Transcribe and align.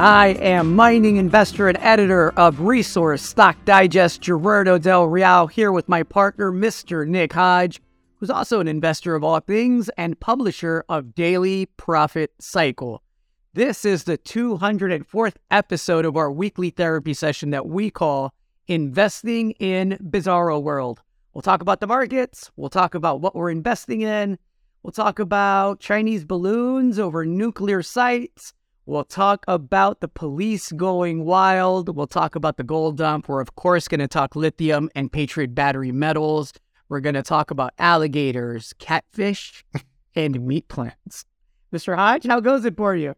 I 0.00 0.36
am 0.40 0.74
mining 0.74 1.18
investor 1.18 1.68
and 1.68 1.78
editor 1.78 2.32
of 2.32 2.62
Resource 2.62 3.22
Stock 3.22 3.56
Digest, 3.64 4.20
Gerardo 4.20 4.76
Del 4.76 5.06
Real, 5.06 5.46
here 5.46 5.70
with 5.70 5.88
my 5.88 6.02
partner, 6.02 6.50
Mr. 6.50 7.06
Nick 7.06 7.32
Hodge, 7.32 7.80
who's 8.16 8.28
also 8.28 8.58
an 8.58 8.66
investor 8.66 9.14
of 9.14 9.22
all 9.22 9.38
things 9.38 9.88
and 9.90 10.18
publisher 10.18 10.84
of 10.88 11.14
Daily 11.14 11.66
Profit 11.76 12.32
Cycle. 12.40 13.04
This 13.52 13.84
is 13.84 14.02
the 14.02 14.18
204th 14.18 15.36
episode 15.52 16.04
of 16.04 16.16
our 16.16 16.32
weekly 16.32 16.70
therapy 16.70 17.14
session 17.14 17.50
that 17.50 17.66
we 17.66 17.88
call 17.88 18.34
Investing 18.66 19.52
in 19.52 19.96
Bizarro 20.02 20.60
World. 20.60 21.02
We'll 21.34 21.42
talk 21.42 21.62
about 21.62 21.78
the 21.78 21.86
markets, 21.86 22.50
we'll 22.56 22.68
talk 22.68 22.96
about 22.96 23.20
what 23.20 23.36
we're 23.36 23.50
investing 23.50 24.00
in, 24.00 24.38
we'll 24.82 24.90
talk 24.90 25.20
about 25.20 25.78
Chinese 25.78 26.24
balloons 26.24 26.98
over 26.98 27.24
nuclear 27.24 27.80
sites. 27.80 28.54
We'll 28.86 29.04
talk 29.04 29.46
about 29.48 30.00
the 30.00 30.08
police 30.08 30.70
going 30.70 31.24
wild. 31.24 31.96
We'll 31.96 32.06
talk 32.06 32.34
about 32.34 32.58
the 32.58 32.64
gold 32.64 32.98
dump. 32.98 33.28
We're, 33.28 33.40
of 33.40 33.54
course, 33.54 33.88
going 33.88 34.00
to 34.00 34.08
talk 34.08 34.36
lithium 34.36 34.90
and 34.94 35.10
Patriot 35.10 35.54
battery 35.54 35.90
metals. 35.90 36.52
We're 36.90 37.00
going 37.00 37.14
to 37.14 37.22
talk 37.22 37.50
about 37.50 37.72
alligators, 37.78 38.74
catfish, 38.78 39.64
and 40.14 40.46
meat 40.46 40.68
plants. 40.68 41.24
Mr. 41.72 41.96
Hodge, 41.96 42.26
how 42.26 42.40
goes 42.40 42.66
it 42.66 42.76
for 42.76 42.94
you? 42.94 43.14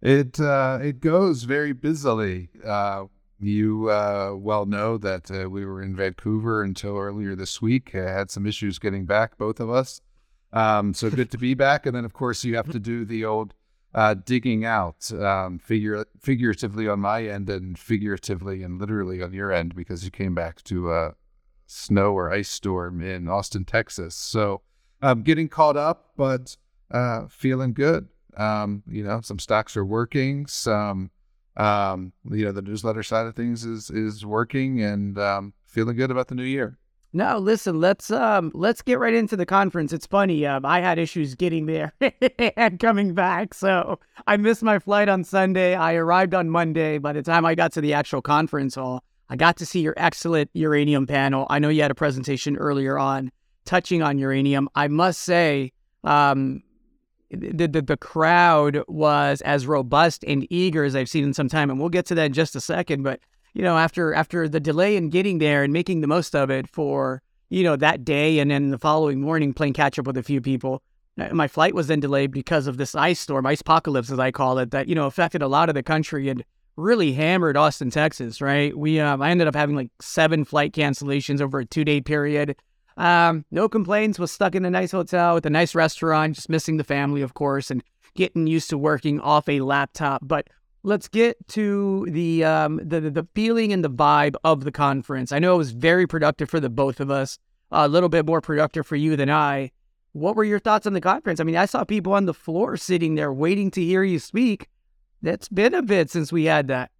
It 0.00 0.38
uh, 0.38 0.78
it 0.80 1.00
goes 1.00 1.42
very 1.42 1.72
busily. 1.72 2.50
Uh, 2.64 3.06
you 3.40 3.90
uh, 3.90 4.34
well 4.36 4.64
know 4.64 4.96
that 4.98 5.28
uh, 5.28 5.50
we 5.50 5.64
were 5.64 5.82
in 5.82 5.96
Vancouver 5.96 6.62
until 6.62 6.96
earlier 6.96 7.34
this 7.34 7.60
week. 7.60 7.94
I 7.94 8.10
had 8.10 8.30
some 8.30 8.46
issues 8.46 8.78
getting 8.78 9.06
back, 9.06 9.38
both 9.38 9.58
of 9.58 9.70
us. 9.70 10.00
Um, 10.52 10.94
so 10.94 11.10
good 11.10 11.32
to 11.32 11.38
be 11.38 11.54
back. 11.54 11.84
And 11.84 11.96
then, 11.96 12.04
of 12.04 12.12
course, 12.12 12.44
you 12.44 12.54
have 12.54 12.70
to 12.70 12.78
do 12.78 13.04
the 13.04 13.24
old 13.24 13.54
uh, 13.94 14.14
digging 14.14 14.64
out, 14.64 15.12
um, 15.12 15.58
figure, 15.58 16.04
figuratively 16.20 16.88
on 16.88 17.00
my 17.00 17.24
end 17.24 17.48
and 17.48 17.78
figuratively 17.78 18.62
and 18.62 18.80
literally 18.80 19.22
on 19.22 19.32
your 19.32 19.52
end 19.52 19.74
because 19.74 20.04
you 20.04 20.10
came 20.10 20.34
back 20.34 20.62
to 20.64 20.92
a 20.92 21.14
snow 21.66 22.12
or 22.12 22.32
ice 22.32 22.48
storm 22.48 23.00
in 23.00 23.28
Austin, 23.28 23.64
Texas. 23.64 24.14
So 24.14 24.62
um, 25.02 25.22
getting 25.22 25.48
caught 25.48 25.76
up, 25.76 26.10
but 26.16 26.56
uh, 26.90 27.26
feeling 27.28 27.72
good. 27.72 28.08
Um, 28.36 28.82
you 28.88 29.04
know, 29.04 29.20
some 29.20 29.38
stocks 29.38 29.76
are 29.76 29.84
working. 29.84 30.46
Some, 30.46 31.10
um, 31.56 32.12
you 32.30 32.44
know, 32.46 32.52
the 32.52 32.62
newsletter 32.62 33.02
side 33.02 33.26
of 33.26 33.36
things 33.36 33.64
is 33.64 33.90
is 33.90 34.26
working, 34.26 34.82
and 34.82 35.16
um, 35.18 35.52
feeling 35.66 35.96
good 35.96 36.10
about 36.10 36.28
the 36.28 36.34
new 36.34 36.42
year. 36.42 36.78
No, 37.16 37.38
listen, 37.38 37.80
let's 37.80 38.10
um 38.10 38.50
let's 38.54 38.82
get 38.82 38.98
right 38.98 39.14
into 39.14 39.36
the 39.36 39.46
conference. 39.46 39.92
It's 39.92 40.04
funny, 40.04 40.44
um, 40.44 40.66
I 40.66 40.80
had 40.80 40.98
issues 40.98 41.36
getting 41.36 41.66
there 41.66 41.92
and 42.56 42.80
coming 42.80 43.14
back, 43.14 43.54
so 43.54 44.00
I 44.26 44.36
missed 44.36 44.64
my 44.64 44.80
flight 44.80 45.08
on 45.08 45.22
Sunday. 45.22 45.76
I 45.76 45.94
arrived 45.94 46.34
on 46.34 46.50
Monday. 46.50 46.98
By 46.98 47.12
the 47.12 47.22
time 47.22 47.46
I 47.46 47.54
got 47.54 47.72
to 47.74 47.80
the 47.80 47.94
actual 47.94 48.20
conference 48.20 48.74
hall, 48.74 49.04
I 49.28 49.36
got 49.36 49.56
to 49.58 49.66
see 49.66 49.78
your 49.78 49.94
excellent 49.96 50.50
uranium 50.54 51.06
panel. 51.06 51.46
I 51.50 51.60
know 51.60 51.68
you 51.68 51.82
had 51.82 51.92
a 51.92 51.94
presentation 51.94 52.56
earlier 52.56 52.98
on 52.98 53.30
touching 53.64 54.02
on 54.02 54.18
uranium. 54.18 54.68
I 54.74 54.88
must 54.88 55.20
say, 55.20 55.72
um, 56.02 56.64
the, 57.30 57.68
the, 57.68 57.80
the 57.80 57.96
crowd 57.96 58.82
was 58.88 59.40
as 59.42 59.68
robust 59.68 60.24
and 60.26 60.48
eager 60.50 60.82
as 60.82 60.96
I've 60.96 61.08
seen 61.08 61.22
in 61.22 61.32
some 61.32 61.48
time, 61.48 61.70
and 61.70 61.78
we'll 61.78 61.90
get 61.90 62.06
to 62.06 62.16
that 62.16 62.26
in 62.26 62.32
just 62.32 62.56
a 62.56 62.60
second. 62.60 63.04
But 63.04 63.20
you 63.54 63.62
know, 63.62 63.78
after 63.78 64.12
after 64.12 64.48
the 64.48 64.60
delay 64.60 64.96
in 64.96 65.10
getting 65.10 65.38
there 65.38 65.62
and 65.62 65.72
making 65.72 66.00
the 66.00 66.06
most 66.06 66.34
of 66.34 66.50
it 66.50 66.68
for 66.68 67.22
you 67.48 67.62
know 67.62 67.76
that 67.76 68.04
day, 68.04 68.40
and 68.40 68.50
then 68.50 68.70
the 68.70 68.78
following 68.78 69.20
morning 69.20 69.54
playing 69.54 69.72
catch 69.72 69.98
up 69.98 70.06
with 70.06 70.16
a 70.16 70.22
few 70.22 70.40
people. 70.40 70.82
Uh, 71.18 71.32
my 71.32 71.46
flight 71.46 71.74
was 71.74 71.86
then 71.86 72.00
delayed 72.00 72.32
because 72.32 72.66
of 72.66 72.76
this 72.76 72.96
ice 72.96 73.20
storm, 73.20 73.46
ice 73.46 73.60
apocalypse 73.60 74.10
as 74.10 74.18
I 74.18 74.32
call 74.32 74.58
it, 74.58 74.72
that 74.72 74.88
you 74.88 74.94
know 74.94 75.06
affected 75.06 75.40
a 75.40 75.48
lot 75.48 75.68
of 75.68 75.76
the 75.76 75.82
country 75.82 76.28
and 76.28 76.44
really 76.76 77.12
hammered 77.12 77.56
Austin, 77.56 77.90
Texas. 77.90 78.40
Right? 78.40 78.76
We 78.76 78.98
um, 78.98 79.22
I 79.22 79.30
ended 79.30 79.46
up 79.46 79.54
having 79.54 79.76
like 79.76 79.90
seven 80.00 80.44
flight 80.44 80.72
cancellations 80.72 81.40
over 81.40 81.60
a 81.60 81.64
two 81.64 81.84
day 81.84 82.00
period. 82.00 82.56
Um, 82.96 83.44
no 83.52 83.68
complaints. 83.68 84.18
Was 84.18 84.32
stuck 84.32 84.56
in 84.56 84.64
a 84.64 84.70
nice 84.70 84.90
hotel 84.90 85.34
with 85.34 85.46
a 85.46 85.50
nice 85.50 85.76
restaurant. 85.76 86.34
Just 86.34 86.48
missing 86.48 86.76
the 86.76 86.84
family, 86.84 87.22
of 87.22 87.34
course, 87.34 87.70
and 87.70 87.84
getting 88.16 88.48
used 88.48 88.70
to 88.70 88.78
working 88.78 89.20
off 89.20 89.48
a 89.48 89.60
laptop. 89.60 90.22
But 90.24 90.48
let's 90.84 91.08
get 91.08 91.36
to 91.48 92.06
the 92.08 92.44
um 92.44 92.80
the 92.84 93.00
the 93.00 93.26
feeling 93.34 93.72
and 93.72 93.82
the 93.82 93.90
vibe 93.90 94.36
of 94.44 94.62
the 94.62 94.70
conference. 94.70 95.32
I 95.32 95.40
know 95.40 95.54
it 95.54 95.58
was 95.58 95.72
very 95.72 96.06
productive 96.06 96.48
for 96.48 96.60
the 96.60 96.70
both 96.70 97.00
of 97.00 97.10
us. 97.10 97.38
A 97.72 97.88
little 97.88 98.08
bit 98.08 98.24
more 98.24 98.40
productive 98.40 98.86
for 98.86 98.94
you 98.94 99.16
than 99.16 99.30
I. 99.30 99.72
What 100.12 100.36
were 100.36 100.44
your 100.44 100.60
thoughts 100.60 100.86
on 100.86 100.92
the 100.92 101.00
conference? 101.00 101.40
I 101.40 101.44
mean, 101.44 101.56
I 101.56 101.66
saw 101.66 101.82
people 101.82 102.12
on 102.12 102.26
the 102.26 102.34
floor 102.34 102.76
sitting 102.76 103.16
there 103.16 103.32
waiting 103.32 103.72
to 103.72 103.82
hear 103.82 104.04
you 104.04 104.20
speak. 104.20 104.68
That's 105.20 105.48
been 105.48 105.74
a 105.74 105.82
bit 105.82 106.08
since 106.08 106.30
we 106.30 106.44
had 106.44 106.68
that. 106.68 106.92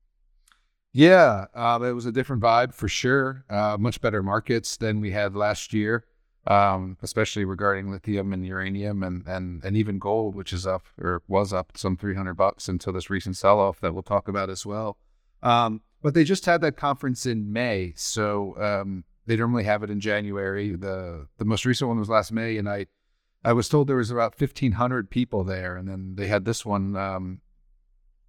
Yeah, 0.93 1.47
um, 1.55 1.85
it 1.85 1.93
was 1.93 2.07
a 2.07 2.13
different 2.13 2.43
vibe 2.43 2.75
for 2.75 2.89
sure. 2.89 3.45
Uh, 3.49 3.77
much 3.79 4.01
better 4.01 4.23
markets 4.23 4.77
than 4.77 5.01
we 5.01 5.13
had 5.13 5.37
last 5.37 5.73
year 5.73 6.05
um, 6.47 6.99
especially 7.03 7.45
regarding 7.45 7.91
lithium 7.91 8.33
and 8.33 8.47
uranium 8.47 9.03
and, 9.03 9.27
and, 9.27 9.65
and 9.65 9.77
even 9.77 9.99
gold, 9.99 10.35
which 10.35 10.53
is 10.53 10.67
up 10.67 10.85
or 11.01 11.23
was 11.27 11.53
up 11.53 11.77
some 11.77 11.97
300 11.97 12.35
bucks 12.35 12.69
until 12.69 12.93
this 12.93 13.09
recent 13.09 13.37
sell 13.37 13.59
off 13.59 13.81
that 13.81 13.95
we'll 13.95 14.03
talk 14.03 14.29
about 14.29 14.51
as 14.51 14.67
well. 14.67 14.99
Um, 15.43 15.81
but 16.03 16.13
they 16.13 16.25
just 16.25 16.45
had 16.45 16.61
that 16.61 16.77
conference 16.77 17.25
in 17.25 17.51
May. 17.51 17.95
So 17.97 18.57
um, 18.61 19.05
they 19.27 19.37
normally 19.37 19.65
have 19.65 19.83
it 19.83 19.91
in 19.91 20.01
January. 20.01 20.77
The, 20.77 21.29
the 21.39 21.47
most 21.47 21.65
recent 21.65 21.89
one 21.89 21.99
was 21.99 22.11
last 22.11 22.31
May. 22.31 22.59
And 22.59 22.69
I, 22.69 22.87
I 23.43 23.55
was 23.55 23.69
told 23.69 23.87
there 23.87 23.97
was 23.97 24.11
about 24.11 24.39
1,500 24.39 25.09
people 25.09 25.45
there. 25.45 25.77
And 25.77 25.89
then 25.89 26.15
they 26.17 26.27
had 26.27 26.45
this 26.45 26.67
one 26.67 26.95
um, 26.95 27.41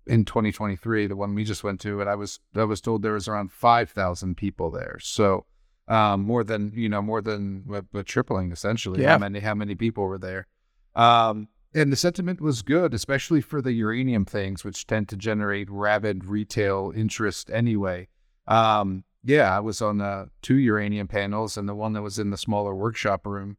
in 0.08 0.24
2023, 0.24 1.08
the 1.08 1.18
one 1.18 1.36
we 1.36 1.44
just 1.44 1.66
went 1.66 1.82
to. 1.82 2.00
And 2.00 2.10
I 2.10 2.16
was, 2.16 2.40
I 2.56 2.64
was 2.64 2.80
told 2.80 3.02
there 3.02 3.12
was 3.12 3.28
around 3.28 3.52
5,000 3.52 4.38
people 4.38 4.72
there. 4.72 4.98
So, 5.02 5.46
um, 5.88 6.22
more 6.22 6.44
than 6.44 6.72
you 6.76 6.90
know, 6.90 7.02
more 7.02 7.22
than 7.22 7.64
but, 7.92 8.06
tripling 8.06 8.52
essentially. 8.52 9.02
Yeah. 9.02 9.12
How 9.12 9.18
many 9.20 9.40
how 9.40 9.56
many 9.56 9.76
people 9.76 10.06
were 10.06 10.18
there? 10.18 10.48
Um, 10.96 11.50
and 11.74 11.92
the 11.92 11.98
sentiment 11.98 12.40
was 12.40 12.62
good, 12.62 12.94
especially 12.94 13.42
for 13.42 13.62
the 13.62 13.74
uranium 13.74 14.24
things, 14.24 14.64
which 14.64 14.88
tend 14.88 15.10
to 15.10 15.18
generate 15.18 15.70
rabid 15.70 16.24
retail 16.24 16.94
interest 16.96 17.52
anyway. 17.52 18.08
Um, 18.48 19.04
yeah, 19.24 19.56
I 19.56 19.60
was 19.60 19.82
on 19.82 20.00
uh, 20.00 20.28
two 20.42 20.56
uranium 20.56 21.08
panels, 21.08 21.58
and 21.58 21.68
the 21.68 21.76
one 21.76 21.94
that 21.94 22.02
was 22.02 22.18
in 22.18 22.30
the 22.30 22.38
smaller 22.38 22.74
workshop 22.74 23.26
room 23.26 23.58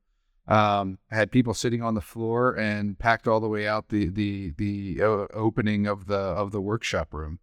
um, 0.49 0.99
had 1.11 1.31
people 1.31 1.55
sitting 1.55 1.83
on 1.83 1.95
the 1.95 2.01
floor 2.01 2.57
and 2.57 2.99
packed 2.99 3.27
all 3.27 3.41
the 3.41 3.49
way 3.49 3.67
out 3.67 3.89
the 3.89 4.09
the 4.09 4.53
the 4.57 5.03
uh, 5.03 5.27
opening 5.35 5.87
of 5.87 6.07
the 6.07 6.17
of 6.17 6.53
the 6.53 6.61
workshop 6.61 7.13
room. 7.13 7.41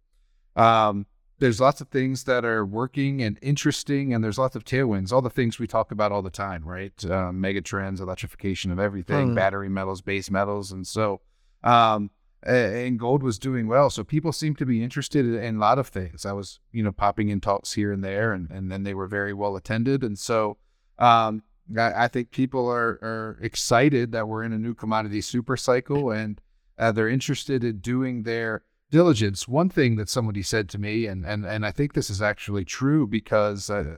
Um, 0.56 1.06
there's 1.38 1.60
lots 1.60 1.80
of 1.80 1.88
things 1.88 2.24
that 2.24 2.44
are 2.44 2.64
working 2.64 3.22
and 3.22 3.38
interesting, 3.42 4.14
and 4.14 4.22
there's 4.22 4.38
lots 4.38 4.54
of 4.54 4.64
tailwinds. 4.64 5.12
All 5.12 5.22
the 5.22 5.30
things 5.30 5.58
we 5.58 5.66
talk 5.66 5.90
about 5.90 6.12
all 6.12 6.22
the 6.22 6.30
time, 6.30 6.64
right? 6.64 6.92
Uh, 7.04 7.32
megatrends, 7.32 8.00
electrification 8.00 8.70
of 8.70 8.78
everything, 8.78 9.30
mm. 9.30 9.34
battery 9.34 9.68
metals, 9.68 10.00
base 10.00 10.30
metals, 10.30 10.72
and 10.72 10.86
so. 10.86 11.20
Um, 11.62 12.10
and 12.42 12.98
gold 12.98 13.22
was 13.22 13.38
doing 13.38 13.68
well, 13.68 13.88
so 13.88 14.04
people 14.04 14.30
seem 14.30 14.54
to 14.56 14.66
be 14.66 14.82
interested 14.82 15.24
in 15.24 15.56
a 15.56 15.58
lot 15.58 15.78
of 15.78 15.88
things. 15.88 16.26
I 16.26 16.32
was, 16.32 16.60
you 16.72 16.82
know, 16.82 16.92
popping 16.92 17.30
in 17.30 17.40
talks 17.40 17.72
here 17.72 17.90
and 17.90 18.04
there, 18.04 18.32
and 18.34 18.50
and 18.50 18.70
then 18.70 18.82
they 18.82 18.94
were 18.94 19.06
very 19.06 19.32
well 19.32 19.56
attended, 19.56 20.02
and 20.02 20.18
so. 20.18 20.58
Um, 20.98 21.42
I, 21.76 22.04
I 22.04 22.08
think 22.08 22.30
people 22.30 22.68
are, 22.68 22.98
are 23.02 23.38
excited 23.40 24.12
that 24.12 24.28
we're 24.28 24.42
in 24.42 24.52
a 24.52 24.58
new 24.58 24.74
commodity 24.74 25.22
super 25.22 25.56
cycle 25.56 26.10
and 26.10 26.40
uh, 26.78 26.92
they're 26.92 27.08
interested 27.08 27.64
in 27.64 27.78
doing 27.78 28.24
their 28.24 28.62
diligence, 28.94 29.48
one 29.48 29.68
thing 29.68 29.96
that 29.96 30.08
somebody 30.08 30.40
said 30.40 30.68
to 30.68 30.78
me, 30.78 31.06
and 31.06 31.26
and 31.26 31.44
and 31.44 31.66
I 31.66 31.72
think 31.72 31.94
this 31.94 32.08
is 32.08 32.22
actually 32.22 32.64
true 32.64 33.08
because 33.08 33.68
uh, 33.68 33.96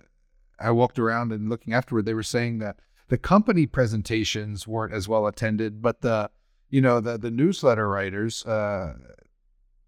I 0.59 0.71
walked 0.71 0.99
around 0.99 1.33
and 1.33 1.51
looking 1.51 1.75
afterward, 1.75 2.07
they 2.07 2.15
were 2.15 2.23
saying 2.23 2.61
that 2.61 2.77
the 3.09 3.19
company 3.19 3.67
presentations 3.67 4.67
weren't 4.67 4.95
as 4.95 5.07
well 5.07 5.27
attended, 5.27 5.83
but 5.83 6.01
the 6.01 6.31
you 6.71 6.81
know 6.81 7.01
the 7.01 7.19
the 7.19 7.31
newsletter 7.31 7.87
writers, 7.87 8.43
uh, 8.47 8.95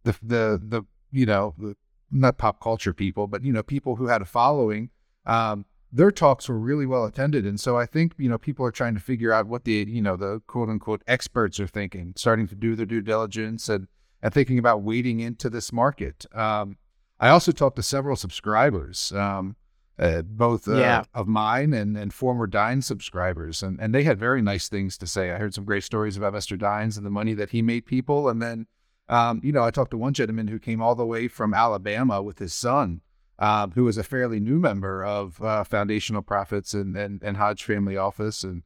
the 0.05 0.14
the 0.22 0.60
the 0.62 0.82
you 1.11 1.25
know 1.25 1.54
the, 1.56 1.75
not 2.11 2.37
pop 2.37 2.61
culture 2.61 2.93
people, 2.93 3.26
but 3.26 3.43
you 3.43 3.52
know 3.52 3.62
people 3.62 3.96
who 3.96 4.08
had 4.08 4.20
a 4.20 4.26
following. 4.26 4.90
Um, 5.25 5.64
their 5.90 6.11
talks 6.11 6.50
were 6.50 6.58
really 6.58 6.84
well 6.84 7.06
attended, 7.06 7.46
and 7.46 7.58
so 7.58 7.78
I 7.78 7.87
think 7.87 8.12
you 8.19 8.28
know 8.28 8.37
people 8.37 8.66
are 8.66 8.70
trying 8.70 8.93
to 8.93 9.00
figure 9.00 9.32
out 9.32 9.46
what 9.46 9.64
the 9.64 9.87
you 9.88 10.02
know 10.02 10.16
the 10.16 10.43
quote 10.46 10.69
unquote 10.69 11.02
experts 11.06 11.58
are 11.58 11.66
thinking, 11.66 12.12
starting 12.14 12.46
to 12.49 12.54
do 12.54 12.76
their 12.76 12.84
due 12.84 13.00
diligence 13.00 13.70
and 13.70 13.88
and 14.23 14.32
thinking 14.32 14.59
about 14.59 14.82
wading 14.82 15.20
into 15.20 15.49
this 15.49 15.73
market. 15.73 16.26
Um, 16.35 16.76
I 17.20 17.29
also 17.29 17.53
talked 17.53 17.76
to 17.76 17.82
several 17.82 18.17
subscribers, 18.17 19.12
um, 19.12 19.56
uh, 19.99 20.23
both 20.23 20.69
uh, 20.69 20.76
yeah. 20.76 21.05
of 21.15 21.26
mine 21.26 21.73
and, 21.73 21.97
and 21.97 22.12
former 22.12 22.47
Dines 22.47 22.87
subscribers, 22.87 23.62
and, 23.62 23.81
and 23.81 23.94
they 23.94 24.05
had 24.05 24.19
very 24.19 24.41
nice 24.41 24.69
things 24.69 24.97
to 24.99 25.06
say. 25.06 25.32
I 25.32 25.38
heard 25.38 25.55
some 25.55 25.65
great 25.65 25.82
stories 25.82 26.17
about 26.17 26.35
Mr. 26.35 26.56
Dines 26.56 26.97
and 26.97 27.05
the 27.05 27.11
money 27.11 27.35
that 27.35 27.50
he 27.50 27.62
made 27.62 27.87
people. 27.87 28.29
And 28.29 28.41
then, 28.41 28.67
um, 29.09 29.41
you 29.43 29.50
know, 29.50 29.65
I 29.65 29.70
talked 29.73 29.91
to 29.91 29.99
one 29.99 30.12
gentleman 30.12 30.49
who 30.49 30.61
came 30.61 30.81
all 30.81 30.94
the 30.94 31.06
way 31.06 31.26
from 31.26 31.53
Alabama 31.53 32.23
with 32.23 32.38
his 32.38 32.55
son, 32.55 33.00
um, 33.41 33.73
who 33.73 33.85
was 33.85 33.99
a 33.99 34.05
fairly 34.05 34.38
new 34.38 34.61
member 34.61 35.05
of 35.05 35.43
uh, 35.43 35.64
Foundational 35.64 36.23
Profits 36.23 36.75
and, 36.75 36.97
and, 36.97 37.21
and 37.23 37.37
Hodge 37.37 37.64
Family 37.64 37.97
Office. 37.97 38.44
And 38.44 38.62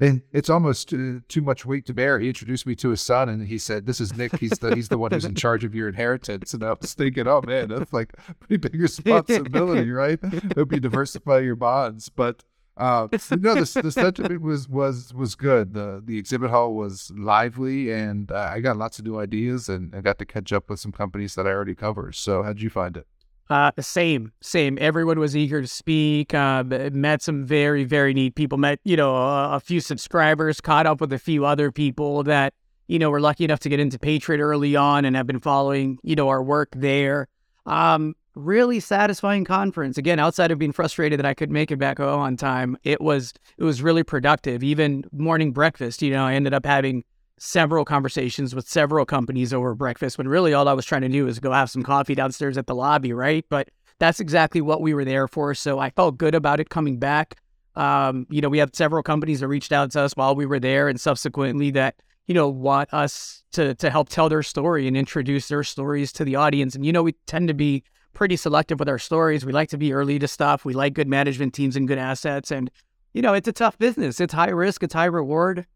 and 0.00 0.22
it's 0.32 0.50
almost 0.50 0.92
uh, 0.92 1.20
too 1.28 1.42
much 1.42 1.64
weight 1.64 1.86
to 1.86 1.94
bear. 1.94 2.18
He 2.18 2.28
introduced 2.28 2.66
me 2.66 2.74
to 2.76 2.90
his 2.90 3.00
son, 3.00 3.28
and 3.28 3.46
he 3.46 3.58
said, 3.58 3.86
"This 3.86 4.00
is 4.00 4.16
Nick. 4.16 4.36
He's 4.38 4.58
the 4.58 4.74
he's 4.74 4.88
the 4.88 4.98
one 4.98 5.12
who's 5.12 5.24
in 5.24 5.34
charge 5.46 5.64
of 5.64 5.74
your 5.74 5.88
inheritance." 5.88 6.54
And 6.54 6.62
I 6.62 6.74
was 6.80 6.94
thinking, 6.94 7.26
"Oh 7.26 7.42
man, 7.42 7.68
that's 7.68 7.92
like 7.92 8.12
pretty 8.40 8.56
big 8.56 8.80
responsibility, 8.80 9.90
right? 10.02 10.18
Hope 10.56 10.72
you 10.72 10.80
diversify 10.80 11.40
your 11.40 11.56
bonds." 11.56 12.08
But 12.08 12.44
uh, 12.76 13.08
no, 13.30 13.54
the, 13.54 13.80
the 13.82 13.92
sentiment 13.92 14.42
was 14.42 14.68
was 14.68 15.14
was 15.14 15.34
good. 15.34 15.72
the 15.72 16.02
The 16.04 16.18
exhibit 16.18 16.50
hall 16.50 16.74
was 16.74 17.10
lively, 17.16 17.90
and 17.90 18.30
uh, 18.30 18.50
I 18.52 18.60
got 18.60 18.76
lots 18.76 18.98
of 18.98 19.06
new 19.06 19.18
ideas, 19.18 19.68
and 19.68 19.94
I 19.94 20.00
got 20.00 20.18
to 20.18 20.26
catch 20.26 20.52
up 20.52 20.68
with 20.68 20.80
some 20.80 20.92
companies 20.92 21.34
that 21.36 21.46
I 21.46 21.50
already 21.50 21.74
cover. 21.74 22.12
So, 22.12 22.42
how'd 22.42 22.60
you 22.60 22.70
find 22.70 22.96
it? 22.96 23.06
Uh, 23.48 23.70
same, 23.78 24.32
same. 24.40 24.76
Everyone 24.80 25.20
was 25.20 25.36
eager 25.36 25.62
to 25.62 25.68
speak. 25.68 26.34
Uh, 26.34 26.64
met 26.92 27.22
some 27.22 27.44
very, 27.44 27.84
very 27.84 28.12
neat 28.12 28.34
people. 28.34 28.58
Met, 28.58 28.80
you 28.84 28.96
know, 28.96 29.14
a, 29.14 29.56
a, 29.56 29.60
few 29.60 29.80
subscribers. 29.80 30.60
Caught 30.60 30.86
up 30.86 31.00
with 31.00 31.12
a 31.12 31.18
few 31.18 31.44
other 31.44 31.70
people 31.70 32.24
that, 32.24 32.54
you 32.88 32.98
know, 32.98 33.08
were 33.08 33.20
lucky 33.20 33.44
enough 33.44 33.60
to 33.60 33.68
get 33.68 33.78
into 33.78 33.98
Patriot 33.98 34.40
early 34.40 34.74
on 34.74 35.04
and 35.04 35.14
have 35.14 35.28
been 35.28 35.38
following, 35.38 35.98
you 36.02 36.16
know, 36.16 36.28
our 36.28 36.42
work 36.42 36.70
there. 36.74 37.28
Um, 37.66 38.16
really 38.34 38.80
satisfying 38.80 39.44
conference. 39.44 39.96
Again, 39.96 40.18
outside 40.18 40.50
of 40.50 40.58
being 40.58 40.72
frustrated 40.72 41.18
that 41.18 41.26
I 41.26 41.34
could 41.34 41.50
make 41.50 41.70
it 41.70 41.78
back 41.78 41.98
home 41.98 42.20
on 42.20 42.36
time, 42.36 42.76
it 42.82 43.00
was 43.00 43.32
it 43.58 43.64
was 43.64 43.80
really 43.80 44.02
productive. 44.02 44.64
Even 44.64 45.04
morning 45.12 45.52
breakfast, 45.52 46.02
you 46.02 46.10
know, 46.10 46.24
I 46.24 46.34
ended 46.34 46.52
up 46.52 46.66
having 46.66 47.04
several 47.38 47.84
conversations 47.84 48.54
with 48.54 48.68
several 48.68 49.04
companies 49.04 49.52
over 49.52 49.74
breakfast 49.74 50.16
when 50.18 50.28
really 50.28 50.54
all 50.54 50.68
I 50.68 50.72
was 50.72 50.86
trying 50.86 51.02
to 51.02 51.08
do 51.08 51.26
was 51.26 51.38
go 51.38 51.52
have 51.52 51.70
some 51.70 51.82
coffee 51.82 52.14
downstairs 52.14 52.56
at 52.56 52.66
the 52.66 52.74
lobby, 52.74 53.12
right? 53.12 53.44
But 53.48 53.68
that's 53.98 54.20
exactly 54.20 54.60
what 54.60 54.80
we 54.80 54.94
were 54.94 55.04
there 55.04 55.28
for. 55.28 55.54
So 55.54 55.78
I 55.78 55.90
felt 55.90 56.18
good 56.18 56.34
about 56.34 56.60
it 56.60 56.70
coming 56.70 56.98
back. 56.98 57.36
Um, 57.74 58.26
you 58.30 58.40
know, 58.40 58.48
we 58.48 58.58
had 58.58 58.74
several 58.74 59.02
companies 59.02 59.40
that 59.40 59.48
reached 59.48 59.72
out 59.72 59.90
to 59.92 60.00
us 60.00 60.12
while 60.14 60.34
we 60.34 60.46
were 60.46 60.60
there 60.60 60.88
and 60.88 60.98
subsequently 60.98 61.70
that, 61.72 61.96
you 62.26 62.34
know, 62.34 62.48
want 62.48 62.92
us 62.92 63.42
to 63.52 63.74
to 63.76 63.90
help 63.90 64.08
tell 64.08 64.28
their 64.28 64.42
story 64.42 64.88
and 64.88 64.96
introduce 64.96 65.48
their 65.48 65.62
stories 65.62 66.12
to 66.12 66.24
the 66.24 66.36
audience. 66.36 66.74
And 66.74 66.86
you 66.86 66.92
know, 66.92 67.02
we 67.02 67.12
tend 67.26 67.48
to 67.48 67.54
be 67.54 67.84
pretty 68.14 68.36
selective 68.36 68.78
with 68.78 68.88
our 68.88 68.98
stories. 68.98 69.44
We 69.44 69.52
like 69.52 69.68
to 69.70 69.78
be 69.78 69.92
early 69.92 70.18
to 70.18 70.26
stuff. 70.26 70.64
We 70.64 70.72
like 70.72 70.94
good 70.94 71.06
management 71.06 71.52
teams 71.52 71.76
and 71.76 71.86
good 71.86 71.98
assets. 71.98 72.50
And, 72.50 72.70
you 73.12 73.20
know, 73.20 73.34
it's 73.34 73.46
a 73.46 73.52
tough 73.52 73.78
business. 73.78 74.20
It's 74.20 74.32
high 74.32 74.48
risk, 74.48 74.82
it's 74.82 74.94
high 74.94 75.04
reward 75.04 75.66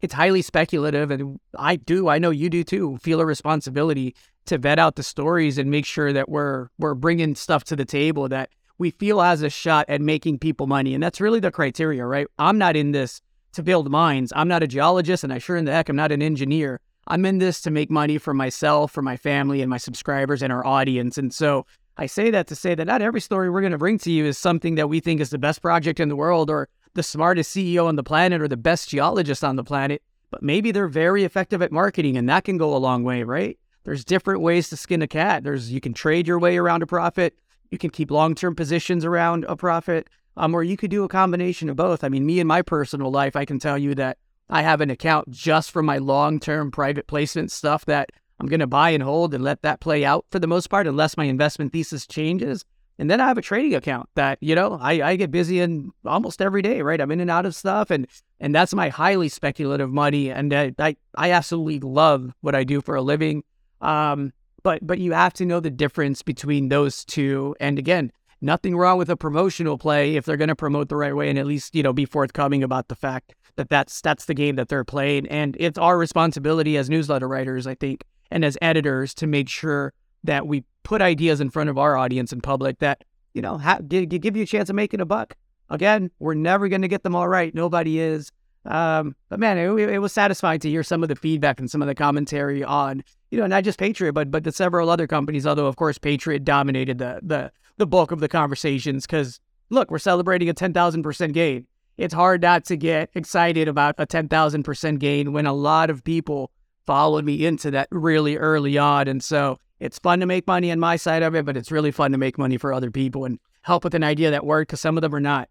it's 0.00 0.14
highly 0.14 0.42
speculative 0.42 1.10
and 1.10 1.38
i 1.58 1.76
do 1.76 2.08
i 2.08 2.18
know 2.18 2.30
you 2.30 2.48
do 2.48 2.62
too 2.64 2.96
feel 2.98 3.20
a 3.20 3.26
responsibility 3.26 4.14
to 4.46 4.58
vet 4.58 4.78
out 4.78 4.96
the 4.96 5.02
stories 5.02 5.58
and 5.58 5.70
make 5.70 5.84
sure 5.84 6.12
that 6.12 6.28
we're 6.28 6.68
we're 6.78 6.94
bringing 6.94 7.34
stuff 7.34 7.64
to 7.64 7.76
the 7.76 7.84
table 7.84 8.28
that 8.28 8.50
we 8.78 8.90
feel 8.90 9.20
has 9.20 9.42
a 9.42 9.50
shot 9.50 9.84
at 9.88 10.00
making 10.00 10.38
people 10.38 10.66
money 10.66 10.94
and 10.94 11.02
that's 11.02 11.20
really 11.20 11.40
the 11.40 11.50
criteria 11.50 12.04
right? 12.04 12.26
I'm 12.38 12.58
not 12.58 12.76
in 12.76 12.92
this 12.92 13.20
to 13.52 13.62
build 13.62 13.90
mines 13.90 14.32
i'm 14.36 14.48
not 14.48 14.62
a 14.62 14.66
geologist 14.66 15.24
and 15.24 15.32
i 15.32 15.38
sure 15.38 15.56
in 15.56 15.64
the 15.64 15.72
heck 15.72 15.88
i'm 15.88 15.96
not 15.96 16.12
an 16.12 16.22
engineer. 16.22 16.80
I'm 17.10 17.24
in 17.24 17.38
this 17.38 17.62
to 17.62 17.70
make 17.70 17.90
money 17.90 18.18
for 18.18 18.34
myself 18.34 18.92
for 18.92 19.00
my 19.00 19.16
family 19.16 19.62
and 19.62 19.70
my 19.70 19.78
subscribers 19.78 20.42
and 20.42 20.52
our 20.52 20.64
audience 20.66 21.18
and 21.18 21.32
so 21.32 21.66
i 21.96 22.06
say 22.06 22.30
that 22.30 22.46
to 22.48 22.54
say 22.54 22.74
that 22.74 22.86
not 22.86 23.02
every 23.02 23.20
story 23.20 23.50
we're 23.50 23.62
going 23.62 23.72
to 23.72 23.78
bring 23.78 23.98
to 23.98 24.10
you 24.10 24.26
is 24.26 24.38
something 24.38 24.74
that 24.76 24.88
we 24.88 25.00
think 25.00 25.20
is 25.20 25.30
the 25.30 25.38
best 25.38 25.62
project 25.62 26.00
in 26.00 26.08
the 26.08 26.16
world 26.16 26.50
or 26.50 26.68
the 26.98 27.02
smartest 27.04 27.56
CEO 27.56 27.86
on 27.86 27.94
the 27.94 28.02
planet 28.02 28.42
or 28.42 28.48
the 28.48 28.56
best 28.56 28.88
geologist 28.88 29.44
on 29.44 29.54
the 29.54 29.62
planet, 29.62 30.02
but 30.32 30.42
maybe 30.42 30.72
they're 30.72 30.88
very 30.88 31.22
effective 31.22 31.62
at 31.62 31.70
marketing 31.70 32.16
and 32.16 32.28
that 32.28 32.44
can 32.44 32.58
go 32.58 32.74
a 32.74 32.76
long 32.76 33.04
way, 33.04 33.22
right? 33.22 33.56
There's 33.84 34.04
different 34.04 34.42
ways 34.42 34.68
to 34.70 34.76
skin 34.76 35.00
a 35.00 35.06
cat. 35.06 35.44
There's 35.44 35.72
you 35.72 35.80
can 35.80 35.94
trade 35.94 36.26
your 36.26 36.40
way 36.40 36.58
around 36.58 36.82
a 36.82 36.86
profit, 36.86 37.38
you 37.70 37.78
can 37.78 37.90
keep 37.90 38.10
long-term 38.10 38.56
positions 38.56 39.04
around 39.04 39.44
a 39.48 39.54
profit, 39.54 40.08
um, 40.36 40.54
or 40.54 40.64
you 40.64 40.76
could 40.76 40.90
do 40.90 41.04
a 41.04 41.08
combination 41.08 41.68
of 41.68 41.76
both. 41.76 42.02
I 42.02 42.08
mean, 42.08 42.26
me 42.26 42.40
in 42.40 42.48
my 42.48 42.62
personal 42.62 43.12
life, 43.12 43.36
I 43.36 43.44
can 43.44 43.60
tell 43.60 43.78
you 43.78 43.94
that 43.94 44.18
I 44.50 44.62
have 44.62 44.80
an 44.80 44.90
account 44.90 45.30
just 45.30 45.70
for 45.70 45.82
my 45.82 45.98
long-term 45.98 46.72
private 46.72 47.06
placement 47.06 47.52
stuff 47.52 47.84
that 47.84 48.10
I'm 48.40 48.48
going 48.48 48.60
to 48.60 48.66
buy 48.66 48.90
and 48.90 49.02
hold 49.04 49.34
and 49.34 49.44
let 49.44 49.62
that 49.62 49.80
play 49.80 50.04
out 50.04 50.26
for 50.30 50.40
the 50.40 50.46
most 50.48 50.68
part, 50.68 50.88
unless 50.88 51.16
my 51.16 51.24
investment 51.24 51.72
thesis 51.72 52.06
changes. 52.06 52.64
And 52.98 53.10
then 53.10 53.20
I 53.20 53.28
have 53.28 53.38
a 53.38 53.42
trading 53.42 53.74
account 53.74 54.08
that, 54.16 54.38
you 54.40 54.54
know, 54.54 54.76
I, 54.80 55.02
I 55.02 55.16
get 55.16 55.30
busy 55.30 55.60
in 55.60 55.92
almost 56.04 56.42
every 56.42 56.62
day, 56.62 56.82
right? 56.82 57.00
I'm 57.00 57.12
in 57.12 57.20
and 57.20 57.30
out 57.30 57.46
of 57.46 57.54
stuff 57.54 57.90
and 57.90 58.06
and 58.40 58.54
that's 58.54 58.74
my 58.74 58.88
highly 58.88 59.28
speculative 59.28 59.90
money. 59.90 60.30
And 60.30 60.52
I 60.52 60.74
I, 60.78 60.96
I 61.14 61.30
absolutely 61.30 61.80
love 61.80 62.32
what 62.40 62.54
I 62.54 62.64
do 62.64 62.80
for 62.80 62.96
a 62.96 63.02
living. 63.02 63.44
Um, 63.80 64.32
but 64.62 64.84
but 64.84 64.98
you 64.98 65.12
have 65.12 65.32
to 65.34 65.46
know 65.46 65.60
the 65.60 65.70
difference 65.70 66.22
between 66.22 66.68
those 66.68 67.04
two. 67.04 67.54
And 67.60 67.78
again, 67.78 68.10
nothing 68.40 68.76
wrong 68.76 68.98
with 68.98 69.10
a 69.10 69.16
promotional 69.16 69.78
play 69.78 70.16
if 70.16 70.24
they're 70.24 70.36
going 70.36 70.48
to 70.48 70.56
promote 70.56 70.88
the 70.88 70.96
right 70.96 71.14
way 71.14 71.28
and 71.30 71.38
at 71.38 71.46
least, 71.46 71.74
you 71.74 71.82
know, 71.82 71.92
be 71.92 72.04
forthcoming 72.04 72.62
about 72.62 72.88
the 72.88 72.96
fact 72.96 73.34
that 73.56 73.68
that's 73.68 74.00
that's 74.00 74.24
the 74.24 74.34
game 74.34 74.56
that 74.56 74.68
they're 74.68 74.84
playing. 74.84 75.26
And 75.28 75.56
it's 75.60 75.78
our 75.78 75.98
responsibility 75.98 76.76
as 76.76 76.90
newsletter 76.90 77.28
writers, 77.28 77.66
I 77.66 77.74
think, 77.74 78.04
and 78.30 78.44
as 78.44 78.58
editors 78.60 79.14
to 79.14 79.26
make 79.26 79.48
sure 79.48 79.92
that 80.24 80.46
we 80.46 80.64
put 80.82 81.02
ideas 81.02 81.40
in 81.40 81.50
front 81.50 81.70
of 81.70 81.78
our 81.78 81.96
audience 81.96 82.32
in 82.32 82.40
public 82.40 82.78
that, 82.78 83.04
you 83.34 83.42
know, 83.42 83.58
ha- 83.58 83.80
give, 83.86 84.36
you 84.36 84.42
a 84.42 84.46
chance 84.46 84.70
of 84.70 84.76
making 84.76 85.00
a 85.00 85.06
buck. 85.06 85.36
Again, 85.70 86.10
we're 86.18 86.34
never 86.34 86.68
going 86.68 86.82
to 86.82 86.88
get 86.88 87.02
them 87.02 87.14
all 87.14 87.28
right. 87.28 87.54
Nobody 87.54 88.00
is. 88.00 88.32
Um, 88.64 89.14
but 89.28 89.38
man, 89.38 89.58
it, 89.58 89.70
it, 89.70 89.98
was 89.98 90.12
satisfying 90.12 90.60
to 90.60 90.68
hear 90.68 90.82
some 90.82 91.02
of 91.02 91.08
the 91.08 91.16
feedback 91.16 91.60
and 91.60 91.70
some 91.70 91.82
of 91.82 91.88
the 91.88 91.94
commentary 91.94 92.64
on, 92.64 93.04
you 93.30 93.38
know, 93.38 93.46
not 93.46 93.64
just 93.64 93.78
Patriot, 93.78 94.12
but 94.12 94.30
but 94.30 94.44
the 94.44 94.52
several 94.52 94.90
other 94.90 95.06
companies. 95.06 95.46
Although, 95.46 95.66
of 95.66 95.76
course, 95.76 95.98
Patriot 95.98 96.44
dominated 96.44 96.98
the 96.98 97.20
the 97.22 97.52
the 97.76 97.86
bulk 97.86 98.10
of 98.10 98.20
the 98.20 98.28
conversations 98.28 99.06
because 99.06 99.40
look, 99.70 99.90
we're 99.90 99.98
celebrating 99.98 100.48
a 100.48 100.54
ten 100.54 100.72
thousand 100.72 101.02
percent 101.02 101.32
gain. 101.32 101.66
It's 101.96 102.14
hard 102.14 102.42
not 102.42 102.64
to 102.66 102.76
get 102.76 103.10
excited 103.14 103.68
about 103.68 103.94
a 103.98 104.06
ten 104.06 104.28
thousand 104.28 104.64
percent 104.64 104.98
gain 104.98 105.32
when 105.32 105.46
a 105.46 105.52
lot 105.52 105.88
of 105.88 106.04
people 106.04 106.50
followed 106.84 107.24
me 107.24 107.46
into 107.46 107.70
that 107.70 107.88
really 107.90 108.36
early 108.36 108.76
on, 108.76 109.08
and 109.08 109.22
so 109.22 109.58
it's 109.80 109.98
fun 109.98 110.20
to 110.20 110.26
make 110.26 110.46
money 110.46 110.70
on 110.70 110.80
my 110.80 110.96
side 110.96 111.22
of 111.22 111.34
it, 111.34 111.44
but 111.44 111.56
it's 111.56 111.70
really 111.70 111.90
fun 111.90 112.12
to 112.12 112.18
make 112.18 112.38
money 112.38 112.56
for 112.56 112.72
other 112.72 112.90
people 112.90 113.24
and 113.24 113.38
help 113.62 113.84
with 113.84 113.94
an 113.94 114.04
idea 114.04 114.30
that 114.30 114.44
worked 114.44 114.70
because 114.70 114.80
some 114.80 114.96
of 114.96 115.02
them 115.02 115.14
are 115.14 115.20
not. 115.20 115.48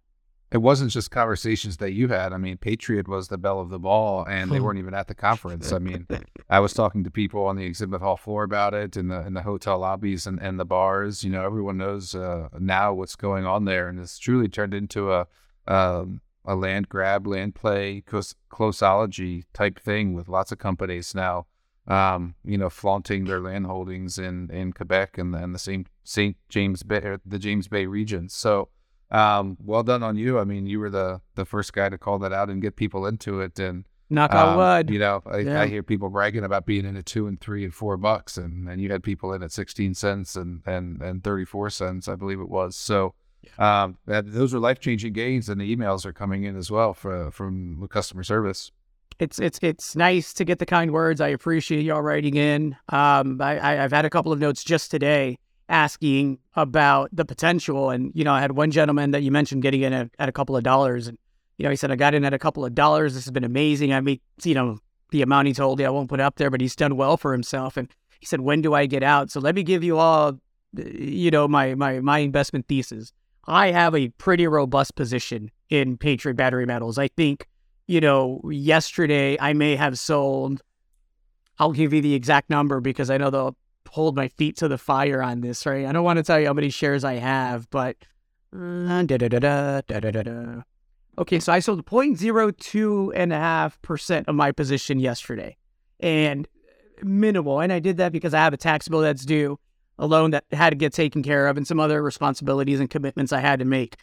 It 0.50 0.60
wasn't 0.60 0.92
just 0.92 1.12
conversations 1.12 1.76
that 1.78 1.92
you 1.92 2.08
had. 2.08 2.32
I 2.32 2.38
mean, 2.38 2.58
Patriot 2.58 3.10
was 3.10 3.28
the 3.28 3.38
belle 3.38 3.60
of 3.60 3.70
the 3.70 3.80
ball, 3.80 4.26
and 4.26 4.50
they 4.50 4.62
weren't 4.62 4.80
even 4.80 4.94
at 4.94 5.10
the 5.10 5.16
conference. 5.16 5.74
I 5.74 5.80
mean, 5.80 6.08
I 6.50 6.62
was 6.62 6.72
talking 6.72 7.04
to 7.04 7.12
people 7.12 7.44
on 7.46 7.58
the 7.58 7.66
exhibit 7.66 8.00
hall 8.00 8.16
floor 8.16 8.44
about 8.44 8.74
it, 8.74 8.96
in 8.96 9.10
the 9.10 9.26
in 9.28 9.34
the 9.34 9.42
hotel 9.42 9.80
lobbies 9.80 10.26
and, 10.26 10.42
and 10.42 10.58
the 10.58 10.64
bars. 10.64 11.22
You 11.22 11.32
know, 11.32 11.44
everyone 11.44 11.78
knows 11.78 12.16
uh, 12.16 12.48
now 12.58 12.94
what's 12.94 13.18
going 13.18 13.46
on 13.46 13.66
there, 13.66 13.90
and 13.90 14.00
it's 14.00 14.18
truly 14.18 14.48
turned 14.48 14.74
into 14.74 15.12
a 15.12 15.28
um, 15.68 16.22
a 16.46 16.56
land 16.56 16.88
grab, 16.88 17.28
land 17.28 17.54
play, 17.54 18.02
closeology 18.50 19.44
type 19.54 19.78
thing 19.78 20.14
with 20.14 20.30
lots 20.30 20.54
of 20.54 20.60
companies 20.60 21.14
now 21.14 21.46
um, 21.88 22.36
you 22.44 22.58
know, 22.58 22.70
flaunting 22.70 23.26
their 23.26 23.40
land 23.40 23.66
holdings 23.66 24.18
in, 24.18 24.50
in 24.52 24.74
Quebec 24.74 25.18
and, 25.18 25.34
and 25.34 25.56
the 25.56 25.60
same 25.60 25.86
St. 26.04 26.36
James 26.50 26.84
Bay, 26.84 27.18
the 27.26 27.40
James 27.40 27.68
Bay 27.68 27.86
region. 27.86 28.30
So, 28.30 28.70
um, 29.10 29.58
well 29.64 29.84
done 29.84 30.04
on 30.04 30.18
you. 30.18 30.38
I 30.38 30.44
mean, 30.44 30.68
you 30.68 30.80
were 30.80 30.90
the, 30.90 31.22
the 31.36 31.46
first 31.46 31.72
guy 31.72 31.88
to 31.88 31.98
call 31.98 32.20
that 32.20 32.34
out 32.34 32.50
and 32.50 32.62
get 32.62 32.76
people 32.76 33.06
into 33.06 33.40
it. 33.40 33.58
And 33.58 33.86
knock 34.10 34.34
on 34.34 34.50
um, 34.50 34.58
wood. 34.58 34.90
You 34.90 35.00
know, 35.00 35.24
I, 35.26 35.38
yeah. 35.40 35.62
I, 35.62 35.68
hear 35.68 35.82
people 35.82 36.10
bragging 36.10 36.44
about 36.44 36.66
being 36.66 36.86
in 36.86 36.98
at 36.98 37.06
two 37.06 37.28
and 37.28 37.40
three 37.40 37.64
and 37.64 37.74
four 37.74 37.96
bucks, 37.96 38.38
and, 38.38 38.68
and 38.68 38.82
you 38.82 38.92
had 38.92 39.02
people 39.02 39.32
in 39.32 39.42
at 39.42 39.54
16 39.54 39.94
cents 39.94 40.36
and, 40.36 40.62
and, 40.66 41.02
and 41.02 41.24
34 41.24 41.70
cents, 41.70 42.08
I 42.10 42.16
believe 42.16 42.42
it 42.42 42.50
was. 42.50 42.76
So, 42.76 43.14
um, 43.58 43.98
those 44.06 44.54
are 44.54 44.60
life 44.60 44.80
changing 44.80 45.14
gains, 45.14 45.48
and 45.48 45.62
the 45.62 45.74
emails 45.74 46.06
are 46.06 46.12
coming 46.12 46.44
in 46.44 46.58
as 46.58 46.70
well 46.70 46.94
for, 46.94 47.32
from 47.32 47.88
customer 47.90 48.24
service 48.24 48.72
it's 49.20 49.40
it's 49.40 49.60
it's 49.62 49.96
nice 49.96 50.34
to 50.34 50.46
get 50.46 50.60
the 50.60 50.66
kind 50.66 50.92
words. 50.92 51.22
I 51.22 51.30
appreciate 51.30 51.84
y'all 51.84 52.02
writing 52.02 52.36
in. 52.36 52.76
Um, 52.90 53.42
I, 53.42 53.74
have 53.74 53.92
had 53.92 54.06
a 54.06 54.10
couple 54.10 54.32
of 54.32 54.40
notes 54.40 54.64
just 54.64 54.92
today 54.92 55.38
asking 55.70 56.40
about 56.56 57.10
the 57.12 57.26
potential, 57.26 57.90
and 57.90 58.12
you 58.14 58.24
know, 58.24 58.34
I 58.34 58.42
had 58.42 58.52
one 58.52 58.72
gentleman 58.72 59.12
that 59.12 59.24
you 59.24 59.32
mentioned 59.32 59.64
getting 59.64 59.82
in 59.82 59.94
at, 59.94 60.10
at 60.20 60.30
a 60.30 60.32
couple 60.32 60.56
of 60.56 60.64
dollars, 60.64 61.08
and 61.08 61.18
you 61.58 61.64
know, 61.64 61.70
he 61.70 61.76
said 61.76 61.92
I 61.92 61.96
got 61.96 62.14
in 62.14 62.26
at 62.26 62.34
a 62.34 62.40
couple 62.40 62.64
of 62.64 62.76
dollars. 62.76 63.16
This 63.16 63.26
has 63.26 63.32
been 63.32 63.44
amazing. 63.44 63.94
I 63.94 64.02
mean, 64.02 64.20
you 64.44 64.54
know, 64.54 64.78
the 65.12 65.22
amount 65.22 65.48
he 65.48 65.54
told 65.54 65.80
me 65.80 65.86
I 65.86 65.90
won't 65.90 66.10
put 66.10 66.20
up 66.20 66.36
there, 66.36 66.50
but 66.50 66.62
he's 66.62 66.76
done 66.76 66.96
well 66.96 67.18
for 67.18 67.32
himself. 67.32 67.78
And 67.78 67.90
he 68.20 68.26
said, 68.26 68.42
when 68.42 68.62
do 68.62 68.74
I 68.74 68.86
get 68.86 69.04
out? 69.04 69.32
So 69.32 69.40
let 69.40 69.56
me 69.56 69.64
give 69.64 69.84
you 69.84 69.98
all, 69.98 70.40
you 70.76 71.32
know, 71.32 71.48
my 71.48 71.76
my 71.76 72.00
my 72.00 72.20
investment 72.20 72.68
thesis. 72.68 73.12
I 73.48 73.72
have 73.72 73.96
a 73.96 74.10
pretty 74.10 74.46
robust 74.46 74.96
position 74.96 75.52
in 75.70 75.98
Patriot 75.98 76.36
Battery 76.36 76.66
Metals. 76.66 76.98
I 76.98 77.08
think 77.08 77.48
you 77.88 78.02
know, 78.02 78.42
yesterday 78.52 79.38
I 79.40 79.54
may 79.54 79.76
have 79.76 79.98
sold, 79.98 80.62
I'll 81.58 81.72
give 81.72 81.94
you 81.94 82.02
the 82.02 82.14
exact 82.14 82.50
number 82.50 82.82
because 82.82 83.10
I 83.10 83.18
know 83.18 83.30
they'll 83.30 83.56
hold 83.90 84.16
my 84.16 84.28
feet 84.28 84.58
to 84.58 84.68
the 84.68 84.78
fire 84.78 85.24
on 85.24 85.42
this, 85.42 85.66
right? 85.66 85.86
I 85.86 85.94
don't 85.94 86.04
want 86.04 86.18
to 86.18 86.24
tell 86.24 86.40
you 86.40 86.48
how 86.48 86.54
many 86.54 86.70
shares 86.70 87.04
I 87.04 87.16
have, 87.16 87.70
but 87.70 87.98
uh, 90.28 90.62
okay, 91.22 91.40
so 91.40 91.54
I 91.54 91.60
sold 91.60 91.86
0.02.5% 91.86 94.26
of 94.28 94.36
my 94.36 94.52
position 94.52 95.00
yesterday 95.00 95.58
and 96.00 96.48
minimal. 97.02 97.62
And 97.62 97.74
I 97.74 97.80
did 97.80 97.98
that 97.98 98.12
because 98.12 98.34
I 98.34 98.40
have 98.40 98.54
a 98.54 98.58
tax 98.58 98.88
bill 98.88 99.02
that's 99.02 99.26
due, 99.26 99.60
a 99.98 100.06
loan 100.06 100.32
that 100.32 100.46
had 100.52 100.72
to 100.72 100.76
get 100.76 100.94
taken 100.94 101.24
care 101.24 101.48
of, 101.48 101.58
and 101.58 101.66
some 101.66 101.80
other 101.80 102.04
responsibilities 102.04 102.80
and 102.80 102.90
commitments 102.90 103.32
I 103.32 103.40
had 103.40 103.60
to 103.60 103.66
make. 103.66 103.96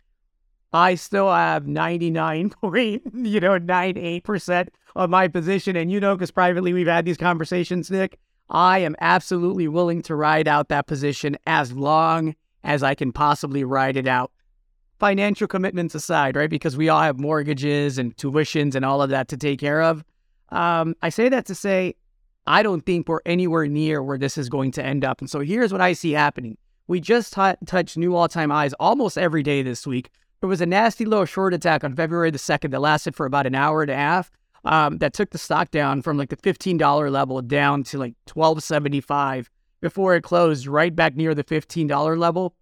I 0.74 0.96
still 0.96 1.32
have 1.32 1.68
99 1.68 2.50
point, 2.62 3.02
you 3.14 3.40
know, 3.40 3.58
98% 3.60 4.68
of 4.96 5.08
my 5.08 5.28
position. 5.28 5.76
And 5.76 5.90
you 5.90 6.00
know, 6.00 6.16
because 6.16 6.32
privately 6.32 6.72
we've 6.72 6.86
had 6.86 7.04
these 7.04 7.16
conversations, 7.16 7.90
Nick, 7.90 8.18
I 8.50 8.80
am 8.80 8.96
absolutely 9.00 9.68
willing 9.68 10.02
to 10.02 10.16
ride 10.16 10.48
out 10.48 10.68
that 10.68 10.86
position 10.86 11.38
as 11.46 11.72
long 11.72 12.34
as 12.64 12.82
I 12.82 12.94
can 12.94 13.12
possibly 13.12 13.62
ride 13.62 13.96
it 13.96 14.08
out. 14.08 14.32
Financial 14.98 15.46
commitments 15.46 15.94
aside, 15.94 16.36
right? 16.36 16.50
Because 16.50 16.76
we 16.76 16.88
all 16.88 17.00
have 17.00 17.20
mortgages 17.20 17.96
and 17.96 18.16
tuitions 18.16 18.74
and 18.74 18.84
all 18.84 19.00
of 19.00 19.10
that 19.10 19.28
to 19.28 19.36
take 19.36 19.60
care 19.60 19.80
of. 19.80 20.04
Um, 20.50 20.94
I 21.02 21.08
say 21.08 21.28
that 21.28 21.46
to 21.46 21.54
say, 21.54 21.94
I 22.46 22.62
don't 22.62 22.84
think 22.84 23.08
we're 23.08 23.20
anywhere 23.24 23.66
near 23.66 24.02
where 24.02 24.18
this 24.18 24.36
is 24.36 24.48
going 24.48 24.72
to 24.72 24.84
end 24.84 25.04
up. 25.04 25.20
And 25.20 25.30
so 25.30 25.40
here's 25.40 25.72
what 25.72 25.80
I 25.80 25.92
see 25.92 26.12
happening. 26.12 26.58
We 26.86 27.00
just 27.00 27.32
t- 27.32 27.54
touched 27.64 27.96
new 27.96 28.14
all 28.14 28.28
time 28.28 28.50
highs 28.50 28.72
almost 28.74 29.16
every 29.16 29.42
day 29.42 29.62
this 29.62 29.86
week. 29.86 30.10
There 30.44 30.48
was 30.50 30.60
a 30.60 30.66
nasty 30.66 31.06
little 31.06 31.24
short 31.24 31.54
attack 31.54 31.84
on 31.84 31.96
February 31.96 32.30
the 32.30 32.36
2nd 32.36 32.70
that 32.72 32.80
lasted 32.80 33.16
for 33.16 33.24
about 33.24 33.46
an 33.46 33.54
hour 33.54 33.80
and 33.80 33.90
a 33.90 33.96
half. 33.96 34.30
Um, 34.66 34.98
that 34.98 35.14
took 35.14 35.30
the 35.30 35.38
stock 35.38 35.70
down 35.70 36.02
from 36.02 36.18
like 36.18 36.28
the 36.28 36.36
$15 36.36 37.10
level 37.10 37.40
down 37.40 37.82
to 37.84 37.96
like 37.96 38.12
1275 38.30 39.48
before 39.80 40.14
it 40.14 40.22
closed 40.22 40.66
right 40.66 40.94
back 40.94 41.16
near 41.16 41.34
the 41.34 41.44
$15 41.44 42.18
level. 42.18 42.54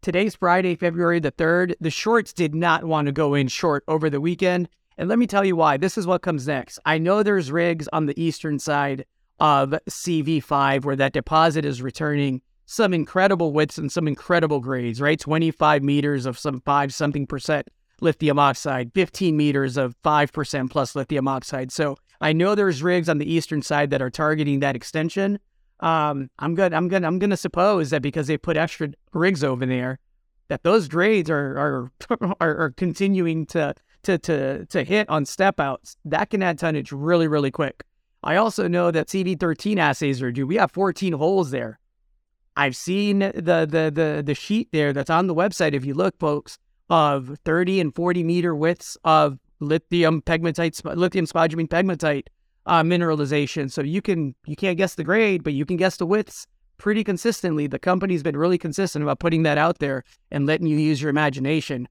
Today's 0.00 0.36
Friday, 0.36 0.74
February 0.74 1.20
the 1.20 1.30
3rd. 1.30 1.74
The 1.82 1.90
shorts 1.90 2.32
did 2.32 2.54
not 2.54 2.84
want 2.84 3.04
to 3.08 3.12
go 3.12 3.34
in 3.34 3.48
short 3.48 3.84
over 3.88 4.08
the 4.08 4.22
weekend. 4.22 4.70
And 4.96 5.10
let 5.10 5.18
me 5.18 5.26
tell 5.26 5.44
you 5.44 5.54
why. 5.54 5.76
This 5.76 5.98
is 5.98 6.06
what 6.06 6.22
comes 6.22 6.46
next. 6.46 6.78
I 6.86 6.96
know 6.96 7.22
there's 7.22 7.52
rigs 7.52 7.88
on 7.92 8.06
the 8.06 8.18
eastern 8.18 8.58
side 8.58 9.04
of 9.38 9.74
CV5 9.90 10.86
where 10.86 10.96
that 10.96 11.12
deposit 11.12 11.66
is 11.66 11.82
returning 11.82 12.40
some 12.70 12.92
incredible 12.92 13.54
widths 13.54 13.78
and 13.78 13.90
some 13.90 14.06
incredible 14.06 14.60
grades, 14.60 15.00
right? 15.00 15.18
25 15.18 15.82
meters 15.82 16.26
of 16.26 16.38
some 16.38 16.60
five 16.60 16.92
something 16.92 17.26
percent 17.26 17.66
lithium 18.02 18.38
oxide, 18.38 18.92
15 18.94 19.34
meters 19.34 19.78
of 19.78 19.96
5% 20.04 20.70
plus 20.70 20.94
lithium 20.94 21.26
oxide. 21.26 21.72
So 21.72 21.96
I 22.20 22.34
know 22.34 22.54
there's 22.54 22.82
rigs 22.82 23.08
on 23.08 23.16
the 23.16 23.32
eastern 23.32 23.62
side 23.62 23.88
that 23.90 24.02
are 24.02 24.10
targeting 24.10 24.60
that 24.60 24.76
extension. 24.76 25.38
Um, 25.80 26.28
I'm 26.38 26.54
good. 26.54 26.74
I'm 26.74 26.88
good. 26.88 27.04
I'm 27.04 27.18
going 27.18 27.30
to 27.30 27.38
suppose 27.38 27.88
that 27.88 28.02
because 28.02 28.26
they 28.26 28.36
put 28.36 28.58
extra 28.58 28.90
rigs 29.14 29.42
over 29.42 29.64
there, 29.64 29.98
that 30.48 30.62
those 30.62 30.88
grades 30.88 31.30
are 31.30 31.90
are 32.10 32.36
are, 32.40 32.70
continuing 32.76 33.46
to 33.46 33.74
to 34.02 34.18
to 34.18 34.66
to 34.66 34.84
hit 34.84 35.08
on 35.08 35.24
step 35.24 35.58
outs. 35.58 35.96
That 36.04 36.28
can 36.28 36.42
add 36.42 36.58
tonnage 36.58 36.92
really 36.92 37.28
really 37.28 37.50
quick. 37.50 37.84
I 38.22 38.36
also 38.36 38.68
know 38.68 38.90
that 38.90 39.06
CV13 39.06 39.78
assays 39.78 40.20
are 40.20 40.32
due. 40.32 40.46
We 40.46 40.56
have 40.56 40.72
14 40.72 41.12
holes 41.14 41.50
there. 41.50 41.78
I've 42.58 42.74
seen 42.74 43.20
the 43.20 43.66
the 43.70 43.90
the 43.94 44.22
the 44.26 44.34
sheet 44.34 44.68
there 44.72 44.92
that's 44.92 45.10
on 45.10 45.28
the 45.28 45.34
website. 45.34 45.74
If 45.74 45.84
you 45.84 45.94
look, 45.94 46.18
folks, 46.18 46.58
of 46.90 47.38
30 47.44 47.80
and 47.80 47.94
40 47.94 48.24
meter 48.24 48.54
widths 48.54 48.98
of 49.04 49.38
lithium 49.60 50.22
pegmatite, 50.22 50.80
lithium 50.96 51.24
spodumene 51.24 51.68
pegmatite 51.68 52.26
uh, 52.66 52.82
mineralization. 52.82 53.70
So 53.70 53.80
you 53.82 54.02
can 54.02 54.34
you 54.44 54.56
can't 54.56 54.76
guess 54.76 54.96
the 54.96 55.04
grade, 55.04 55.44
but 55.44 55.52
you 55.52 55.64
can 55.64 55.76
guess 55.76 55.96
the 55.98 56.06
widths 56.06 56.48
pretty 56.78 57.04
consistently. 57.04 57.68
The 57.68 57.78
company's 57.78 58.24
been 58.24 58.36
really 58.36 58.58
consistent 58.58 59.04
about 59.04 59.20
putting 59.20 59.44
that 59.44 59.56
out 59.56 59.78
there 59.78 60.02
and 60.32 60.44
letting 60.44 60.66
you 60.66 60.78
use 60.78 61.00
your 61.00 61.10
imagination. 61.10 61.88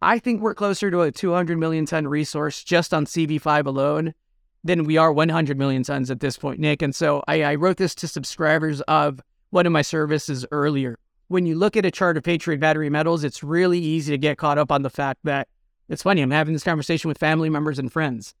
I 0.00 0.20
think 0.20 0.40
we're 0.40 0.54
closer 0.54 0.92
to 0.92 1.02
a 1.02 1.10
200 1.10 1.58
million 1.58 1.86
ton 1.86 2.06
resource 2.06 2.62
just 2.62 2.94
on 2.94 3.04
CV5 3.06 3.66
alone 3.66 4.14
than 4.62 4.84
we 4.84 4.96
are 4.96 5.12
100 5.12 5.58
million 5.58 5.82
tons 5.82 6.08
at 6.10 6.20
this 6.20 6.38
point, 6.38 6.60
Nick. 6.60 6.82
And 6.82 6.94
so 6.94 7.24
I, 7.26 7.42
I 7.42 7.54
wrote 7.56 7.78
this 7.78 7.94
to 7.96 8.08
subscribers 8.08 8.80
of 8.82 9.20
one 9.54 9.66
of 9.66 9.72
my 9.72 9.82
services 9.82 10.44
earlier. 10.50 10.98
When 11.28 11.46
you 11.46 11.54
look 11.54 11.76
at 11.76 11.86
a 11.86 11.90
chart 11.90 12.16
of 12.16 12.24
Patriot 12.24 12.58
Battery 12.58 12.90
Metals, 12.90 13.22
it's 13.22 13.42
really 13.44 13.78
easy 13.78 14.10
to 14.10 14.18
get 14.18 14.36
caught 14.36 14.58
up 14.58 14.72
on 14.72 14.82
the 14.82 14.90
fact 14.90 15.20
that 15.22 15.46
it's 15.88 16.02
funny. 16.02 16.22
I'm 16.22 16.32
having 16.32 16.54
this 16.54 16.64
conversation 16.64 17.08
with 17.08 17.18
family 17.18 17.48
members 17.48 17.78
and 17.78 17.90
friends. 17.90 18.34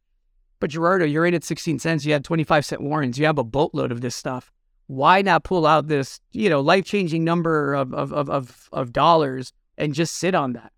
But 0.58 0.70
Gerardo, 0.70 1.04
you're 1.04 1.24
in 1.24 1.34
at 1.34 1.44
16 1.44 1.78
cents. 1.78 2.04
You 2.04 2.12
had 2.12 2.24
25 2.24 2.64
cent 2.64 2.82
warrants. 2.82 3.16
You 3.16 3.26
have 3.26 3.38
a 3.38 3.44
boatload 3.44 3.92
of 3.92 4.00
this 4.00 4.16
stuff. 4.16 4.50
Why 4.88 5.22
not 5.22 5.44
pull 5.44 5.66
out 5.66 5.86
this, 5.86 6.20
you 6.32 6.50
know, 6.50 6.60
life 6.60 6.84
changing 6.84 7.22
number 7.22 7.74
of, 7.74 7.94
of, 7.94 8.12
of, 8.12 8.28
of, 8.28 8.68
of 8.72 8.92
dollars 8.92 9.52
and 9.78 9.94
just 9.94 10.16
sit 10.16 10.34
on 10.34 10.54
that? 10.54 10.72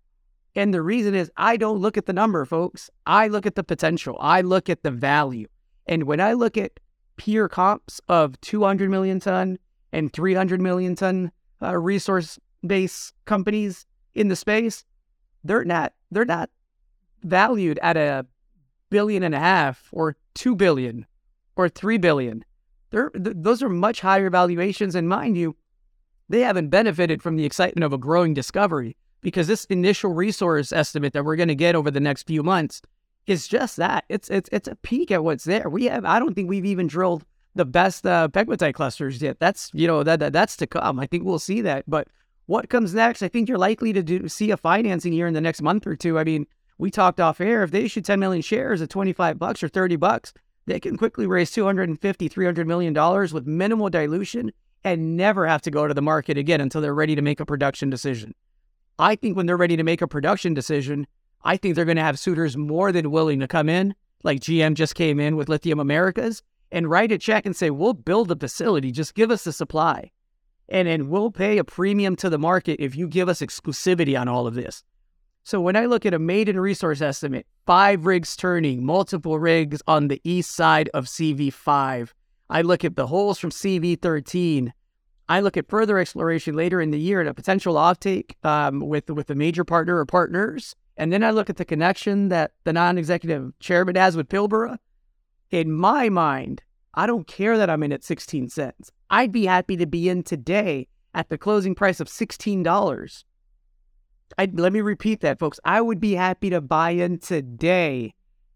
And 0.55 0.71
the 0.71 0.83
reason 0.83 1.15
is 1.15 1.31
I 1.35 1.57
don't 1.57 1.79
look 1.79 1.97
at 1.97 2.05
the 2.05 2.13
number, 2.13 2.45
folks. 2.45 2.91
I 3.07 3.27
look 3.27 3.47
at 3.47 3.55
the 3.55 3.63
potential. 3.63 4.17
I 4.19 4.41
look 4.41 4.69
at 4.69 4.83
the 4.83 4.91
value. 4.91 5.47
And 5.87 6.03
when 6.03 6.21
I 6.21 6.33
look 6.33 6.57
at 6.57 6.79
peer 7.17 7.49
comps 7.49 7.99
of 8.07 8.39
200 8.41 8.89
million 8.89 9.19
ton, 9.19 9.57
and 9.91 10.11
300 10.11 10.61
million 10.61 10.95
ton 10.95 11.31
uh, 11.61 11.75
resource 11.77 12.39
base 12.65 13.13
companies 13.25 13.85
in 14.15 14.27
the 14.27 14.35
space, 14.35 14.83
they're 15.43 15.65
not 15.65 15.93
they're 16.11 16.25
not 16.25 16.49
valued 17.23 17.79
at 17.81 17.97
a 17.97 18.25
billion 18.89 19.23
and 19.23 19.35
a 19.35 19.39
half 19.39 19.89
or 19.91 20.15
2 20.35 20.55
billion 20.55 21.05
or 21.55 21.67
3 21.69 21.97
billion. 21.97 22.43
They're, 22.89 23.09
th- 23.09 23.35
those 23.39 23.61
are 23.61 23.69
much 23.69 23.99
higher 23.99 24.29
valuations 24.29 24.95
and 24.95 25.09
mind 25.09 25.37
you, 25.37 25.55
they 26.29 26.41
haven't 26.41 26.69
benefited 26.69 27.21
from 27.21 27.35
the 27.35 27.45
excitement 27.45 27.83
of 27.83 27.93
a 27.93 27.97
growing 27.97 28.33
discovery 28.33 28.95
because 29.21 29.47
this 29.47 29.65
initial 29.65 30.13
resource 30.13 30.71
estimate 30.71 31.13
that 31.13 31.25
we're 31.25 31.35
going 31.35 31.47
to 31.47 31.55
get 31.55 31.75
over 31.75 31.91
the 31.91 31.99
next 31.99 32.23
few 32.27 32.43
months 32.43 32.81
is 33.25 33.47
just 33.47 33.77
that. 33.77 34.05
It's 34.09 34.29
it's 34.29 34.49
it's 34.53 34.67
a 34.67 34.75
peek 34.75 35.11
at 35.11 35.23
what's 35.23 35.43
there. 35.43 35.69
We 35.69 35.85
have 35.85 36.05
I 36.05 36.19
don't 36.19 36.33
think 36.33 36.49
we've 36.49 36.65
even 36.65 36.87
drilled 36.87 37.25
the 37.57 37.65
best 37.65 38.05
uh, 38.05 38.27
pegmatite 38.29 38.73
clusters 38.73 39.21
yet. 39.21 39.39
That's 39.39 39.69
you 39.73 39.87
know 39.87 40.03
that, 40.03 40.19
that 40.19 40.33
that's 40.33 40.55
to 40.57 40.67
come. 40.67 40.99
I 40.99 41.07
think 41.07 41.23
we'll 41.23 41.39
see 41.39 41.61
that. 41.61 41.83
But 41.87 42.07
what 42.45 42.69
comes 42.69 42.93
next? 42.93 43.21
I 43.21 43.27
think 43.27 43.49
you're 43.49 43.57
likely 43.57 43.93
to 43.93 44.01
do 44.01 44.27
see 44.27 44.51
a 44.51 44.57
financing 44.57 45.13
here 45.13 45.27
in 45.27 45.33
the 45.33 45.41
next 45.41 45.61
month 45.61 45.85
or 45.85 45.95
two. 45.95 46.17
I 46.17 46.23
mean, 46.23 46.47
we 46.77 46.89
talked 46.89 47.19
off 47.19 47.41
air. 47.41 47.63
If 47.63 47.71
they 47.71 47.83
issue 47.83 48.01
10 48.01 48.19
million 48.19 48.41
shares 48.41 48.81
at 48.81 48.89
25 48.89 49.37
bucks 49.37 49.63
or 49.63 49.67
30 49.67 49.95
bucks, 49.97 50.33
they 50.65 50.79
can 50.79 50.97
quickly 50.97 51.27
raise 51.27 51.51
250, 51.51 52.27
300 52.27 52.67
million 52.67 52.93
dollars 52.93 53.33
with 53.33 53.45
minimal 53.45 53.89
dilution 53.89 54.51
and 54.83 55.17
never 55.17 55.47
have 55.47 55.61
to 55.63 55.71
go 55.71 55.87
to 55.87 55.93
the 55.93 56.01
market 56.01 56.37
again 56.37 56.61
until 56.61 56.81
they're 56.81 56.93
ready 56.93 57.15
to 57.15 57.21
make 57.21 57.39
a 57.39 57.45
production 57.45 57.89
decision. 57.89 58.33
I 58.99 59.15
think 59.15 59.35
when 59.35 59.45
they're 59.45 59.57
ready 59.57 59.77
to 59.77 59.83
make 59.83 60.01
a 60.01 60.07
production 60.07 60.53
decision, 60.53 61.07
I 61.43 61.57
think 61.57 61.75
they're 61.75 61.85
going 61.85 61.97
to 61.97 62.03
have 62.03 62.19
suitors 62.19 62.57
more 62.57 62.91
than 62.91 63.11
willing 63.11 63.39
to 63.41 63.47
come 63.47 63.69
in, 63.69 63.95
like 64.23 64.39
GM 64.39 64.73
just 64.73 64.95
came 64.95 65.19
in 65.19 65.35
with 65.35 65.49
Lithium 65.49 65.79
Americas, 65.79 66.41
and 66.71 66.89
write 66.89 67.11
a 67.11 67.17
check 67.17 67.45
and 67.45 67.55
say, 67.55 67.69
we'll 67.69 67.93
build 67.93 68.31
a 68.31 68.35
facility, 68.35 68.91
just 68.91 69.15
give 69.15 69.31
us 69.31 69.43
the 69.43 69.53
supply. 69.53 70.11
And 70.69 70.87
then 70.87 71.09
we'll 71.09 71.31
pay 71.31 71.57
a 71.57 71.63
premium 71.63 72.15
to 72.17 72.29
the 72.29 72.37
market 72.37 72.79
if 72.79 72.95
you 72.95 73.07
give 73.07 73.29
us 73.29 73.41
exclusivity 73.41 74.19
on 74.19 74.27
all 74.27 74.47
of 74.47 74.55
this. 74.55 74.83
So 75.43 75.61
when 75.61 75.77
I 75.77 75.85
look 75.85 76.05
at 76.05 76.13
a 76.13 76.19
maiden 76.19 76.59
resource 76.59 76.99
estimate, 76.99 77.47
five 77.65 78.05
rigs 78.05 78.35
turning, 78.35 78.85
multiple 78.85 79.39
rigs 79.39 79.81
on 79.87 80.09
the 80.09 80.19
east 80.25 80.53
side 80.53 80.89
of 80.93 81.05
CV5, 81.05 82.09
I 82.49 82.61
look 82.61 82.83
at 82.83 82.97
the 82.97 83.07
holes 83.07 83.39
from 83.39 83.51
CV13. 83.51 84.73
I 85.29 85.39
look 85.39 85.55
at 85.55 85.69
further 85.69 85.99
exploration 85.99 86.55
later 86.55 86.81
in 86.81 86.91
the 86.91 86.99
year 86.99 87.21
and 87.21 87.29
a 87.29 87.33
potential 87.33 87.75
offtake 87.75 88.33
um, 88.43 88.81
with 88.81 89.09
with 89.09 89.29
a 89.29 89.35
major 89.35 89.63
partner 89.63 89.97
or 89.97 90.05
partners, 90.05 90.75
and 90.95 91.11
then 91.11 91.23
I 91.23 91.31
look 91.31 91.49
at 91.49 91.57
the 91.57 91.65
connection 91.65 92.29
that 92.29 92.51
the 92.63 92.73
non-executive 92.73 93.57
chairman 93.59 93.95
has 93.95 94.15
with 94.15 94.29
Pilbara 94.29 94.77
in 95.51 95.71
my 95.71 96.09
mind, 96.09 96.61
I 96.93 97.05
don't 97.05 97.27
care 97.27 97.57
that 97.57 97.69
I'm 97.69 97.83
in 97.83 97.91
at 97.91 98.03
16 98.03 98.49
cents. 98.49 98.91
I'd 99.09 99.31
be 99.31 99.45
happy 99.45 99.77
to 99.77 99.85
be 99.85 100.09
in 100.09 100.23
today 100.23 100.87
at 101.13 101.29
the 101.29 101.37
closing 101.37 101.75
price 101.75 101.99
of 101.99 102.07
$16. 102.07 103.23
I, 104.37 104.49
let 104.53 104.73
me 104.73 104.81
repeat 104.81 105.21
that, 105.21 105.39
folks. 105.39 105.59
I 105.63 105.81
would 105.81 105.99
be 105.99 106.13
happy 106.13 106.49
to 106.49 106.61
buy 106.61 106.91
in 106.91 107.19
today 107.19 108.13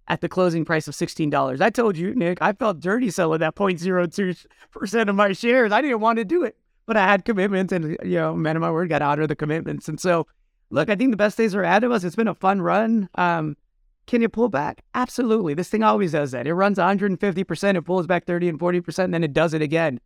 at 0.08 0.22
the 0.22 0.30
closing 0.30 0.66
price 0.66 0.88
of 0.88 0.94
$16. 0.94 1.62
I 1.62 1.70
told 1.70 1.98
you, 1.98 2.14
Nick, 2.14 2.42
I 2.42 2.54
felt 2.54 2.80
dirty 2.80 3.10
selling 3.10 3.40
that 3.40 3.56
0.02% 3.56 5.10
of 5.10 5.16
my 5.16 5.32
shares. 5.32 5.72
I 5.72 5.82
didn't 5.82 6.02
want 6.02 6.18
to 6.18 6.26
do 6.26 6.44
it, 6.44 6.58
but 6.86 6.98
I 6.98 7.06
had 7.06 7.24
commitments 7.24 7.72
and, 7.72 7.98
you 8.04 8.16
know, 8.16 8.36
man 8.36 8.58
of 8.58 8.62
my 8.62 8.72
word, 8.72 8.90
got 8.90 9.00
to 9.00 9.06
honor 9.06 9.28
the 9.28 9.36
commitments. 9.36 9.88
And 9.88 10.00
so, 10.00 10.28
look, 10.70 10.90
I 10.90 10.96
think 10.96 11.12
the 11.12 11.18
best 11.18 11.38
days 11.38 11.56
are 11.56 11.64
ahead 11.64 11.84
of 11.84 11.92
us. 11.92 12.04
It's 12.04 12.16
been 12.16 12.28
a 12.28 12.36
fun 12.36 12.62
run. 12.62 13.08
Um, 13.16 13.56
can 14.12 14.22
you 14.22 14.28
pull 14.28 14.50
back? 14.50 14.84
Absolutely. 14.94 15.54
This 15.54 15.70
thing 15.70 15.84
always 15.84 16.12
does 16.12 16.32
that. 16.32 16.46
It 16.46 16.54
runs 16.54 16.78
150%, 16.78 17.78
it 17.78 17.82
pulls 17.84 18.06
back 18.06 18.26
30 18.26 18.50
and 18.50 18.60
40%, 18.60 19.06
and 19.06 19.14
then 19.14 19.24
it 19.24 19.32
does 19.32 19.54
it 19.54 19.62
again. 19.62 20.02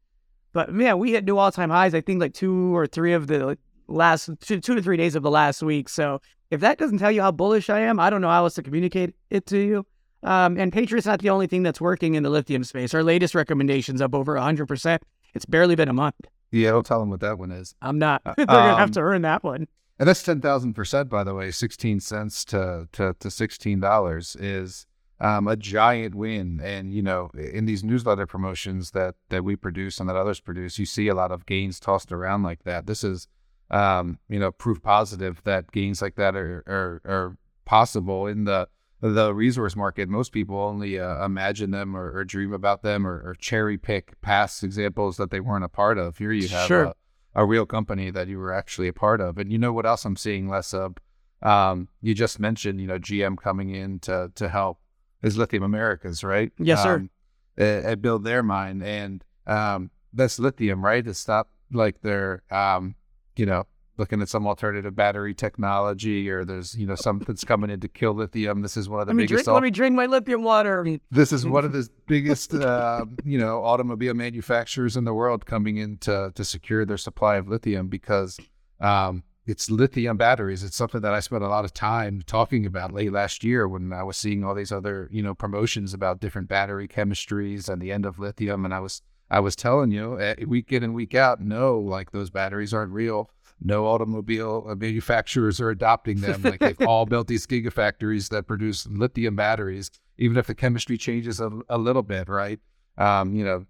But 0.53 0.71
man, 0.71 0.99
we 0.99 1.13
hit 1.13 1.25
new 1.25 1.39
all 1.39 1.51
time 1.51 1.71
highs, 1.71 1.95
I 1.95 2.01
think 2.01 2.21
like 2.21 2.35
two 2.35 2.75
or 2.75 2.85
three 2.85 3.13
of 3.13 3.25
the 3.25 3.57
last 3.87 4.29
two, 4.41 4.61
two 4.61 4.75
to 4.75 4.81
three 4.83 4.95
days 4.95 5.15
of 5.15 5.23
the 5.23 5.31
last 5.31 5.63
week. 5.63 5.89
So 5.89 6.21
if 6.51 6.61
that 6.61 6.77
doesn't 6.77 6.99
tell 6.99 7.11
you 7.11 7.23
how 7.23 7.31
bullish 7.31 7.67
I 7.67 7.79
am, 7.79 7.99
I 7.99 8.11
don't 8.11 8.21
know 8.21 8.29
how 8.29 8.43
else 8.43 8.53
to 8.55 8.61
communicate 8.61 9.15
it 9.31 9.47
to 9.47 9.57
you. 9.57 9.87
Um, 10.21 10.55
and 10.59 10.71
Patriot's 10.71 11.07
not 11.07 11.21
the 11.21 11.31
only 11.31 11.47
thing 11.47 11.63
that's 11.63 11.81
working 11.81 12.13
in 12.13 12.21
the 12.21 12.29
lithium 12.29 12.63
space. 12.63 12.93
Our 12.93 13.01
latest 13.01 13.33
recommendation's 13.33 14.01
up 14.03 14.13
over 14.13 14.35
100%. 14.35 14.99
It's 15.33 15.45
barely 15.45 15.73
been 15.73 15.89
a 15.89 15.93
month. 15.93 16.15
Yeah, 16.51 16.69
don't 16.71 16.85
tell 16.85 16.99
them 16.99 17.09
what 17.09 17.21
that 17.21 17.39
one 17.39 17.49
is. 17.49 17.73
I'm 17.81 17.97
not. 17.97 18.21
They're 18.37 18.45
going 18.45 18.69
to 18.69 18.77
have 18.77 18.91
to 18.91 18.99
earn 18.99 19.23
that 19.23 19.43
one. 19.43 19.65
And 19.97 20.09
that's 20.09 20.23
ten 20.23 20.41
thousand 20.41 20.73
percent, 20.73 21.09
by 21.09 21.23
the 21.23 21.33
way. 21.33 21.51
Sixteen 21.51 21.99
cents 21.99 22.43
to 22.45 22.87
to, 22.93 23.15
to 23.19 23.31
sixteen 23.31 23.79
dollars 23.79 24.35
is 24.37 24.87
um, 25.19 25.47
a 25.47 25.55
giant 25.55 26.15
win. 26.15 26.59
And 26.61 26.93
you 26.93 27.01
know, 27.01 27.29
in 27.35 27.65
these 27.65 27.83
newsletter 27.83 28.25
promotions 28.27 28.91
that 28.91 29.15
that 29.29 29.43
we 29.43 29.55
produce 29.55 29.99
and 29.99 30.09
that 30.09 30.15
others 30.15 30.39
produce, 30.41 30.77
you 30.77 30.85
see 30.85 31.07
a 31.07 31.15
lot 31.15 31.31
of 31.31 31.45
gains 31.45 31.79
tossed 31.79 32.11
around 32.11 32.43
like 32.43 32.63
that. 32.63 32.87
This 32.87 33.03
is 33.03 33.27
um, 33.71 34.19
you 34.29 34.39
know, 34.39 34.51
proof 34.51 34.81
positive 34.81 35.41
that 35.43 35.71
gains 35.71 36.01
like 36.01 36.15
that 36.15 36.35
are, 36.35 36.63
are, 36.67 37.01
are 37.05 37.37
possible 37.65 38.27
in 38.27 38.43
the 38.43 38.67
the 39.01 39.33
resource 39.33 39.75
market. 39.75 40.09
Most 40.09 40.31
people 40.31 40.57
only 40.59 40.99
uh, 40.99 41.23
imagine 41.23 41.71
them 41.71 41.95
or, 41.95 42.11
or, 42.11 42.23
dream 42.23 42.53
about 42.53 42.81
them 42.81 43.05
or, 43.05 43.21
or, 43.23 43.35
cherry 43.35 43.77
pick 43.77 44.19
past 44.21 44.63
examples 44.63 45.17
that 45.17 45.29
they 45.29 45.39
weren't 45.39 45.65
a 45.65 45.69
part 45.69 45.99
of. 45.99 46.17
Here 46.17 46.31
you 46.31 46.47
have 46.47 46.67
sure. 46.67 46.83
a, 46.85 46.95
a, 47.35 47.45
real 47.45 47.65
company 47.65 48.09
that 48.11 48.27
you 48.27 48.39
were 48.39 48.53
actually 48.53 48.87
a 48.87 48.93
part 48.93 49.21
of. 49.21 49.37
And 49.37 49.51
you 49.51 49.57
know 49.57 49.73
what 49.73 49.85
else 49.85 50.05
I'm 50.05 50.15
seeing 50.15 50.47
less 50.47 50.73
of? 50.73 50.95
Um, 51.41 51.89
you 52.01 52.13
just 52.13 52.39
mentioned, 52.39 52.79
you 52.79 52.87
know, 52.87 52.97
GM 52.97 53.37
coming 53.37 53.69
in 53.69 53.99
to 53.99 54.31
to 54.35 54.49
help 54.49 54.79
is 55.21 55.37
Lithium 55.37 55.63
Americas, 55.63 56.23
right? 56.23 56.51
Yes, 56.57 56.81
sir. 56.81 56.95
Um, 56.95 57.09
and 57.57 58.01
build 58.01 58.23
their 58.23 58.43
mine, 58.43 58.81
and 58.81 59.23
um, 59.47 59.89
that's 60.13 60.39
lithium, 60.39 60.83
right? 60.83 61.05
It's 61.05 61.27
not 61.27 61.47
like 61.71 62.01
they're, 62.01 62.43
um, 62.51 62.95
you 63.35 63.45
know, 63.45 63.65
looking 63.97 64.21
at 64.21 64.29
some 64.29 64.47
alternative 64.47 64.95
battery 64.95 65.33
technology 65.33 66.29
or 66.29 66.43
there's 66.43 66.75
you 66.75 66.85
know 66.85 66.95
something's 66.95 67.43
coming 67.43 67.69
in 67.69 67.79
to 67.79 67.87
kill 67.87 68.13
lithium. 68.13 68.61
This 68.61 68.77
is 68.77 68.89
one 68.89 69.01
of 69.01 69.07
the 69.07 69.11
let 69.11 69.17
me 69.17 69.23
biggest 69.23 69.45
drink, 69.45 69.53
let 69.53 69.63
me 69.63 69.71
drink 69.71 69.95
my 69.95 70.05
lithium 70.05 70.43
water. 70.43 70.85
This 71.11 71.31
is 71.31 71.45
one 71.45 71.65
of 71.65 71.71
the 71.73 71.87
biggest 72.07 72.53
uh, 72.53 73.05
you 73.23 73.37
know 73.37 73.63
automobile 73.63 74.13
manufacturers 74.13 74.97
in 74.97 75.03
the 75.05 75.13
world 75.13 75.45
coming 75.45 75.77
in 75.77 75.97
to, 75.99 76.31
to 76.35 76.43
secure 76.43 76.85
their 76.85 76.97
supply 76.97 77.35
of 77.37 77.47
lithium 77.47 77.87
because 77.87 78.39
um, 78.81 79.23
it's 79.45 79.69
lithium 79.69 80.17
batteries. 80.17 80.63
It's 80.63 80.75
something 80.75 81.01
that 81.01 81.13
i 81.13 81.19
spent 81.19 81.43
a 81.43 81.47
lot 81.47 81.65
of 81.65 81.73
time 81.73 82.21
talking 82.25 82.65
about 82.65 82.93
late 82.93 83.11
last 83.11 83.43
year 83.43 83.67
when 83.67 83.93
i 83.93 84.03
was 84.03 84.17
seeing 84.17 84.43
all 84.43 84.55
these 84.55 84.71
other 84.71 85.07
you 85.11 85.21
know 85.21 85.33
promotions 85.33 85.93
about 85.93 86.19
different 86.19 86.47
battery 86.47 86.87
chemistries 86.87 87.69
and 87.69 87.81
the 87.81 87.91
end 87.91 88.05
of 88.05 88.19
lithium. 88.19 88.65
And 88.65 88.73
i 88.73 88.79
was 88.79 89.01
i 89.29 89.39
was 89.39 89.55
telling 89.55 89.91
you 89.91 90.19
eh, 90.19 90.35
week 90.47 90.71
in 90.71 90.83
and 90.83 90.93
week 90.93 91.15
out 91.15 91.41
no 91.41 91.79
like 91.79 92.11
those 92.11 92.29
batteries 92.29 92.73
aren't 92.73 92.91
real 92.91 93.29
no 93.61 93.85
automobile 93.87 94.65
uh, 94.67 94.75
manufacturers 94.75 95.61
are 95.61 95.69
adopting 95.69 96.21
them. 96.21 96.41
Like 96.41 96.59
they've 96.59 96.87
all 96.87 97.05
built 97.07 97.27
these 97.27 97.47
gigafactories 97.47 98.29
that 98.29 98.47
produce 98.47 98.85
lithium 98.87 99.35
batteries, 99.35 99.91
even 100.17 100.37
if 100.37 100.47
the 100.47 100.55
chemistry 100.55 100.97
changes 100.97 101.39
a, 101.39 101.49
a 101.69 101.77
little 101.77 102.03
bit, 102.03 102.27
right? 102.29 102.59
Um, 102.97 103.33
you 103.33 103.43
know, 103.43 103.65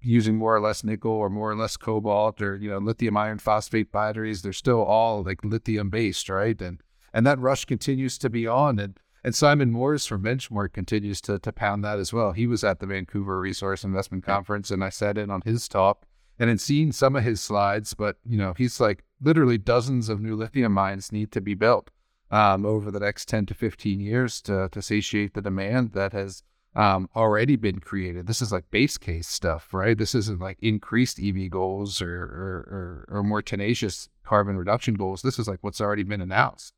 using 0.00 0.36
more 0.36 0.54
or 0.54 0.60
less 0.60 0.84
nickel 0.84 1.10
or 1.10 1.28
more 1.28 1.50
or 1.50 1.56
less 1.56 1.76
cobalt 1.76 2.40
or 2.40 2.56
you 2.56 2.70
know 2.70 2.78
lithium 2.78 3.16
iron 3.16 3.38
phosphate 3.38 3.92
batteries, 3.92 4.42
they're 4.42 4.52
still 4.52 4.82
all 4.82 5.22
like 5.22 5.44
lithium 5.44 5.90
based, 5.90 6.28
right? 6.28 6.60
And 6.60 6.82
and 7.12 7.26
that 7.26 7.38
rush 7.38 7.64
continues 7.64 8.18
to 8.18 8.30
be 8.30 8.46
on. 8.46 8.78
And 8.78 8.98
and 9.24 9.34
Simon 9.34 9.70
Moores 9.70 10.06
from 10.06 10.22
Benchmark 10.22 10.72
continues 10.72 11.20
to 11.22 11.38
to 11.38 11.52
pound 11.52 11.84
that 11.84 11.98
as 11.98 12.12
well. 12.12 12.32
He 12.32 12.46
was 12.46 12.64
at 12.64 12.80
the 12.80 12.86
Vancouver 12.86 13.40
Resource 13.40 13.84
Investment 13.84 14.24
Conference, 14.24 14.70
and 14.70 14.82
I 14.82 14.88
sat 14.88 15.18
in 15.18 15.30
on 15.30 15.42
his 15.44 15.68
talk 15.68 16.06
and 16.38 16.48
had 16.48 16.60
seen 16.60 16.92
some 16.92 17.16
of 17.16 17.24
his 17.24 17.40
slides. 17.40 17.94
But 17.94 18.16
you 18.24 18.38
know, 18.38 18.54
he's 18.56 18.80
like 18.80 19.04
literally 19.20 19.58
dozens 19.58 20.08
of 20.08 20.20
new 20.20 20.36
lithium 20.36 20.72
mines 20.72 21.12
need 21.12 21.32
to 21.32 21.40
be 21.40 21.54
built 21.54 21.90
um, 22.30 22.64
over 22.64 22.90
the 22.90 23.00
next 23.00 23.28
10 23.28 23.46
to 23.46 23.54
15 23.54 24.00
years 24.00 24.40
to, 24.42 24.68
to 24.70 24.82
satiate 24.82 25.34
the 25.34 25.42
demand 25.42 25.92
that 25.92 26.12
has 26.12 26.42
um, 26.74 27.08
already 27.16 27.56
been 27.56 27.80
created. 27.80 28.26
This 28.26 28.42
is 28.42 28.52
like 28.52 28.70
base 28.70 28.98
case 28.98 29.26
stuff, 29.26 29.72
right? 29.72 29.96
This 29.96 30.14
isn't 30.14 30.40
like 30.40 30.58
increased 30.60 31.18
EV 31.18 31.50
goals 31.50 32.00
or, 32.00 32.22
or, 32.22 33.06
or, 33.08 33.18
or 33.18 33.22
more 33.22 33.42
tenacious 33.42 34.08
carbon 34.24 34.56
reduction 34.56 34.94
goals. 34.94 35.22
This 35.22 35.38
is 35.38 35.48
like 35.48 35.58
what's 35.62 35.80
already 35.80 36.04
been 36.04 36.20
announced. 36.20 36.74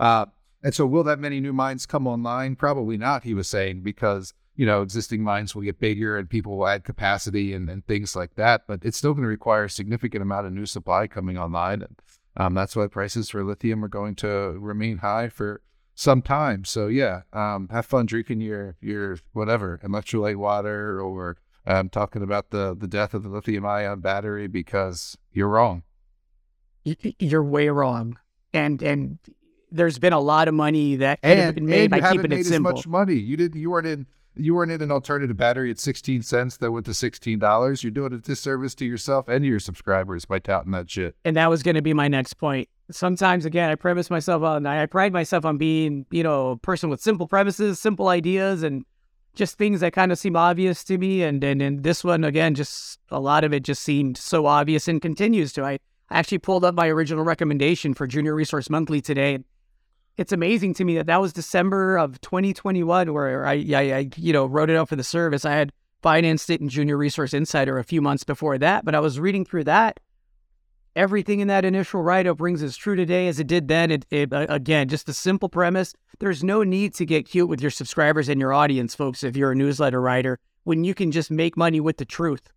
Uh, 0.00 0.26
and 0.62 0.74
so, 0.74 0.86
will 0.86 1.04
that 1.04 1.18
many 1.18 1.40
new 1.40 1.52
mines 1.52 1.86
come 1.86 2.06
online? 2.06 2.54
Probably 2.54 2.96
not, 2.96 3.24
he 3.24 3.34
was 3.34 3.48
saying, 3.48 3.82
because 3.82 4.32
you 4.54 4.66
know, 4.66 4.82
existing 4.82 5.22
mines 5.22 5.54
will 5.54 5.62
get 5.62 5.80
bigger 5.80 6.18
and 6.18 6.28
people 6.28 6.58
will 6.58 6.68
add 6.68 6.84
capacity 6.84 7.54
and, 7.54 7.68
and 7.70 7.86
things 7.86 8.14
like 8.14 8.34
that. 8.34 8.62
But 8.66 8.84
it's 8.84 8.98
still 8.98 9.12
going 9.12 9.22
to 9.22 9.28
require 9.28 9.64
a 9.64 9.70
significant 9.70 10.22
amount 10.22 10.46
of 10.46 10.52
new 10.52 10.66
supply 10.66 11.06
coming 11.06 11.38
online. 11.38 11.82
And 11.82 12.02
um, 12.36 12.54
that's 12.54 12.76
why 12.76 12.86
prices 12.86 13.30
for 13.30 13.42
lithium 13.44 13.84
are 13.84 13.88
going 13.88 14.14
to 14.16 14.28
remain 14.58 14.98
high 14.98 15.28
for 15.28 15.62
some 15.94 16.22
time. 16.22 16.64
So 16.64 16.86
yeah, 16.88 17.22
um, 17.32 17.68
have 17.70 17.86
fun 17.86 18.06
drinking 18.06 18.40
your 18.40 18.76
your 18.80 19.18
whatever 19.32 19.80
electrolyte 19.84 20.36
water 20.36 21.00
or 21.00 21.36
um, 21.66 21.88
talking 21.88 22.22
about 22.22 22.50
the 22.50 22.74
the 22.78 22.88
death 22.88 23.14
of 23.14 23.22
the 23.22 23.28
lithium 23.28 23.64
ion 23.64 24.00
battery 24.00 24.46
because 24.46 25.16
you're 25.32 25.48
wrong. 25.48 25.82
You're 26.84 27.44
way 27.44 27.68
wrong, 27.68 28.18
and 28.52 28.82
and 28.82 29.18
there's 29.70 29.98
been 29.98 30.12
a 30.12 30.20
lot 30.20 30.48
of 30.48 30.54
money 30.54 30.96
that 30.96 31.20
and, 31.22 31.54
been 31.54 31.66
made 31.66 31.90
by 31.90 32.00
keeping 32.12 32.32
it 32.32 32.44
simple. 32.44 32.72
much 32.72 32.86
money. 32.86 33.14
You 33.14 33.36
didn't. 33.36 33.60
You 33.60 33.70
weren't 33.70 33.86
in 33.86 34.06
you 34.34 34.54
weren't 34.54 34.72
in 34.72 34.80
an 34.80 34.90
alternative 34.90 35.36
battery 35.36 35.70
at 35.70 35.78
16 35.78 36.22
cents 36.22 36.56
that 36.58 36.72
went 36.72 36.86
to 36.86 36.92
$16. 36.92 37.82
You're 37.82 37.90
doing 37.90 38.12
a 38.12 38.18
disservice 38.18 38.74
to 38.76 38.84
yourself 38.84 39.28
and 39.28 39.44
your 39.44 39.60
subscribers 39.60 40.24
by 40.24 40.38
touting 40.38 40.72
that 40.72 40.90
shit. 40.90 41.16
And 41.24 41.36
that 41.36 41.50
was 41.50 41.62
going 41.62 41.74
to 41.74 41.82
be 41.82 41.92
my 41.92 42.08
next 42.08 42.34
point. 42.34 42.68
Sometimes, 42.90 43.44
again, 43.44 43.70
I 43.70 43.74
premise 43.74 44.10
myself 44.10 44.42
on, 44.42 44.66
I 44.66 44.86
pride 44.86 45.12
myself 45.12 45.44
on 45.44 45.58
being, 45.58 46.06
you 46.10 46.22
know, 46.22 46.50
a 46.50 46.56
person 46.56 46.90
with 46.90 47.00
simple 47.00 47.26
premises, 47.26 47.78
simple 47.78 48.08
ideas, 48.08 48.62
and 48.62 48.84
just 49.34 49.56
things 49.56 49.80
that 49.80 49.92
kind 49.92 50.12
of 50.12 50.18
seem 50.18 50.36
obvious 50.36 50.84
to 50.84 50.98
me. 50.98 51.22
And, 51.22 51.42
and, 51.44 51.62
and 51.62 51.82
this 51.82 52.04
one, 52.04 52.24
again, 52.24 52.54
just 52.54 52.98
a 53.10 53.20
lot 53.20 53.44
of 53.44 53.52
it 53.52 53.62
just 53.62 53.82
seemed 53.82 54.16
so 54.16 54.46
obvious 54.46 54.88
and 54.88 55.00
continues 55.00 55.52
to. 55.54 55.64
I 55.64 55.78
actually 56.10 56.38
pulled 56.38 56.64
up 56.64 56.74
my 56.74 56.88
original 56.88 57.24
recommendation 57.24 57.94
for 57.94 58.06
Junior 58.06 58.34
Resource 58.34 58.68
Monthly 58.68 59.00
today 59.00 59.38
it's 60.16 60.32
amazing 60.32 60.74
to 60.74 60.84
me 60.84 60.96
that 60.96 61.06
that 61.06 61.20
was 61.20 61.32
December 61.32 61.96
of 61.96 62.20
2021 62.20 63.12
where 63.12 63.46
I, 63.46 63.52
I, 63.52 63.80
I, 63.80 64.10
you 64.16 64.32
know, 64.32 64.46
wrote 64.46 64.70
it 64.70 64.76
out 64.76 64.88
for 64.88 64.96
the 64.96 65.04
service. 65.04 65.44
I 65.44 65.52
had 65.52 65.72
financed 66.02 66.50
it 66.50 66.60
in 66.60 66.68
Junior 66.68 66.96
Resource 66.96 67.32
Insider 67.32 67.78
a 67.78 67.84
few 67.84 68.02
months 68.02 68.24
before 68.24 68.58
that, 68.58 68.84
but 68.84 68.94
I 68.94 69.00
was 69.00 69.18
reading 69.18 69.44
through 69.44 69.64
that. 69.64 70.00
Everything 70.94 71.40
in 71.40 71.48
that 71.48 71.64
initial 71.64 72.02
write 72.02 72.26
up 72.26 72.40
rings 72.40 72.62
as 72.62 72.76
true 72.76 72.94
today 72.94 73.26
as 73.28 73.40
it 73.40 73.46
did 73.46 73.68
then. 73.68 73.90
It, 73.90 74.04
it, 74.10 74.32
uh, 74.32 74.44
again, 74.50 74.88
just 74.88 75.08
a 75.08 75.14
simple 75.14 75.48
premise. 75.48 75.94
There's 76.18 76.44
no 76.44 76.62
need 76.62 76.92
to 76.94 77.06
get 77.06 77.26
cute 77.26 77.48
with 77.48 77.62
your 77.62 77.70
subscribers 77.70 78.28
and 78.28 78.38
your 78.38 78.52
audience, 78.52 78.94
folks, 78.94 79.24
if 79.24 79.34
you're 79.34 79.52
a 79.52 79.56
newsletter 79.56 80.02
writer, 80.02 80.38
when 80.64 80.84
you 80.84 80.92
can 80.92 81.10
just 81.10 81.30
make 81.30 81.56
money 81.56 81.80
with 81.80 81.96
the 81.96 82.04
truth. 82.04 82.52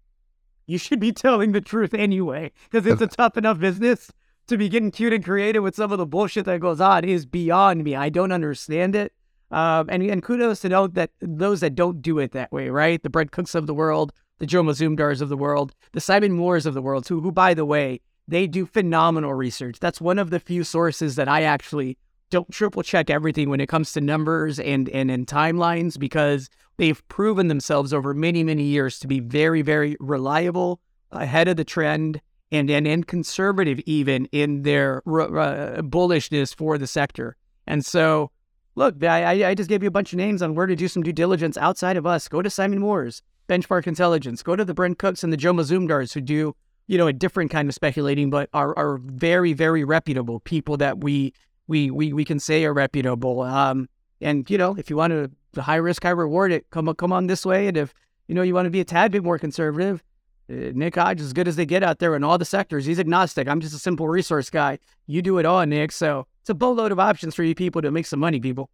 You 0.68 0.78
should 0.78 1.00
be 1.00 1.12
telling 1.14 1.54
the 1.54 1.62
truth 1.62 1.94
anyway, 1.94 2.52
because 2.70 2.86
it's 2.86 3.02
a 3.02 3.08
tough 3.08 3.38
enough 3.38 3.60
business 3.60 4.12
to 4.48 4.58
be 4.58 4.70
getting 4.70 4.92
cute 4.92 5.14
and 5.14 5.24
creative 5.24 5.64
with 5.64 5.76
some 5.76 5.92
of 5.92 5.98
the 5.98 6.06
bullshit 6.06 6.46
that 6.46 6.60
goes 6.60 6.82
on 6.82 7.04
is 7.04 7.26
beyond 7.26 7.84
me. 7.84 7.96
I 7.96 8.10
don't 8.10 8.32
understand 8.32 8.96
it. 8.96 9.14
Um, 9.52 9.90
and, 9.90 10.04
and 10.04 10.24
kudos 10.24 10.62
to 10.62 10.70
note 10.70 10.96
that 10.96 11.12
those 11.20 11.60
that 11.60 11.76
don't 11.76 12.02
do 12.02 12.20
it 12.20 12.32
that 12.32 12.52
way, 12.52 12.70
right? 12.70 13.02
The 13.02 13.10
Brent 13.10 13.32
Cooks 13.32 13.56
of 13.56 13.68
the 13.68 13.74
world, 13.74 14.12
the 14.40 14.46
Joe 14.46 14.64
Mazumdars 14.64 15.22
of 15.22 15.30
the 15.30 15.38
world, 15.38 15.74
the 15.94 16.02
Simon 16.02 16.34
Moores 16.34 16.66
of 16.66 16.74
the 16.74 16.82
world, 16.82 17.08
who, 17.08 17.22
who, 17.22 17.32
by 17.32 17.54
the 17.54 17.66
way, 17.66 18.02
they 18.28 18.48
do 18.48 18.66
phenomenal 18.66 19.34
research. 19.34 19.80
That's 19.80 20.02
one 20.02 20.20
of 20.20 20.30
the 20.30 20.40
few 20.40 20.64
sources 20.64 21.16
that 21.16 21.30
I 21.30 21.44
actually 21.44 21.98
don't 22.32 22.52
triple 22.52 22.82
check 22.82 23.10
everything 23.10 23.50
when 23.50 23.62
it 23.62 23.70
comes 23.70 23.94
to 23.94 24.02
numbers 24.02 24.60
and, 24.60 24.90
and, 24.90 25.12
and 25.12 25.28
timelines 25.28 25.98
because 25.98 26.50
they've 26.78 27.08
proven 27.08 27.48
themselves 27.48 27.94
over 27.94 28.14
many, 28.14 28.44
many 28.44 28.64
years 28.64 29.00
to 29.00 29.08
be 29.08 29.20
very, 29.20 29.62
very 29.62 29.96
reliable, 30.00 30.82
ahead 31.12 31.48
of 31.48 31.56
the 31.56 31.64
trend, 31.64 32.20
and 32.52 32.70
and, 32.70 32.88
and 32.88 33.08
conservative 33.08 33.80
even 33.86 34.26
in 34.32 34.64
their 34.64 34.98
uh, 35.08 35.82
bullishness 35.82 36.56
for 36.56 36.78
the 36.78 36.88
sector. 36.88 37.36
And 37.68 37.84
so, 37.84 38.32
look, 38.76 39.04
I, 39.04 39.50
I 39.50 39.56
just 39.56 39.70
gave 39.70 39.82
you 39.82 39.88
a 39.88 39.92
bunch 39.92 40.14
of 40.14 40.18
names 40.18 40.42
on 40.42 40.54
where 40.56 40.68
to 40.68 40.76
do 40.76 40.88
some 40.88 41.04
due 41.04 41.14
diligence 41.14 41.58
outside 41.58 41.98
of 41.98 42.06
us. 42.06 42.28
Go 42.28 42.42
to 42.42 42.50
Simon 42.50 42.80
Moores, 42.80 43.24
Benchmark 43.50 43.88
Intelligence. 43.88 44.44
Go 44.44 44.56
to 44.56 44.64
the 44.64 44.74
Brent 44.74 45.00
Cooks 45.00 45.24
and 45.24 45.34
the 45.34 45.38
Joe 45.38 45.54
Mazumdars 45.54 46.14
who 46.14 46.22
do 46.22 46.56
you 46.88 46.98
know 46.98 47.08
a 47.08 47.14
different 47.14 47.52
kind 47.52 47.68
of 47.68 47.76
speculating, 47.76 48.30
but 48.30 48.50
are 48.54 48.78
are 48.78 48.98
very 48.98 49.54
very 49.54 49.84
reputable 49.84 50.40
people 50.42 50.78
that 50.78 51.04
we 51.04 51.34
we 51.68 51.90
we 51.90 52.14
we 52.14 52.26
can 52.26 52.40
say 52.40 52.66
are 52.66 52.74
reputable. 52.74 53.42
Um, 53.42 53.90
and 54.22 54.50
you 54.50 54.58
know, 54.58 54.76
if 54.78 54.90
you 54.90 54.96
want 54.96 55.12
to 55.12 55.62
high 55.62 55.76
risk, 55.76 56.04
high 56.04 56.10
reward 56.10 56.52
it, 56.52 56.70
come 56.70 56.94
come 56.96 57.12
on 57.12 57.28
this 57.28 57.46
way. 57.46 57.68
And 57.68 57.78
if 57.78 57.94
you 58.28 58.36
know 58.36 58.42
you 58.42 58.54
want 58.54 58.66
to 58.66 58.72
be 58.72 58.82
a 58.82 58.86
tad 58.86 59.12
bit 59.12 59.24
more 59.24 59.40
conservative, 59.40 60.04
Nick 60.48 60.96
Hodge, 60.96 61.22
as 61.22 61.34
good 61.34 61.48
as 61.48 61.56
they 61.56 61.66
get 61.66 61.84
out 61.84 62.00
there 62.00 62.16
in 62.16 62.24
all 62.24 62.38
the 62.38 62.46
sectors, 62.46 62.86
he's 62.86 63.00
agnostic. 63.00 63.48
I'm 63.48 63.62
just 63.62 63.74
a 63.74 63.80
simple 63.80 64.08
resource 64.08 64.50
guy. 64.50 64.80
You 65.08 65.22
do 65.22 65.40
it 65.40 65.46
all, 65.46 65.66
Nick. 65.66 65.92
So 65.92 66.28
it's 66.42 66.50
a 66.50 66.54
boatload 66.54 66.92
of 66.92 67.00
options 67.00 67.34
for 67.34 67.44
you 67.44 67.56
people 67.56 67.82
to 67.82 67.92
make 67.92 68.06
some 68.06 68.20
money, 68.20 68.40
people. 68.40 68.70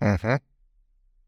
Uh-huh. 0.00 0.38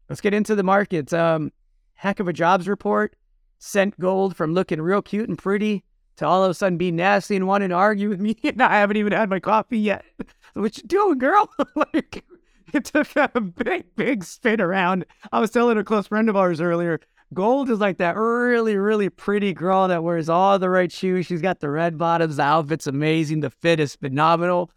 Let's 0.07 0.21
get 0.21 0.33
into 0.33 0.55
the 0.55 0.63
markets. 0.63 1.13
Um, 1.13 1.51
heck 1.93 2.19
of 2.19 2.27
a 2.27 2.33
jobs 2.33 2.67
report. 2.67 3.15
Sent 3.57 3.99
gold 3.99 4.35
from 4.35 4.53
looking 4.53 4.81
real 4.81 5.01
cute 5.01 5.27
and 5.27 5.37
pretty 5.37 5.83
to 6.17 6.27
all 6.27 6.43
of 6.43 6.51
a 6.51 6.53
sudden 6.53 6.77
being 6.77 6.95
nasty 6.95 7.35
and 7.35 7.47
wanting 7.47 7.69
to 7.69 7.75
argue 7.75 8.09
with 8.09 8.19
me. 8.19 8.37
and 8.43 8.61
I 8.61 8.79
haven't 8.79 8.97
even 8.97 9.13
had 9.13 9.29
my 9.29 9.39
coffee 9.39 9.79
yet. 9.79 10.05
what 10.53 10.77
you 10.77 10.83
doing, 10.83 11.17
girl? 11.17 11.49
like, 11.75 12.23
it 12.73 12.85
took 12.85 13.15
a 13.15 13.41
big, 13.41 13.95
big 13.95 14.23
spin 14.23 14.61
around. 14.61 15.05
I 15.31 15.39
was 15.39 15.51
telling 15.51 15.77
a 15.77 15.83
close 15.83 16.07
friend 16.07 16.29
of 16.29 16.35
ours 16.35 16.61
earlier 16.61 16.99
Gold 17.33 17.69
is 17.69 17.79
like 17.79 17.97
that 17.97 18.15
really, 18.15 18.75
really 18.75 19.09
pretty 19.09 19.53
girl 19.53 19.87
that 19.87 20.03
wears 20.03 20.29
all 20.29 20.57
the 20.57 20.69
right 20.69 20.91
shoes. 20.91 21.27
She's 21.27 21.41
got 21.41 21.59
the 21.59 21.69
red 21.69 21.97
bottoms. 21.97 22.37
The 22.37 22.43
outfit's 22.43 22.87
amazing. 22.87 23.41
The 23.41 23.51
fit 23.51 23.79
is 23.79 23.95
phenomenal. 23.95 24.71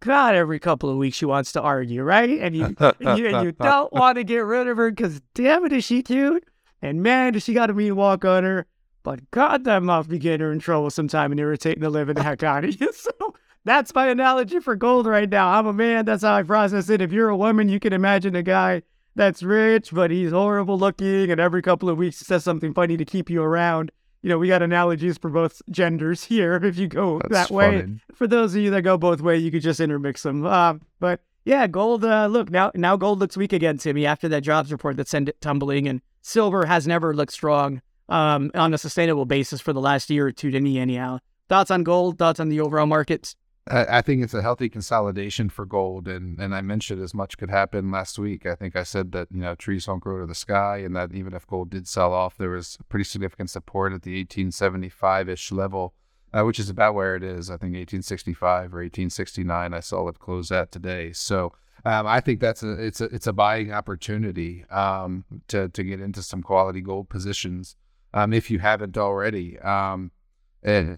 God, 0.00 0.34
every 0.34 0.58
couple 0.58 0.90
of 0.90 0.96
weeks 0.96 1.16
she 1.16 1.24
wants 1.26 1.52
to 1.52 1.62
argue, 1.62 2.02
right? 2.02 2.38
And 2.40 2.56
you, 2.56 2.76
and 2.78 3.18
you, 3.18 3.28
and 3.28 3.44
you 3.44 3.52
don't 3.60 3.92
want 3.92 4.16
to 4.16 4.24
get 4.24 4.38
rid 4.40 4.68
of 4.68 4.76
her 4.76 4.90
because 4.90 5.20
damn 5.34 5.64
it, 5.64 5.72
is 5.72 5.84
she 5.84 6.02
cute? 6.02 6.44
And 6.82 7.02
man, 7.02 7.32
does 7.32 7.44
she 7.44 7.54
got 7.54 7.70
a 7.70 7.74
mean 7.74 7.96
walk 7.96 8.24
on 8.24 8.44
her. 8.44 8.66
But 9.02 9.30
God, 9.30 9.64
that 9.64 9.82
mouth 9.84 10.08
be 10.08 10.18
getting 10.18 10.40
her 10.40 10.52
in 10.52 10.58
trouble 10.58 10.90
sometime 10.90 11.30
and 11.30 11.40
irritating 11.40 11.82
the 11.82 11.90
living 11.90 12.16
heck 12.16 12.42
out 12.42 12.64
of 12.64 12.80
you. 12.80 12.92
So 12.92 13.12
That's 13.64 13.94
my 13.94 14.08
analogy 14.08 14.58
for 14.58 14.74
gold 14.76 15.06
right 15.06 15.28
now. 15.28 15.48
I'm 15.48 15.66
a 15.66 15.72
man. 15.72 16.04
That's 16.04 16.24
how 16.24 16.34
I 16.34 16.42
process 16.42 16.88
it. 16.90 17.00
If 17.00 17.12
you're 17.12 17.28
a 17.28 17.36
woman, 17.36 17.68
you 17.68 17.78
can 17.78 17.92
imagine 17.92 18.34
a 18.34 18.42
guy 18.42 18.82
that's 19.16 19.42
rich, 19.42 19.90
but 19.92 20.10
he's 20.10 20.30
horrible 20.30 20.78
looking, 20.78 21.30
and 21.30 21.40
every 21.40 21.62
couple 21.62 21.88
of 21.88 21.96
weeks 21.98 22.18
he 22.20 22.24
says 22.24 22.44
something 22.44 22.72
funny 22.72 22.96
to 22.96 23.04
keep 23.04 23.28
you 23.28 23.42
around. 23.42 23.90
You 24.22 24.28
know, 24.28 24.38
we 24.38 24.48
got 24.48 24.62
analogies 24.62 25.18
for 25.18 25.30
both 25.30 25.60
genders 25.70 26.24
here. 26.26 26.56
If 26.62 26.78
you 26.78 26.86
go 26.86 27.18
That's 27.28 27.48
that 27.48 27.50
way, 27.50 27.80
funny. 27.80 28.00
for 28.14 28.26
those 28.26 28.54
of 28.54 28.60
you 28.62 28.70
that 28.70 28.82
go 28.82 28.96
both 28.96 29.20
ways, 29.20 29.42
you 29.42 29.50
could 29.50 29.62
just 29.62 29.80
intermix 29.80 30.22
them. 30.22 30.46
Uh, 30.46 30.74
but 31.00 31.20
yeah, 31.44 31.66
gold. 31.66 32.04
Uh, 32.04 32.26
look 32.26 32.50
now, 32.50 32.70
now 32.74 32.96
gold 32.96 33.18
looks 33.18 33.36
weak 33.36 33.52
again, 33.52 33.78
Timmy. 33.78 34.06
After 34.06 34.28
that 34.28 34.42
jobs 34.42 34.70
report 34.70 34.96
that 34.98 35.08
sent 35.08 35.28
it 35.28 35.40
tumbling, 35.40 35.88
and 35.88 36.02
silver 36.22 36.66
has 36.66 36.86
never 36.86 37.14
looked 37.14 37.32
strong 37.32 37.80
um, 38.08 38.50
on 38.54 38.74
a 38.74 38.78
sustainable 38.78 39.24
basis 39.24 39.60
for 39.60 39.72
the 39.72 39.80
last 39.80 40.10
year 40.10 40.26
or 40.26 40.32
two 40.32 40.50
to 40.50 40.60
me, 40.60 40.78
anyhow. 40.78 41.20
Thoughts 41.48 41.70
on 41.70 41.84
gold? 41.84 42.18
Thoughts 42.18 42.40
on 42.40 42.48
the 42.48 42.60
overall 42.60 42.86
markets? 42.86 43.36
I, 43.68 44.00
think 44.00 44.22
it's 44.22 44.34
a 44.34 44.42
healthy 44.42 44.68
consolidation 44.68 45.48
for 45.48 45.66
gold, 45.66 46.06
and 46.06 46.38
and 46.38 46.54
I 46.54 46.60
mentioned 46.60 47.02
as 47.02 47.14
much 47.14 47.36
could 47.36 47.50
happen 47.50 47.90
last 47.90 48.16
week. 48.16 48.46
I 48.46 48.54
think 48.54 48.76
I 48.76 48.84
said 48.84 49.10
that 49.12 49.28
you 49.32 49.40
know 49.40 49.56
trees 49.56 49.86
don't 49.86 49.98
grow 49.98 50.20
to 50.20 50.26
the 50.26 50.36
sky, 50.36 50.78
and 50.78 50.94
that 50.94 51.12
even 51.12 51.34
if 51.34 51.46
gold 51.48 51.70
did 51.70 51.88
sell 51.88 52.12
off, 52.12 52.36
there 52.36 52.50
was 52.50 52.78
pretty 52.88 53.04
significant 53.04 53.50
support 53.50 53.92
at 53.92 54.02
the 54.02 54.12
1875 54.12 55.28
ish 55.28 55.50
level, 55.50 55.94
uh, 56.32 56.44
which 56.44 56.60
is 56.60 56.70
about 56.70 56.94
where 56.94 57.16
it 57.16 57.24
is. 57.24 57.50
I 57.50 57.54
think 57.54 57.74
1865 57.74 58.72
or 58.72 58.78
1869. 58.78 59.74
I 59.74 59.80
saw 59.80 60.08
it 60.08 60.18
close 60.18 60.50
at 60.52 60.70
today. 60.70 61.12
So. 61.12 61.52
Um, 61.84 62.04
I 62.04 62.18
think 62.18 62.40
that's 62.40 62.64
a 62.64 62.72
it's 62.72 63.00
a 63.00 63.04
it's 63.04 63.28
a 63.28 63.32
buying 63.32 63.72
opportunity 63.72 64.64
um, 64.70 65.24
to 65.46 65.68
to 65.68 65.84
get 65.84 66.00
into 66.00 66.20
some 66.20 66.42
quality 66.42 66.80
gold 66.80 67.08
positions 67.08 67.76
um, 68.12 68.32
if 68.32 68.50
you 68.50 68.58
haven't 68.58 68.98
already. 68.98 69.56
Um, 69.60 70.10
eh, 70.64 70.96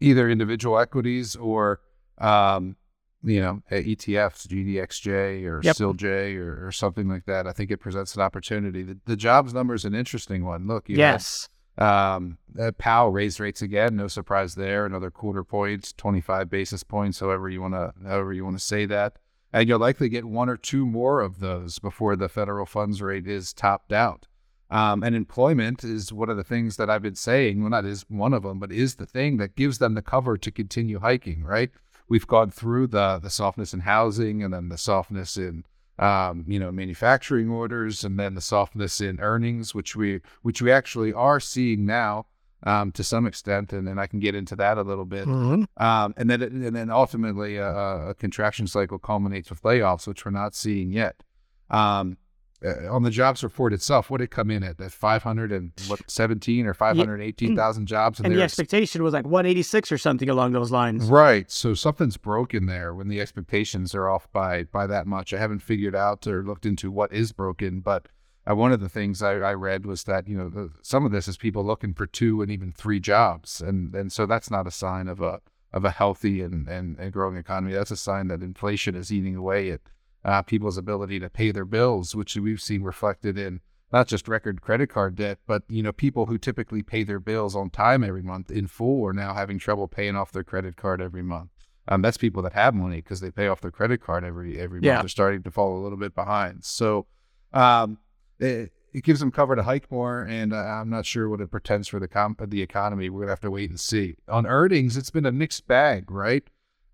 either 0.00 0.28
individual 0.28 0.78
equities 0.78 1.36
or 1.36 1.80
um, 2.18 2.76
you 3.22 3.40
know 3.40 3.62
ETFs, 3.70 4.46
GDXJ 4.46 5.44
or 5.44 5.60
Yep. 5.62 5.76
SILJ 5.76 6.36
or, 6.36 6.66
or 6.66 6.72
something 6.72 7.08
like 7.08 7.26
that. 7.26 7.46
I 7.46 7.52
think 7.52 7.70
it 7.70 7.78
presents 7.78 8.14
an 8.14 8.22
opportunity. 8.22 8.82
The, 8.82 8.98
the 9.06 9.16
jobs 9.16 9.52
number 9.54 9.74
is 9.74 9.84
an 9.84 9.94
interesting 9.94 10.44
one. 10.44 10.66
Look, 10.66 10.88
yes. 10.88 11.48
um, 11.78 12.38
uh, 12.58 12.72
Powell 12.78 13.10
raised 13.10 13.40
rates 13.40 13.62
again. 13.62 13.96
No 13.96 14.08
surprise 14.08 14.54
there. 14.54 14.86
Another 14.86 15.10
quarter 15.10 15.44
points, 15.44 15.92
twenty 15.92 16.20
five 16.20 16.48
basis 16.50 16.82
points, 16.82 17.20
however 17.20 17.48
you 17.48 17.60
want 17.60 17.74
to 17.74 17.92
however 18.06 18.32
you 18.32 18.44
want 18.44 18.58
to 18.58 18.64
say 18.64 18.86
that. 18.86 19.14
And 19.52 19.68
you'll 19.68 19.80
likely 19.80 20.08
get 20.08 20.24
one 20.24 20.48
or 20.48 20.56
two 20.56 20.86
more 20.86 21.20
of 21.20 21.40
those 21.40 21.80
before 21.80 22.14
the 22.14 22.28
federal 22.28 22.66
funds 22.66 23.02
rate 23.02 23.26
is 23.26 23.52
topped 23.52 23.92
out. 23.92 24.28
Um, 24.70 25.02
and 25.02 25.14
employment 25.16 25.82
is 25.82 26.12
one 26.12 26.30
of 26.30 26.36
the 26.36 26.44
things 26.44 26.76
that 26.76 26.88
I've 26.88 27.02
been 27.02 27.16
saying. 27.16 27.60
Well, 27.60 27.70
not 27.70 27.84
is 27.84 28.04
one 28.08 28.32
of 28.32 28.44
them, 28.44 28.58
but 28.58 28.70
is 28.70 28.96
the 28.96 29.06
thing 29.06 29.36
that 29.38 29.56
gives 29.56 29.78
them 29.78 29.94
the 29.94 30.02
cover 30.02 30.36
to 30.36 30.50
continue 30.50 31.00
hiking. 31.00 31.42
Right? 31.42 31.70
We've 32.08 32.26
gone 32.26 32.50
through 32.50 32.88
the 32.88 33.18
the 33.18 33.30
softness 33.30 33.74
in 33.74 33.80
housing, 33.80 34.42
and 34.42 34.52
then 34.52 34.68
the 34.68 34.78
softness 34.78 35.36
in 35.36 35.64
um, 35.98 36.44
you 36.46 36.58
know 36.58 36.70
manufacturing 36.72 37.50
orders, 37.50 38.04
and 38.04 38.18
then 38.18 38.34
the 38.34 38.40
softness 38.40 39.00
in 39.00 39.20
earnings, 39.20 39.74
which 39.74 39.96
we 39.96 40.20
which 40.42 40.62
we 40.62 40.70
actually 40.70 41.12
are 41.12 41.40
seeing 41.40 41.84
now 41.84 42.26
um, 42.64 42.92
to 42.92 43.02
some 43.02 43.26
extent, 43.26 43.72
and 43.72 43.86
then 43.86 43.98
I 43.98 44.06
can 44.06 44.20
get 44.20 44.34
into 44.34 44.56
that 44.56 44.78
a 44.78 44.82
little 44.82 45.04
bit. 45.04 45.26
Mhm. 45.26 45.66
Um, 45.76 46.14
and 46.16 46.28
then 46.28 46.42
and 46.42 46.76
then 46.76 46.90
ultimately 46.90 47.56
a, 47.56 48.10
a 48.10 48.14
contraction 48.14 48.66
cycle 48.66 48.98
culminates 48.98 49.50
with 49.50 49.62
layoffs, 49.62 50.06
which 50.06 50.24
we're 50.24 50.30
not 50.30 50.54
seeing 50.54 50.92
yet. 50.92 51.22
Um, 51.70 52.16
uh, 52.64 52.92
on 52.92 53.02
the 53.02 53.10
jobs 53.10 53.42
report 53.42 53.72
itself, 53.72 54.10
what 54.10 54.18
did 54.18 54.24
it 54.24 54.30
come 54.30 54.50
in 54.50 54.62
at? 54.62 54.80
At 54.80 54.92
517 54.92 56.66
or 56.66 56.74
518,000 56.74 57.86
jobs, 57.86 58.20
And 58.20 58.34
the 58.34 58.42
expectation 58.42 59.02
was 59.02 59.14
like 59.14 59.24
186 59.24 59.92
or 59.92 59.98
something 59.98 60.28
along 60.28 60.52
those 60.52 60.70
lines. 60.70 61.06
Right. 61.06 61.50
So 61.50 61.74
something's 61.74 62.16
broken 62.16 62.66
there 62.66 62.94
when 62.94 63.08
the 63.08 63.20
expectations 63.20 63.94
are 63.94 64.08
off 64.08 64.30
by 64.32 64.64
by 64.64 64.86
that 64.86 65.06
much. 65.06 65.32
I 65.32 65.38
haven't 65.38 65.60
figured 65.60 65.96
out 65.96 66.26
or 66.26 66.42
looked 66.42 66.66
into 66.66 66.90
what 66.90 67.12
is 67.12 67.32
broken, 67.32 67.80
but 67.80 68.08
uh, 68.48 68.54
one 68.54 68.72
of 68.72 68.80
the 68.80 68.88
things 68.88 69.22
I, 69.22 69.32
I 69.32 69.54
read 69.54 69.86
was 69.86 70.04
that 70.04 70.28
you 70.28 70.36
know 70.36 70.48
the, 70.48 70.70
some 70.82 71.04
of 71.04 71.12
this 71.12 71.28
is 71.28 71.36
people 71.36 71.64
looking 71.64 71.94
for 71.94 72.06
two 72.06 72.42
and 72.42 72.50
even 72.50 72.72
three 72.72 73.00
jobs, 73.00 73.60
and 73.60 73.94
and 73.94 74.12
so 74.12 74.26
that's 74.26 74.50
not 74.50 74.66
a 74.66 74.70
sign 74.70 75.08
of 75.08 75.20
a 75.20 75.40
of 75.72 75.84
a 75.84 75.90
healthy 75.90 76.42
and 76.42 76.68
and, 76.68 76.98
and 76.98 77.12
growing 77.12 77.36
economy. 77.36 77.72
That's 77.72 77.90
a 77.90 77.96
sign 77.96 78.28
that 78.28 78.42
inflation 78.42 78.94
is 78.94 79.12
eating 79.12 79.36
away 79.36 79.70
at 79.70 79.80
uh, 80.24 80.42
people's 80.42 80.76
ability 80.76 81.18
to 81.20 81.30
pay 81.30 81.50
their 81.50 81.64
bills, 81.64 82.14
which 82.14 82.36
we've 82.36 82.60
seen 82.60 82.82
reflected 82.82 83.38
in 83.38 83.60
not 83.92 84.06
just 84.06 84.28
record 84.28 84.60
credit 84.62 84.88
card 84.88 85.16
debt, 85.16 85.38
but 85.46 85.62
you 85.68 85.82
know 85.82 85.92
people 85.92 86.26
who 86.26 86.38
typically 86.38 86.82
pay 86.82 87.02
their 87.02 87.18
bills 87.20 87.56
on 87.56 87.70
time 87.70 88.04
every 88.04 88.22
month 88.22 88.50
in 88.50 88.66
full 88.66 89.04
are 89.06 89.12
now 89.12 89.34
having 89.34 89.58
trouble 89.58 89.88
paying 89.88 90.14
off 90.16 90.30
their 90.32 90.44
credit 90.44 90.76
card 90.76 91.00
every 91.02 91.22
month. 91.22 91.50
Um, 91.88 92.02
that's 92.02 92.16
people 92.16 92.42
that 92.42 92.52
have 92.52 92.74
money 92.74 92.96
because 92.96 93.20
they 93.20 93.32
pay 93.32 93.48
off 93.48 93.60
their 93.60 93.72
credit 93.72 94.00
card 94.00 94.22
every 94.24 94.60
every 94.60 94.80
Yeah. 94.80 94.92
month. 94.94 95.02
They're 95.04 95.08
starting 95.08 95.42
to 95.42 95.50
fall 95.50 95.76
a 95.76 95.82
little 95.82 95.98
bit 95.98 96.14
behind. 96.14 96.64
So 96.64 97.06
um, 97.52 97.98
it, 98.38 98.72
it 98.92 99.02
gives 99.02 99.18
them 99.20 99.30
cover 99.32 99.56
to 99.56 99.62
hike 99.64 99.90
more, 99.90 100.22
and 100.22 100.52
uh, 100.52 100.56
I'm 100.56 100.90
not 100.90 101.04
sure 101.06 101.28
what 101.28 101.40
it 101.40 101.50
pretends 101.50 101.88
for 101.88 101.98
the 101.98 102.08
comp 102.08 102.48
the 102.48 102.62
economy. 102.62 103.08
We're 103.10 103.20
gonna 103.22 103.32
have 103.32 103.40
to 103.40 103.50
wait 103.50 103.70
and 103.70 103.80
see. 103.80 104.14
On 104.28 104.46
earnings, 104.46 104.96
it's 104.96 105.10
been 105.10 105.26
a 105.26 105.32
mixed 105.32 105.66
bag, 105.66 106.10
right? 106.10 106.44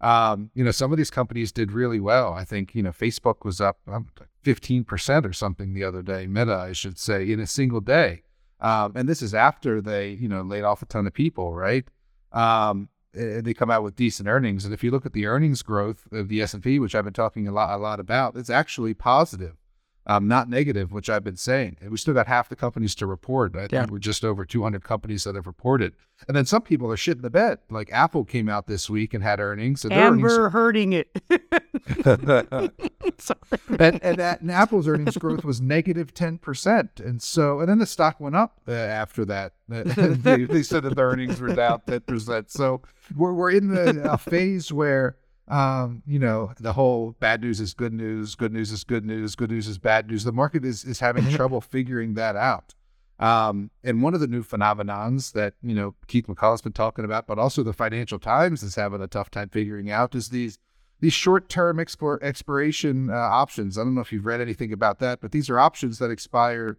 Um, 0.01 0.51
you 0.55 0.63
know, 0.65 0.71
some 0.71 0.93
of 0.93 0.99
these 0.99 1.11
companies 1.11 1.53
did 1.53 1.73
really 1.73 2.01
well. 2.01 2.33
I 2.33 2.45
think 2.45 2.75
you 2.75 2.83
know 2.83 2.91
Facebook 2.91 3.45
was 3.45 3.61
up 3.61 3.79
um, 3.87 4.09
15% 4.45 5.25
or 5.25 5.33
something 5.33 5.73
the 5.75 5.85
other 5.85 6.03
day. 6.03 6.27
Meta, 6.27 6.55
I 6.55 6.73
should 6.73 6.99
say, 6.99 7.31
in 7.31 7.41
a 7.41 7.47
single 7.47 7.81
day. 7.81 8.23
Um, 8.61 8.93
and 8.95 9.09
this 9.09 9.23
is 9.23 9.35
after 9.35 9.81
they 9.81 10.11
you 10.11 10.29
know 10.29 10.43
laid 10.43 10.65
off 10.65 10.83
a 10.83 10.87
ton 10.87 11.07
of 11.07 11.15
people, 11.15 11.55
right? 11.55 11.87
Um, 12.33 12.89
eh, 13.15 13.41
they 13.41 13.55
come 13.55 13.71
out 13.71 13.83
with 13.83 13.97
decent 13.97 14.29
earnings, 14.29 14.65
and 14.65 14.75
if 14.75 14.85
you 14.85 14.91
look 14.91 15.07
at 15.07 15.13
the 15.13 15.27
earnings 15.27 15.63
growth 15.63 16.07
of 16.13 16.29
the 16.29 16.43
S 16.43 16.55
and 16.55 16.63
P, 16.63 16.79
which 16.79 16.95
I've 16.95 17.05
been 17.05 17.13
talking 17.13 17.49
a 17.49 17.53
lot 17.53 17.75
a 17.75 17.79
lot 17.79 18.01
about, 18.01 18.37
it's 18.37 18.51
actually 18.51 18.95
positive 18.95 19.57
um, 20.07 20.29
not 20.29 20.49
negative, 20.49 20.93
which 20.93 21.11
I've 21.11 21.25
been 21.25 21.37
saying. 21.37 21.79
And 21.81 21.91
we 21.91 21.97
still 21.97 22.15
got 22.15 22.27
half 22.29 22.49
the 22.49 22.57
companies 22.57 22.95
to 22.97 23.07
report. 23.07 23.55
I 23.57 23.61
think 23.61 23.73
Yeah. 23.73 23.87
we're 23.91 23.99
just 23.99 24.25
over 24.25 24.45
200 24.45 24.83
companies 24.85 25.25
that 25.25 25.35
have 25.35 25.47
reported. 25.47 25.95
And 26.29 26.37
then 26.37 26.47
some 26.47 26.63
people 26.63 26.91
are 26.91 26.97
shitting 26.97 27.23
the 27.23 27.31
bed. 27.31 27.59
Like 27.71 27.91
Apple 27.93 28.25
came 28.25 28.49
out 28.49 28.67
this 28.67 28.89
week 28.89 29.13
and 29.15 29.23
had 29.23 29.41
earnings. 29.41 29.85
And, 29.85 29.93
earnings- 29.93 30.23
we're 30.23 30.51
hurting 30.51 30.93
it. 30.93 31.11
And, 33.79 34.03
and, 34.03 34.17
that, 34.19 34.41
and 34.41 34.51
Apple's 34.51 34.89
earnings 34.89 35.17
growth 35.17 35.45
was 35.45 35.61
negative 35.61 36.13
10%. 36.15 37.01
And 37.01 37.23
so, 37.23 37.61
and 37.61 37.69
then 37.69 37.79
the 37.79 37.87
stock 37.87 38.19
went 38.21 38.35
up 38.35 38.61
uh, 38.67 38.73
after 38.73 39.25
that. 39.27 39.53
they, 39.69 40.45
they 40.45 40.63
said 40.63 40.83
that 40.85 40.97
the 40.97 41.03
earnings 41.03 41.41
were 41.41 41.55
down 41.55 41.81
10%. 41.87 42.51
So 42.51 42.83
we're, 43.15 43.33
we're 43.33 43.51
in 43.53 43.69
the 43.69 44.13
a 44.13 44.19
phase 44.19 44.73
where, 44.73 45.17
um, 45.49 46.03
you 46.07 46.19
know, 46.19 46.53
the 46.59 46.73
whole 46.73 47.13
bad 47.21 47.41
news 47.41 47.61
is 47.61 47.73
good 47.75 47.93
news, 47.93 48.35
good 48.35 48.53
news 48.53 48.73
is 48.73 48.83
good 48.85 49.05
news, 49.05 49.35
good 49.37 49.51
news 49.51 49.69
is 49.69 49.79
bad 49.79 50.09
news. 50.09 50.25
The 50.25 50.33
market 50.33 50.65
is, 50.65 50.85
is 50.85 51.01
having 51.01 51.29
trouble 51.29 51.61
figuring 51.61 52.15
that 52.15 52.35
out. 52.37 52.75
Um, 53.19 53.71
and 53.83 54.03
one 54.03 54.13
of 54.13 54.21
the 54.21 54.27
new 54.27 54.43
phenomenons 54.43 55.33
that, 55.33 55.55
you 55.63 55.75
know, 55.75 55.95
Keith 56.07 56.27
McCullough's 56.27 56.61
been 56.63 56.73
talking 56.73 57.05
about, 57.05 57.27
but 57.27 57.39
also 57.39 57.63
the 57.63 57.73
Financial 57.73 58.19
Times 58.19 58.63
is 58.63 58.75
having 58.75 59.01
a 59.01 59.07
tough 59.07 59.31
time 59.31 59.49
figuring 59.49 59.91
out 59.91 60.15
is 60.15 60.29
these 60.31 60.59
these 60.99 61.13
short-term 61.13 61.77
expor- 61.77 62.23
expiration 62.23 63.11
uh, 63.11 63.15
options. 63.15 63.77
I 63.77 63.85
don't 63.85 63.95
know 63.95 64.01
if 64.01 64.13
you've 64.13 64.25
read 64.25 64.41
anything 64.41 64.73
about 64.73 64.99
that, 65.01 65.21
but 65.21 65.31
these 65.31 65.51
are 65.51 65.59
options 65.59 65.99
that 65.99 66.11
expire 66.11 66.79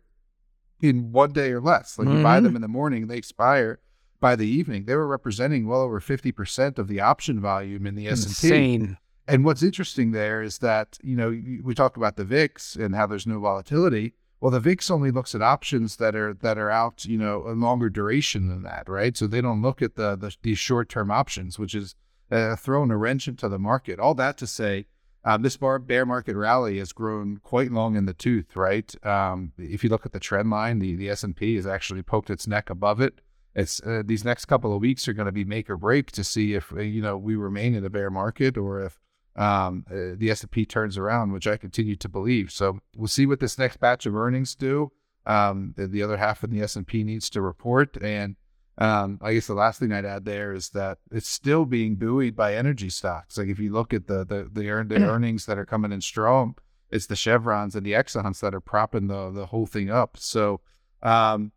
in 0.82 1.12
one 1.12 1.32
day 1.34 1.52
or 1.52 1.62
less. 1.62 2.00
Like 2.00 2.08
you 2.08 2.24
buy 2.24 2.40
Mhm. 2.40 2.44
them 2.44 2.56
in 2.56 2.62
the 2.64 2.68
morning, 2.68 3.06
they 3.08 3.18
expire 3.18 3.80
by 4.20 4.36
the 4.36 4.48
evening. 4.48 4.86
They 4.86 4.96
were 4.96 5.08
representing 5.08 5.68
well 5.68 5.82
over 5.82 6.00
50% 6.00 6.78
of 6.78 6.88
the 6.88 7.00
option 7.00 7.40
volume 7.40 7.86
in 7.86 7.96
the 7.96 8.08
S&P. 8.08 8.30
Insane. 8.30 8.98
And 9.28 9.44
what's 9.44 9.64
interesting 9.64 10.12
there 10.12 10.42
is 10.42 10.60
that, 10.60 10.98
you 11.04 11.16
know, 11.16 11.30
we 11.30 11.76
talk 11.76 11.98
about 11.98 12.16
the 12.16 12.24
VIX 12.24 12.76
and 12.78 12.96
how 12.96 13.08
there's 13.08 13.28
no 13.28 13.40
volatility. 13.40 14.14
Well, 14.40 14.52
the 14.52 14.60
VIX 14.60 14.90
only 14.92 15.12
looks 15.12 15.36
at 15.36 15.42
options 15.42 15.98
that 15.98 16.16
are 16.16 16.34
that 16.36 16.58
are 16.58 16.70
out, 16.70 17.06
you 17.06 17.18
know, 17.18 17.44
a 17.48 17.54
longer 17.54 17.90
duration 17.90 18.48
than 18.50 18.64
that, 18.64 18.88
right? 18.88 19.18
So 19.18 19.28
they 19.28 19.42
don't 19.42 19.62
look 19.62 19.82
at 19.82 19.96
the, 19.96 20.16
the 20.16 20.36
these 20.44 20.60
short-term 20.60 21.12
options, 21.12 21.58
which 21.58 21.74
is 21.74 21.96
uh, 22.32 22.56
throwing 22.56 22.92
a 22.92 22.98
wrench 22.98 23.28
into 23.28 23.50
the 23.50 23.60
market. 23.60 24.00
All 24.00 24.14
that 24.14 24.38
to 24.38 24.48
say, 24.48 24.86
um, 25.26 25.42
this 25.42 25.58
bar, 25.58 25.80
bear 25.80 26.06
market 26.06 26.38
rally 26.38 26.78
has 26.78 26.94
grown 26.94 27.38
quite 27.44 27.72
long 27.72 27.96
in 27.98 28.06
the 28.06 28.14
tooth, 28.14 28.56
right? 28.56 28.94
Um, 29.06 29.52
if 29.58 29.84
you 29.84 29.90
look 29.90 30.06
at 30.06 30.14
the 30.14 30.20
trend 30.20 30.50
line, 30.52 30.80
the 30.80 30.96
the 30.96 31.10
S 31.10 31.24
and 31.24 31.36
P 31.36 31.56
has 31.56 31.68
actually 31.68 32.04
poked 32.04 32.30
its 32.30 32.48
neck 32.48 32.70
above 32.70 33.02
it. 33.02 33.20
It's 33.58 33.82
uh, 33.82 34.04
these 34.06 34.24
next 34.24 34.46
couple 34.46 34.74
of 34.74 34.82
weeks 34.82 35.08
are 35.08 35.14
going 35.14 35.26
to 35.26 35.32
be 35.32 35.44
make 35.44 35.68
or 35.68 35.78
break 35.78 36.12
to 36.12 36.24
see 36.24 36.54
if 36.54 36.72
uh, 36.72 36.80
you 36.80 37.02
know 37.02 37.18
we 37.18 37.36
remain 37.36 37.74
in 37.74 37.84
a 37.84 37.90
bear 37.90 38.12
market 38.12 38.56
or 38.56 38.84
if 38.84 39.00
um, 39.36 39.84
uh, 39.90 40.16
the 40.16 40.30
S 40.30 40.44
and 40.44 40.52
P 40.52 40.64
turns 40.64 40.96
around, 40.96 41.32
which 41.32 41.48
I 41.48 41.58
continue 41.58 41.96
to 41.96 42.08
believe. 42.08 42.52
So 42.52 42.80
we'll 42.96 43.08
see 43.08 43.26
what 43.26 43.40
this 43.40 43.58
next 43.58 43.78
batch 43.78 44.06
of 44.06 44.16
earnings 44.16 44.54
do. 44.54 44.92
Um, 45.26 45.74
the, 45.76 45.88
the 45.88 46.04
other 46.04 46.18
half 46.18 46.44
of 46.44 46.52
the 46.52 46.62
S 46.62 46.76
and 46.76 46.86
P 46.86 47.04
needs 47.04 47.32
to 47.32 47.42
report, 47.42 47.98
and 47.98 48.36
um, 48.78 49.20
I 49.24 49.34
guess 49.34 49.48
the 49.48 49.56
last 49.56 49.80
thing 49.80 49.92
I'd 49.92 50.06
add 50.06 50.26
there 50.26 50.54
is 50.54 50.70
that 50.70 51.00
it's 51.12 51.28
still 51.28 51.66
being 51.66 51.96
buoyed 51.96 52.36
by 52.36 52.56
energy 52.56 52.92
stocks. 52.92 53.40
Like 53.40 53.48
if 53.48 53.58
you 53.58 53.74
look 53.74 53.92
at 53.92 54.06
the 54.06 54.24
the 54.24 54.50
the, 54.52 54.70
earn, 54.70 54.88
the 54.88 54.98
earnings 55.04 55.48
that 55.48 55.58
are 55.58 55.66
coming 55.66 55.92
in 55.92 56.02
strong, 56.02 56.56
it's 56.92 57.08
the 57.08 57.16
Chevrons 57.16 57.76
and 57.76 57.84
the 57.84 57.94
Exxons 57.94 58.40
that 58.42 58.54
are 58.54 58.62
propping 58.62 59.08
the 59.08 59.32
the 59.32 59.48
whole 59.48 59.66
thing 59.66 59.90
up. 59.90 60.16
So 60.16 60.62
um, 61.02 61.52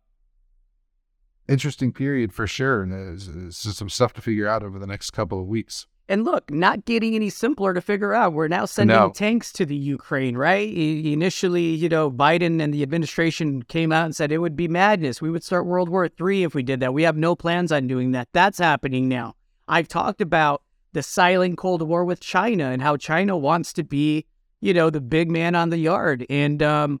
interesting 1.47 1.91
period 1.91 2.33
for 2.33 2.47
sure, 2.47 2.83
and 2.83 2.91
there's, 2.91 3.27
there's 3.27 3.77
some 3.77 3.89
stuff 3.89 4.13
to 4.13 4.21
figure 4.21 4.47
out 4.47 4.63
over 4.63 4.79
the 4.79 4.87
next 4.87 5.11
couple 5.11 5.39
of 5.39 5.47
weeks. 5.47 5.87
And 6.09 6.25
look, 6.25 6.51
not 6.51 6.83
getting 6.83 7.15
any 7.15 7.29
simpler 7.29 7.73
to 7.73 7.79
figure 7.79 8.13
out. 8.13 8.33
We're 8.33 8.49
now 8.49 8.65
sending 8.65 8.97
No. 8.97 9.11
tanks 9.11 9.53
to 9.53 9.65
the 9.65 9.75
Ukraine, 9.75 10.35
right? 10.35 10.69
Initially, 10.69 11.67
you 11.73 11.87
know, 11.87 12.11
Biden 12.11 12.61
and 12.61 12.73
the 12.73 12.83
administration 12.83 13.63
came 13.63 13.93
out 13.93 14.05
and 14.05 14.15
said 14.15 14.31
it 14.31 14.39
would 14.39 14.57
be 14.57 14.67
madness. 14.67 15.21
We 15.21 15.31
would 15.31 15.43
start 15.43 15.65
World 15.65 15.87
War 15.87 16.09
III 16.19 16.43
if 16.43 16.53
we 16.53 16.63
did 16.63 16.81
that. 16.81 16.93
We 16.93 17.03
have 17.03 17.15
no 17.15 17.35
plans 17.35 17.71
on 17.71 17.87
doing 17.87 18.11
that. 18.11 18.27
That's 18.33 18.57
happening 18.59 19.07
now. 19.07 19.35
I've 19.69 19.87
talked 19.87 20.19
about 20.19 20.63
the 20.91 21.01
silent 21.01 21.57
Cold 21.57 21.81
War 21.81 22.03
with 22.03 22.19
China 22.19 22.65
and 22.65 22.81
how 22.81 22.97
China 22.97 23.37
wants 23.37 23.71
to 23.73 23.83
be, 23.83 24.25
you 24.59 24.73
know, 24.73 24.89
the 24.89 24.99
big 24.99 25.31
man 25.31 25.55
on 25.55 25.69
the 25.69 25.77
yard. 25.77 26.25
And 26.29 26.61
um, 26.61 26.99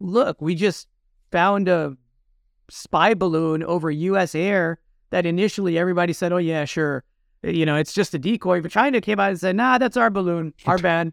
look, 0.00 0.40
we 0.42 0.56
just 0.56 0.88
found 1.30 1.68
a 1.68 1.96
spy 2.70 3.14
balloon 3.14 3.62
over 3.62 3.90
U.S. 3.90 4.34
air 4.34 4.78
that 5.10 5.26
initially 5.26 5.78
everybody 5.78 6.12
said, 6.12 6.32
oh, 6.32 6.38
yeah, 6.38 6.64
sure 6.64 7.04
you 7.42 7.64
know, 7.64 7.76
it's 7.76 7.92
just 7.92 8.14
a 8.14 8.18
decoy. 8.18 8.60
But 8.60 8.70
China 8.70 9.00
came 9.00 9.20
out 9.20 9.30
and 9.30 9.40
said, 9.40 9.56
"Nah, 9.56 9.78
that's 9.78 9.96
our 9.96 10.10
balloon, 10.10 10.54
our 10.66 10.78
bad." 10.82 11.12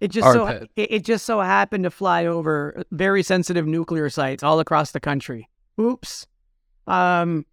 It 0.00 0.08
just 0.08 0.26
Our 0.26 0.34
so 0.34 0.46
it, 0.48 0.68
it 0.76 1.04
just 1.04 1.24
so 1.24 1.40
happened 1.40 1.84
to 1.84 1.90
fly 1.90 2.26
over 2.26 2.84
very 2.90 3.22
sensitive 3.22 3.66
nuclear 3.66 4.10
sites 4.10 4.42
all 4.42 4.60
across 4.60 4.90
the 4.90 5.00
country. 5.00 5.48
Oops. 5.80 6.26
Um, 6.86 7.46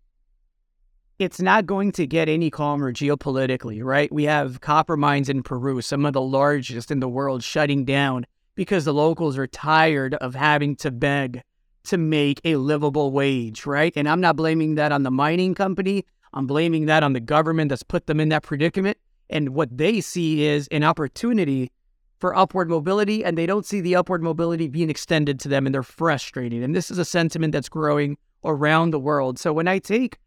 it's 1.19 1.39
not 1.39 1.67
going 1.67 1.91
to 1.93 2.07
get 2.07 2.27
any 2.27 2.49
calmer 2.49 2.91
geopolitically, 2.91 3.83
right? 3.83 4.11
We 4.11 4.23
have 4.23 4.59
copper 4.59 4.97
mines 4.97 5.29
in 5.29 5.43
Peru, 5.43 5.81
some 5.81 6.03
of 6.03 6.13
the 6.13 6.21
largest 6.21 6.89
in 6.89 6.99
the 6.99 7.07
world, 7.07 7.43
shutting 7.43 7.85
down 7.85 8.25
because 8.55 8.85
the 8.85 8.93
locals 8.93 9.37
are 9.37 9.47
tired 9.47 10.15
of 10.15 10.33
having 10.33 10.75
to 10.77 10.91
beg 10.91 11.43
to 11.85 11.97
make 11.97 12.41
a 12.43 12.55
livable 12.55 13.11
wage, 13.11 13.65
right? 13.65 13.93
And 13.95 14.07
I'm 14.07 14.21
not 14.21 14.35
blaming 14.35 14.75
that 14.75 14.91
on 14.91 15.03
the 15.03 15.11
mining 15.11 15.55
company. 15.55 16.05
I'm 16.33 16.47
blaming 16.47 16.85
that 16.85 17.03
on 17.03 17.13
the 17.13 17.19
government 17.19 17.69
that's 17.69 17.83
put 17.83 18.07
them 18.07 18.19
in 18.19 18.29
that 18.29 18.43
predicament. 18.43 18.97
And 19.29 19.49
what 19.49 19.75
they 19.75 20.01
see 20.01 20.45
is 20.45 20.67
an 20.69 20.83
opportunity 20.83 21.71
for 22.19 22.35
upward 22.37 22.69
mobility, 22.69 23.25
and 23.25 23.37
they 23.37 23.47
don't 23.47 23.65
see 23.65 23.81
the 23.81 23.95
upward 23.95 24.21
mobility 24.21 24.67
being 24.67 24.89
extended 24.89 25.39
to 25.39 25.49
them, 25.49 25.65
and 25.65 25.73
they're 25.73 25.83
frustrated. 25.83 26.61
And 26.61 26.75
this 26.75 26.91
is 26.91 26.99
a 26.99 27.05
sentiment 27.05 27.51
that's 27.51 27.69
growing 27.69 28.17
around 28.43 28.91
the 28.91 28.99
world. 28.99 29.39
So 29.39 29.51
when 29.51 29.67
I 29.67 29.79
take 29.79 30.17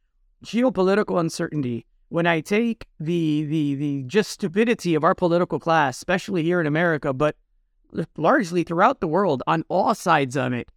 geopolitical 0.44 1.20
uncertainty, 1.20 1.86
when 2.08 2.26
I 2.26 2.40
take 2.40 2.86
the 3.00 3.44
the 3.44 3.74
the 3.74 4.02
just 4.04 4.30
stupidity 4.30 4.94
of 4.94 5.04
our 5.04 5.14
political 5.14 5.58
class, 5.58 5.96
especially 5.96 6.42
here 6.42 6.60
in 6.60 6.66
America, 6.66 7.12
but 7.12 7.36
largely 8.16 8.64
throughout 8.64 9.00
the 9.00 9.08
world 9.08 9.42
on 9.46 9.64
all 9.68 9.94
sides 9.94 10.36
of 10.36 10.52
it, 10.52 10.68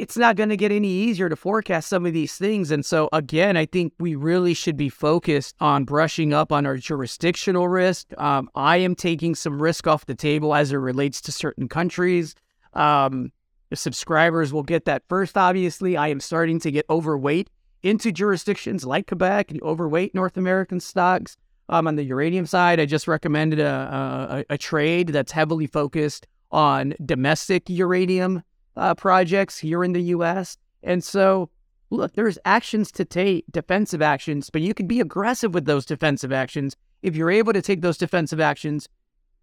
it's 0.00 0.16
not 0.16 0.36
going 0.36 0.48
to 0.48 0.56
get 0.56 0.72
any 0.72 0.88
easier 0.88 1.28
to 1.28 1.36
forecast 1.36 1.88
some 1.88 2.06
of 2.06 2.12
these 2.12 2.36
things. 2.36 2.70
And 2.70 2.84
so, 2.84 3.08
again, 3.12 3.56
I 3.56 3.66
think 3.66 3.92
we 3.98 4.14
really 4.14 4.54
should 4.54 4.76
be 4.76 4.88
focused 4.88 5.54
on 5.60 5.84
brushing 5.84 6.32
up 6.32 6.50
on 6.50 6.64
our 6.64 6.78
jurisdictional 6.78 7.68
risk. 7.68 8.06
Um, 8.18 8.48
I 8.54 8.78
am 8.78 8.94
taking 8.94 9.34
some 9.34 9.60
risk 9.60 9.86
off 9.86 10.06
the 10.06 10.14
table 10.14 10.54
as 10.54 10.72
it 10.72 10.76
relates 10.76 11.20
to 11.22 11.32
certain 11.32 11.68
countries. 11.68 12.34
Um, 12.72 13.32
subscribers 13.74 14.52
will 14.52 14.62
get 14.62 14.86
that 14.86 15.02
first, 15.08 15.36
obviously. 15.36 15.96
I 15.96 16.08
am 16.08 16.20
starting 16.20 16.58
to 16.60 16.70
get 16.70 16.86
overweight 16.88 17.50
into 17.82 18.12
jurisdictions 18.12 18.86
like 18.86 19.08
Quebec 19.08 19.50
and 19.50 19.62
overweight 19.62 20.14
North 20.14 20.36
American 20.36 20.80
stocks. 20.80 21.36
Um, 21.68 21.86
on 21.86 21.96
the 21.96 22.04
uranium 22.04 22.46
side, 22.46 22.80
I 22.80 22.86
just 22.86 23.08
recommended 23.08 23.60
a, 23.60 24.44
a, 24.48 24.54
a 24.54 24.58
trade 24.58 25.08
that's 25.08 25.32
heavily 25.32 25.66
focused 25.66 26.26
on 26.50 26.94
domestic 27.04 27.68
uranium 27.68 28.42
uh, 28.76 28.94
projects 28.94 29.58
here 29.58 29.84
in 29.84 29.92
the 29.92 30.02
U.S. 30.02 30.56
And 30.82 31.02
so, 31.02 31.50
look, 31.90 32.14
there's 32.14 32.38
actions 32.44 32.90
to 32.92 33.04
take, 33.04 33.44
defensive 33.50 34.02
actions, 34.02 34.50
but 34.50 34.62
you 34.62 34.74
can 34.74 34.86
be 34.86 35.00
aggressive 35.00 35.54
with 35.54 35.64
those 35.64 35.86
defensive 35.86 36.32
actions 36.32 36.76
if 37.02 37.16
you're 37.16 37.30
able 37.30 37.52
to 37.52 37.62
take 37.62 37.82
those 37.82 37.98
defensive 37.98 38.40
actions 38.40 38.88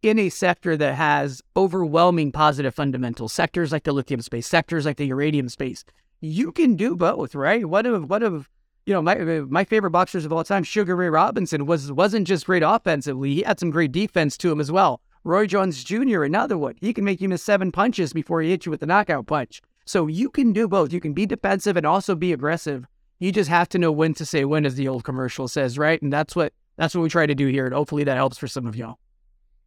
in 0.01 0.17
a 0.17 0.29
sector 0.29 0.77
that 0.77 0.95
has 0.95 1.41
overwhelming 1.57 2.31
positive 2.31 2.73
fundamentals. 2.73 3.33
Sectors 3.33 3.71
like 3.71 3.83
the 3.83 3.91
lithium 3.91 4.21
space, 4.21 4.47
sectors 4.47 4.85
like 4.85 4.97
the 4.97 5.07
uranium 5.07 5.49
space. 5.49 5.83
You 6.21 6.51
can 6.51 6.75
do 6.75 6.95
both, 6.95 7.35
right? 7.35 7.65
One 7.65 7.85
of 7.85 8.09
one 8.09 8.23
of 8.23 8.49
you 8.85 8.93
know 8.93 9.01
my 9.01 9.15
my 9.15 9.63
favorite 9.63 9.91
boxers 9.91 10.25
of 10.25 10.33
all 10.33 10.43
time, 10.43 10.63
Sugar 10.63 10.95
Ray 10.95 11.09
Robinson, 11.09 11.65
was 11.65 11.91
wasn't 11.91 12.27
just 12.27 12.45
great 12.45 12.63
offensively; 12.63 13.35
he 13.35 13.41
had 13.41 13.59
some 13.59 13.71
great 13.71 13.91
defense 13.91 14.37
to 14.37 14.51
him 14.51 14.59
as 14.59 14.71
well. 14.71 15.01
Roy 15.23 15.45
Jones 15.47 15.83
Jr., 15.83 16.23
another 16.23 16.57
one. 16.57 16.75
He 16.79 16.93
can 16.93 17.03
make 17.03 17.21
you 17.21 17.29
miss 17.29 17.43
seven 17.43 17.71
punches 17.71 18.13
before 18.13 18.41
he 18.41 18.49
hits 18.51 18.65
you 18.65 18.69
with 18.71 18.81
a 18.83 18.85
knockout 18.85 19.27
punch. 19.27 19.61
So 19.85 20.07
you 20.07 20.29
can 20.29 20.53
do 20.53 20.67
both. 20.67 20.93
You 20.93 20.99
can 21.01 21.13
be 21.13 21.25
defensive 21.25 21.75
and 21.75 21.85
also 21.85 22.15
be 22.15 22.31
aggressive. 22.33 22.85
You 23.19 23.31
just 23.31 23.49
have 23.49 23.67
to 23.69 23.77
know 23.77 23.91
when 23.91 24.13
to 24.15 24.25
say 24.25 24.45
when, 24.45 24.65
as 24.65 24.75
the 24.75 24.87
old 24.87 25.03
commercial 25.03 25.47
says, 25.47 25.77
right? 25.77 26.01
And 26.01 26.13
that's 26.13 26.35
what 26.35 26.53
that's 26.77 26.95
what 26.95 27.01
we 27.01 27.09
try 27.09 27.25
to 27.25 27.35
do 27.35 27.47
here. 27.47 27.65
And 27.65 27.73
hopefully 27.73 28.05
that 28.05 28.15
helps 28.15 28.37
for 28.37 28.47
some 28.47 28.65
of 28.65 28.75
y'all. 28.75 28.97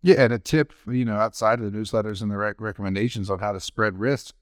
Yeah, 0.00 0.22
and 0.22 0.32
a 0.32 0.38
tip, 0.38 0.72
you 0.88 1.04
know, 1.04 1.16
outside 1.16 1.60
of 1.60 1.70
the 1.70 1.78
newsletters 1.78 2.22
and 2.22 2.30
the 2.30 2.36
rec- 2.36 2.60
recommendations 2.60 3.28
on 3.28 3.38
how 3.40 3.52
to 3.52 3.60
spread 3.60 3.98
risk. 4.00 4.34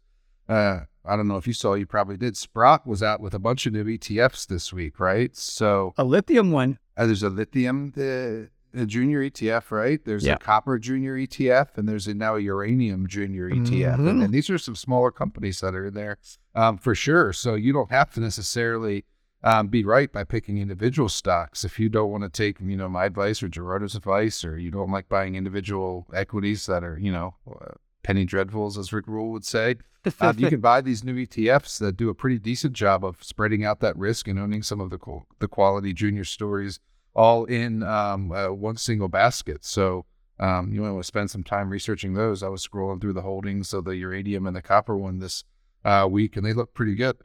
Uh, 0.49 0.81
I 1.05 1.17
don't 1.17 1.29
know 1.29 1.37
if 1.37 1.47
you 1.47 1.53
saw, 1.53 1.75
you 1.75 1.87
probably 1.87 2.17
did. 2.17 2.37
Sprott 2.37 2.87
was 2.87 3.03
out 3.03 3.21
with 3.21 3.35
a 3.35 3.39
bunch 3.39 3.67
of 3.67 3.73
new 3.73 3.85
ETFs 3.85 4.47
this 4.47 4.73
week, 4.73 5.01
right? 5.01 5.37
So 5.37 5.93
A 5.99 6.05
lithium 6.05 6.51
one. 6.53 6.79
uh, 6.97 7.07
there's 7.07 7.23
a 7.23 7.29
lithium 7.31 7.93
uh, 7.97 8.49
a 8.75 8.87
junior 8.87 9.21
ETF, 9.23 9.71
right? 9.71 10.05
There's 10.05 10.25
Yeah. 10.25 10.35
a 10.35 10.39
copper 10.39 10.79
junior 10.79 11.17
ETF, 11.17 11.77
and 11.77 11.89
there's 11.89 12.07
a, 12.07 12.15
now 12.15 12.37
a 12.37 12.41
uranium 12.41 13.07
junior 13.07 13.49
ETF, 13.51 13.99
and, 13.99 14.21
Mhm. 14.21 14.25
and 14.25 14.35
these 14.35 14.49
are 14.51 14.59
some 14.59 14.77
smaller 14.77 15.11
companies 15.11 15.61
that 15.61 15.75
are 15.75 15.87
in 15.87 15.95
there 15.95 16.19
um, 16.55 16.79
for 16.79 16.95
sure. 16.95 17.33
So 17.33 17.55
you 17.55 17.73
don't 17.73 17.91
have 17.91 18.13
to 18.15 18.21
necessarily 18.21 19.05
um, 19.43 19.69
be 19.69 19.83
right 19.85 20.13
by 20.13 20.23
picking 20.23 20.59
individual 20.59 21.09
stocks. 21.09 21.65
If 21.65 21.81
you 21.81 21.89
don't 21.89 22.11
want 22.11 22.25
to 22.25 22.29
take, 22.29 22.61
you 22.61 22.77
know, 22.77 22.91
my 22.91 23.07
advice 23.07 23.43
or 23.43 23.49
Gerardo's 23.49 23.95
advice, 23.95 24.45
or 24.45 24.59
you 24.59 24.71
don't 24.71 24.91
like 24.91 25.09
buying 25.09 25.35
individual 25.35 26.07
equities 26.13 26.67
that 26.67 26.85
are, 26.85 26.99
you 26.99 27.11
know, 27.11 27.37
uh, 27.51 27.73
penny 28.03 28.27
dreadfuls, 28.27 28.77
as 28.77 28.93
Rick 28.93 29.07
Rule 29.07 29.31
would 29.33 29.47
say, 29.47 29.77
uh, 30.21 30.35
you 30.37 30.49
can 30.51 30.61
buy 30.61 30.83
these 30.83 31.03
new 31.03 31.15
ETFs 31.15 31.79
that 31.79 31.97
do 31.97 32.11
a 32.11 32.15
pretty 32.15 32.39
decent 32.39 32.75
job 32.75 33.03
of 33.03 33.23
spreading 33.25 33.65
out 33.65 33.81
that 33.81 33.97
risk 33.97 34.29
and 34.29 34.39
owning 34.39 34.63
some 34.63 34.79
of 34.79 34.91
the 34.91 34.99
co- 34.99 35.25
the 35.39 35.49
quality 35.49 35.95
junior 35.95 36.25
stories 36.25 36.79
all 37.15 37.45
in 37.45 37.83
um, 37.83 38.33
uh, 38.33 38.49
one 38.49 38.77
single 38.77 39.09
basket. 39.09 39.65
So 39.65 40.07
um, 40.39 40.73
you 40.73 40.83
want 40.83 40.99
to 40.99 41.05
spend 41.05 41.31
some 41.31 41.45
time 41.45 41.69
researching 41.69 42.15
those. 42.15 42.43
I 42.43 42.49
was 42.49 42.67
scrolling 42.67 43.01
through 43.01 43.13
the 43.13 43.23
holdings 43.23 43.73
of 43.73 43.85
the 43.85 43.97
uranium 43.97 44.47
and 44.47 44.57
the 44.57 44.63
copper 44.63 44.97
one 44.97 45.19
this 45.19 45.45
uh, 45.85 46.07
week, 46.11 46.37
and 46.37 46.45
they 46.45 46.53
look 46.53 46.73
pretty 46.75 46.95
good. 46.95 47.17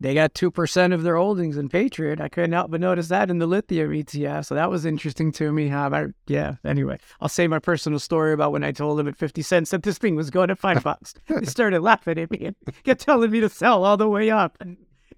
They 0.00 0.14
got 0.14 0.34
2% 0.34 0.92
of 0.92 1.04
their 1.04 1.14
holdings 1.16 1.56
in 1.56 1.68
Patriot. 1.68 2.20
I 2.20 2.28
couldn't 2.28 2.52
help 2.52 2.72
but 2.72 2.80
notice 2.80 3.06
that 3.08 3.30
in 3.30 3.38
the 3.38 3.46
lithium 3.46 3.90
ETF. 3.90 4.46
So 4.46 4.56
that 4.56 4.68
was 4.68 4.84
interesting 4.84 5.30
to 5.32 5.52
me. 5.52 5.68
How 5.68 5.86
about, 5.86 6.10
yeah, 6.26 6.56
anyway, 6.64 6.98
I'll 7.20 7.28
say 7.28 7.46
my 7.46 7.60
personal 7.60 8.00
story 8.00 8.32
about 8.32 8.50
when 8.50 8.64
I 8.64 8.72
told 8.72 8.98
them 8.98 9.06
at 9.06 9.16
50 9.16 9.42
cents 9.42 9.70
that 9.70 9.84
this 9.84 9.98
thing 9.98 10.16
was 10.16 10.28
going 10.28 10.48
to 10.48 10.56
five 10.56 10.82
bucks. 10.82 11.14
they 11.28 11.44
started 11.46 11.82
laughing 11.82 12.18
at 12.18 12.32
me 12.32 12.46
and 12.46 12.56
kept 12.82 13.02
telling 13.02 13.30
me 13.30 13.38
to 13.40 13.48
sell 13.48 13.84
all 13.84 13.96
the 13.96 14.08
way 14.08 14.28
up. 14.28 14.58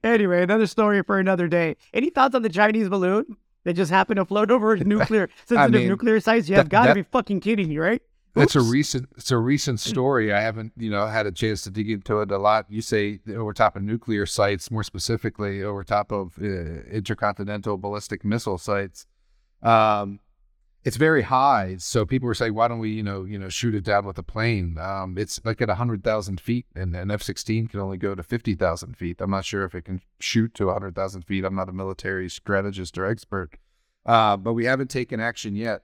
Anyway, 0.02 0.42
another 0.42 0.66
story 0.66 1.02
for 1.02 1.18
another 1.18 1.48
day. 1.48 1.76
Any 1.94 2.10
thoughts 2.10 2.34
on 2.34 2.42
the 2.42 2.50
Chinese 2.50 2.90
balloon 2.90 3.38
that 3.64 3.74
just 3.74 3.90
happened 3.90 4.16
to 4.16 4.24
float 4.24 4.50
over 4.50 4.74
a 4.74 4.78
nuclear, 4.84 5.28
sensitive 5.46 5.80
mean, 5.80 5.88
nuclear 5.88 6.20
sites? 6.20 6.48
You 6.48 6.56
have 6.56 6.68
got 6.68 6.86
to 6.86 6.94
be 6.94 7.02
fucking 7.02 7.40
kidding 7.40 7.68
me, 7.68 7.78
right? 7.78 8.02
It's 8.36 8.56
a 8.56 8.60
recent 8.60 9.08
it's 9.16 9.30
a 9.30 9.38
recent 9.38 9.78
story. 9.78 10.32
I 10.32 10.40
haven't, 10.40 10.72
you 10.76 10.90
know, 10.90 11.06
had 11.06 11.26
a 11.26 11.32
chance 11.32 11.62
to 11.62 11.70
dig 11.70 11.88
into 11.88 12.20
it 12.20 12.32
a 12.32 12.38
lot. 12.38 12.66
You 12.68 12.82
say 12.82 13.20
over 13.28 13.52
top 13.52 13.76
of 13.76 13.82
nuclear 13.82 14.26
sites, 14.26 14.70
more 14.72 14.82
specifically 14.82 15.62
over 15.62 15.84
top 15.84 16.10
of 16.10 16.36
uh, 16.40 16.44
intercontinental 16.90 17.76
ballistic 17.76 18.24
missile 18.24 18.58
sites. 18.58 19.06
Um, 19.62 20.18
it's 20.84 20.98
very 20.98 21.22
high, 21.22 21.76
so 21.78 22.04
people 22.04 22.26
were 22.26 22.34
saying, 22.34 22.54
"Why 22.54 22.68
don't 22.68 22.78
we, 22.78 22.90
you 22.90 23.02
know, 23.02 23.24
you 23.24 23.38
know, 23.38 23.48
shoot 23.48 23.74
it 23.74 23.84
down 23.84 24.04
with 24.04 24.18
a 24.18 24.22
plane?" 24.22 24.76
Um, 24.78 25.16
it's 25.16 25.40
like 25.44 25.62
at 25.62 25.70
hundred 25.70 26.04
thousand 26.04 26.40
feet, 26.40 26.66
and 26.74 26.94
an 26.94 27.10
F-16 27.10 27.70
can 27.70 27.80
only 27.80 27.96
go 27.96 28.14
to 28.14 28.22
fifty 28.22 28.54
thousand 28.54 28.96
feet. 28.96 29.20
I'm 29.20 29.30
not 29.30 29.46
sure 29.46 29.64
if 29.64 29.74
it 29.74 29.86
can 29.86 30.02
shoot 30.20 30.52
to 30.54 30.70
hundred 30.70 30.94
thousand 30.94 31.22
feet. 31.22 31.44
I'm 31.44 31.54
not 31.54 31.70
a 31.70 31.72
military 31.72 32.28
strategist 32.28 32.98
or 32.98 33.06
expert, 33.06 33.56
uh, 34.04 34.36
but 34.36 34.52
we 34.52 34.66
haven't 34.66 34.90
taken 34.90 35.20
action 35.20 35.56
yet. 35.56 35.82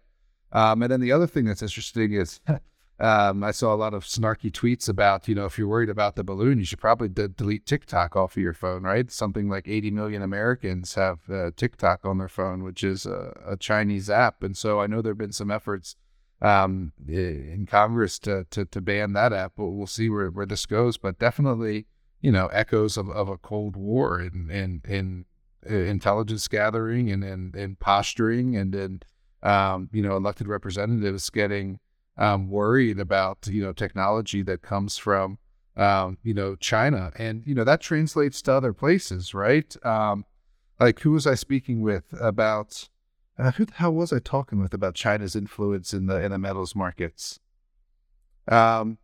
Um, 0.53 0.83
and 0.83 0.93
then 0.93 1.01
the 1.01 1.13
other 1.13 1.27
thing 1.27 1.47
that's 1.47 1.63
interesting 1.63 2.13
is 2.13 2.41
um, 3.01 3.43
I 3.43 3.51
saw 3.51 3.75
a 3.75 3.77
lot 3.77 3.95
of 3.95 4.05
snarky 4.05 4.51
tweets 4.51 4.87
about, 4.87 5.27
you 5.27 5.35
know, 5.35 5.47
if 5.47 5.57
you're 5.57 5.67
worried 5.67 5.89
about 5.89 6.17
the 6.17 6.25
balloon, 6.25 6.59
you 6.59 6.67
should 6.67 6.81
probably 6.81 7.09
de- 7.09 7.29
delete 7.29 7.65
TikTok 7.65 8.15
off 8.15 8.37
of 8.37 8.43
your 8.43 8.53
phone, 8.53 8.83
right? 8.83 9.11
Something 9.11 9.49
like 9.49 9.67
80 9.67 9.91
million 9.91 10.21
Americans 10.21 10.95
have 10.97 11.21
uh, 11.31 11.51
TikTok 11.57 12.05
on 12.05 12.19
their 12.19 12.29
phone, 12.29 12.63
which 12.63 12.85
is 12.85 13.07
a, 13.07 13.33
a 13.47 13.57
Chinese 13.57 14.11
app. 14.11 14.43
And 14.43 14.55
so 14.55 14.81
I 14.81 14.87
know 14.87 15.01
there 15.01 15.13
have 15.13 15.19
been 15.19 15.33
some 15.33 15.51
efforts 15.51 15.97
um, 16.43 16.93
in 17.09 17.67
Congress 17.67 18.19
to, 18.21 18.45
to, 18.51 18.67
to 18.67 18.81
ban 18.83 19.15
that 19.15 19.33
app. 19.33 19.53
But 19.57 19.69
we'll 19.69 19.87
see 19.87 20.11
where, 20.11 20.29
where 20.29 20.47
this 20.47 20.67
goes. 20.67 20.99
But 20.99 21.19
definitely, 21.19 21.87
you 22.21 22.31
know, 22.31 22.49
echoes 22.49 22.99
of, 22.99 23.09
of 23.09 23.31
a 23.31 23.39
Cold 23.39 23.77
War 23.77 24.19
and, 24.19 24.51
and, 24.51 24.85
and 24.85 25.25
uh, 25.69 25.75
intelligence 25.75 26.47
gathering 26.49 27.11
and, 27.11 27.25
and, 27.25 27.57
and 27.57 27.81
posturing 27.81 28.57
and, 28.57 28.75
and 28.75 29.05
um, 29.43 29.89
you 29.91 30.03
know, 30.03 30.19
elected 30.19 30.49
representatives 30.49 31.31
getting 31.31 31.81
um, 32.17 32.49
worried 32.49 32.99
about, 32.99 33.47
you 33.47 33.63
know, 33.63 33.73
technology 33.73 34.43
that 34.43 34.63
comes 34.63 34.97
from 34.97 35.39
um, 35.77 36.19
you 36.23 36.35
know, 36.35 36.57
China, 36.57 37.13
and 37.17 37.43
you 37.47 37.55
know 37.55 37.65
that 37.65 37.81
translates 37.81 38.43
to 38.43 38.53
other 38.53 38.73
places, 38.73 39.35
right? 39.35 39.75
Um, 39.85 40.25
like 40.79 41.01
who 41.01 41.13
was 41.13 41.27
I 41.27 41.35
speaking 41.35 41.81
with 41.81 42.05
about? 42.21 42.89
Uh, 43.39 43.53
who 43.53 43.65
the 43.65 43.73
hell 43.73 43.95
was 43.95 44.13
I 44.13 44.19
talking 44.19 44.61
with 44.61 44.75
about 44.75 44.95
China's 44.95 45.35
influence 45.35 45.95
in 45.95 46.07
the 46.07 46.23
in 46.23 46.33
the 46.33 46.39
metals 46.39 46.77
markets? 46.77 47.41
Um, 48.47 48.99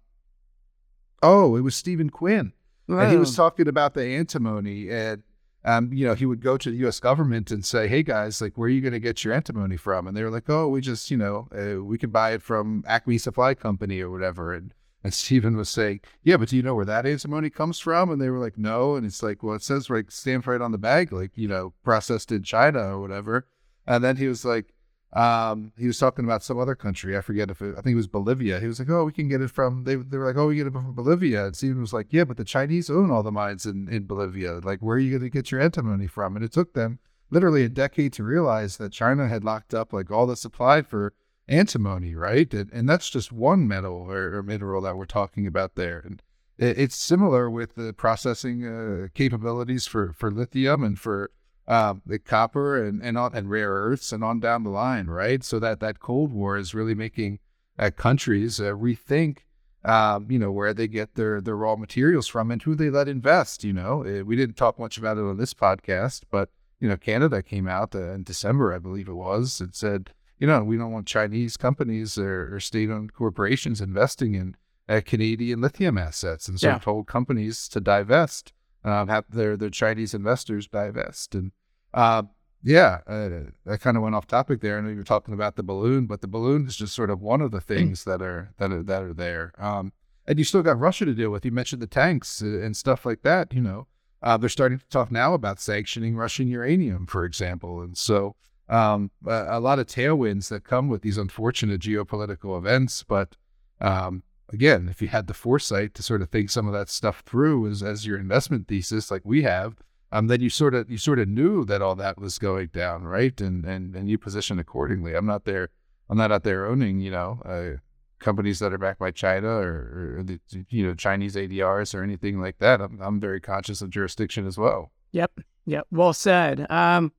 oh, 1.23 1.57
it 1.57 1.63
was 1.63 1.75
Stephen 1.75 2.11
Quinn, 2.11 2.53
and 2.89 3.11
he 3.11 3.17
was 3.17 3.35
talking 3.35 3.69
about 3.69 3.95
the 3.95 4.05
antimony, 4.05 4.91
and 4.91 5.23
um, 5.67 5.93
you 5.93 6.07
know, 6.07 6.15
he 6.15 6.27
would 6.27 6.41
go 6.41 6.57
to 6.57 6.71
the 6.71 6.77
U.S. 6.79 7.01
government 7.01 7.51
and 7.51 7.65
say, 7.65 7.89
"Hey 7.89 8.05
guys, 8.05 8.41
like, 8.41 8.57
where 8.57 8.67
are 8.67 8.71
you 8.71 8.81
going 8.81 8.93
to 8.93 9.01
get 9.01 9.25
your 9.25 9.35
antimony 9.35 9.77
from?" 9.77 10.07
And 10.07 10.17
they 10.17 10.23
were 10.23 10.31
like, 10.31 10.49
"Oh, 10.49 10.69
we 10.69 10.81
just, 10.81 11.11
you 11.11 11.17
know, 11.17 11.49
uh, 11.53 11.83
we 11.83 11.99
can 11.99 12.11
buy 12.11 12.33
it 12.33 12.43
from 12.43 12.85
Acme 12.87 13.19
Supply 13.19 13.55
Company 13.55 14.01
or 14.01 14.11
whatever." 14.11 14.55
And 14.55 14.73
and 15.03 15.13
Stephen 15.13 15.57
was 15.57 15.69
saying, 15.69 16.01
"Yeah, 16.23 16.37
but 16.37 16.51
do 16.51 16.57
you 16.57 16.63
know 16.63 16.77
where 16.77 16.85
that 16.85 17.05
antimony 17.05 17.51
comes 17.51 17.81
from?" 17.81 18.11
And 18.11 18.21
they 18.21 18.31
were 18.31 18.39
like, 18.39 18.57
"No." 18.57 18.95
And 18.95 19.05
it's 19.05 19.25
like, 19.25 19.43
"Well, 19.43 19.57
it 19.57 19.63
says 19.63 19.91
right, 19.91 20.11
stands 20.11 20.47
right 20.47 20.61
on 20.61 20.71
the 20.71 20.79
bag, 20.79 21.13
like, 21.13 21.33
you 21.35 21.49
know, 21.49 21.75
processed 21.83 22.31
in 22.31 22.45
China 22.45 22.97
or 22.97 23.01
whatever." 23.01 23.49
And 23.89 24.03
then 24.05 24.17
he 24.17 24.29
was 24.29 24.45
like, 24.45 24.73
um, 25.17 25.73
he 25.79 25.87
was 25.87 25.99
talking 25.99 26.27
about 26.27 26.43
some 26.43 26.59
other 26.59 26.75
country. 26.75 27.17
I 27.17 27.23
forget 27.23 27.51
if 27.51 27.63
it, 27.63 27.75
I 27.79 27.81
think 27.81 27.95
it 27.95 27.97
was 27.97 28.07
Bolivia. 28.07 28.61
He 28.61 28.67
was 28.67 28.79
like, 28.79 28.91
"Oh, 28.91 29.05
we 29.05 29.13
can 29.13 29.29
get 29.29 29.41
it 29.41 29.51
from." 29.51 29.85
They, 29.85 29.95
they 29.95 30.19
were 30.19 30.27
like, 30.27 30.37
"Oh, 30.37 30.49
we 30.49 30.57
get 30.57 30.67
it 30.67 30.75
from 30.75 30.93
Bolivia." 30.93 31.47
And 31.47 31.57
Stephen 31.57 31.81
was 31.81 31.95
like, 31.95 32.09
"Yeah, 32.11 32.25
but 32.25 32.37
the 32.37 32.45
Chinese 32.45 32.91
own 32.91 33.11
all 33.11 33.23
the 33.23 33.33
mines 33.33 33.65
in 33.65 33.89
in 33.89 34.05
Bolivia. 34.05 34.61
Like, 34.63 34.81
where 34.81 34.97
are 34.97 35.01
you 35.01 35.11
going 35.11 35.23
to 35.23 35.31
get 35.31 35.51
your 35.51 35.63
antimony 35.63 36.07
from?" 36.07 36.37
And 36.37 36.45
it 36.45 36.53
took 36.53 36.75
them 36.75 36.99
literally 37.31 37.65
a 37.65 37.71
decade 37.71 38.13
to 38.13 38.25
realize 38.25 38.77
that 38.77 38.93
China 38.93 39.27
had 39.27 39.43
locked 39.43 39.73
up 39.73 39.91
like 39.93 40.11
all 40.11 40.27
the 40.27 40.37
supply 40.37 40.83
for 40.83 41.15
antimony, 41.49 42.15
right? 42.15 42.53
And, 42.53 42.71
and 42.71 42.87
that's 42.87 43.09
just 43.09 43.33
one 43.33 43.67
metal 43.67 44.07
or, 44.11 44.37
or, 44.37 44.43
mineral 44.43 44.83
that 44.83 44.97
we're 44.97 45.07
talking 45.07 45.47
about 45.47 45.77
there. 45.77 46.03
And 46.05 46.23
it, 46.59 46.79
it's 46.79 46.97
similar 46.97 47.49
with 47.49 47.75
the 47.75 47.95
processing 47.95 48.67
uh, 48.67 49.09
capabilities 49.15 49.87
for 49.87 50.13
for 50.13 50.31
lithium 50.31 50.85
and 50.85 50.99
for 50.99 51.31
um, 51.69 52.03
the 52.07 52.19
copper 52.19 52.83
and 52.83 53.03
and, 53.03 53.19
on, 53.19 53.35
and 53.35 53.51
rare 53.51 53.71
earths 53.71 54.13
and 54.13 54.23
on 54.23 54.41
down 54.41 54.63
the 54.63 54.71
line, 54.71 55.07
right? 55.07 55.43
So 55.43 55.59
that 55.59 55.81
that 55.81 56.01
Cold 56.01 56.33
War 56.33 56.57
is 56.57 56.75
really 56.75 56.95
making 56.95 57.39
uh, 57.79 57.91
countries 57.91 58.61
uh, 58.61 58.73
rethink, 58.73 59.39
um, 59.85 60.31
you 60.31 60.39
know, 60.39 60.53
where 60.53 60.73
they 60.73 60.89
get 60.89 61.15
their 61.15 61.41
their 61.41 61.57
raw 61.57 61.77
materials 61.77 62.27
from 62.27 62.51
and 62.51 62.63
who 62.63 62.75
they 62.75 62.91
let 62.91 63.09
invest. 63.09 63.65
You 63.65 63.73
know, 63.73 64.05
uh, 64.05 64.25
we 64.25 64.37
didn't 64.37 64.57
talk 64.57 64.79
much 64.79 64.99
about 64.99 65.19
it 65.19 65.25
on 65.25 65.37
this 65.37 65.55
podcast, 65.55 66.23
but 66.31 66.51
you 66.81 66.89
know, 66.89 66.97
Canada 66.97 67.43
came 67.43 67.67
out 67.67 67.95
uh, 67.95 68.13
in 68.13 68.23
December, 68.23 68.75
I 68.75 68.79
believe 68.79 69.09
it 69.09 69.15
was, 69.15 69.61
and 69.61 69.75
said, 69.75 70.11
you 70.39 70.47
know, 70.47 70.63
we 70.63 70.77
don't 70.77 70.93
want 70.93 71.07
Chinese 71.07 71.57
companies 71.57 72.19
or, 72.19 72.55
or 72.55 72.61
state-owned 72.61 73.15
corporations 73.15 73.81
investing 73.81 74.35
in 74.35 74.57
uh, 74.89 75.01
Canadian 75.05 75.61
lithium 75.63 75.97
assets, 75.97 76.49
and 76.49 76.61
so 76.61 76.69
yeah. 76.69 76.79
told 76.79 77.07
companies 77.07 77.67
to 77.69 77.81
divest 77.81 78.53
um, 78.87 79.09
have 79.09 79.25
their 79.29 79.57
their 79.57 79.71
Chinese 79.71 80.15
investors 80.15 80.69
divest. 80.69 81.35
And 81.35 81.53
uh, 81.93 82.23
yeah, 82.63 83.01
uh, 83.07 83.31
I 83.71 83.77
kind 83.77 83.97
of 83.97 84.03
went 84.03 84.15
off 84.15 84.27
topic 84.27 84.61
there. 84.61 84.79
I 84.79 84.81
know 84.81 84.89
you 84.89 84.97
were 84.97 85.03
talking 85.05 85.35
about 85.35 85.57
the 85.57 85.63
balloon, 85.63 86.07
but 86.07 86.21
the 86.21 86.29
balloon 86.29 86.67
is 86.67 86.77
just 86.77 86.95
sort 86.95 87.11
of 87.11 87.21
one 87.21 87.41
of 87.41 87.51
the 87.51 87.61
things 87.61 88.05
that 88.05 88.23
are 88.23 88.55
that 88.59 88.73
are 88.73 88.83
that 88.83 89.03
are 89.03 89.15
there. 89.15 89.53
Um, 89.59 89.93
and 90.27 90.39
you 90.39 90.45
still 90.45 90.63
got 90.63 90.79
Russia 90.79 91.05
to 91.05 91.15
deal 91.15 91.31
with. 91.31 91.45
You 91.45 91.53
mentioned 91.53 91.83
the 91.83 91.87
tanks 91.87 92.41
and 92.41 92.77
stuff 92.77 93.05
like 93.05 93.23
that. 93.23 93.53
You 93.53 93.61
know, 93.61 93.87
uh, 94.23 94.37
they're 94.37 94.49
starting 94.49 94.79
to 94.79 94.89
talk 94.89 95.11
now 95.11 95.35
about 95.35 95.61
sanctioning 95.61 96.17
Russian 96.17 96.49
uranium, 96.49 97.07
for 97.07 97.25
example. 97.25 97.81
And 97.81 97.97
so 97.97 98.35
um, 98.69 99.11
a, 99.27 99.47
a, 99.51 99.61
lot 99.61 99.79
of 99.79 99.87
tailwinds 99.87 100.49
that 100.49 100.65
come 100.65 100.89
with 100.89 101.03
these 101.03 101.19
unfortunate 101.19 101.81
geopolitical 101.81 102.59
events. 102.59 103.05
But 103.05 103.37
um, 103.81 104.25
again, 104.53 104.89
if 104.89 105.03
you 105.03 105.09
had 105.09 105.27
the 105.27 105.35
foresight 105.35 105.95
to 105.95 106.03
sort 106.03 106.23
of 106.23 106.31
think 106.31 106.51
some 106.51 106.67
of 106.67 106.73
that 106.73 106.89
stuff 106.89 107.23
through 107.27 107.69
as 107.69 107.83
as 107.83 108.07
your 108.07 108.19
investment 108.19 108.69
thesis, 108.69 109.11
like 109.11 109.23
we 109.25 109.43
have, 109.43 109.77
um, 110.13 110.29
then 110.29 110.41
you 110.41 110.51
sort 110.51 110.75
of 110.75 110.91
you 110.91 110.99
sort 110.99 111.19
of 111.19 111.29
knew 111.29 111.65
that 111.65 111.83
all 111.83 111.95
that 111.97 112.19
was 112.19 112.39
going 112.39 112.69
down, 112.69 113.05
right? 113.05 113.41
And 113.41 113.65
and 113.65 113.95
and 113.95 114.09
you 114.09 114.19
positioned 114.19 114.61
accordingly. 114.61 115.15
I'm 115.15 115.27
not 115.27 115.45
there. 115.45 115.71
I'm 116.09 116.19
not 116.19 116.31
out 116.31 116.45
there 116.45 116.67
owning, 116.67 117.01
you 117.01 117.11
know, 117.11 117.41
uh, 117.45 117.79
companies 118.19 118.61
that 118.61 118.73
are 118.73 118.79
backed 118.79 119.01
by 119.01 119.11
China 119.11 119.49
or, 119.49 120.19
or 120.19 120.23
the 120.23 120.41
you 120.71 120.87
know 120.87 120.95
Chinese 120.95 121.35
ADRs 121.35 121.95
or 121.95 122.03
anything 122.03 122.41
like 122.41 122.59
that. 122.59 122.81
I'm 122.81 123.01
I'm 123.01 123.21
very 123.21 123.41
conscious 123.41 123.83
of 123.83 123.91
jurisdiction 123.91 124.47
as 124.47 124.57
well. 124.57 124.93
Yep. 125.13 125.41
Yep. 125.67 125.87
Well 125.91 126.13
said. 126.13 126.71
Um, 126.71 127.13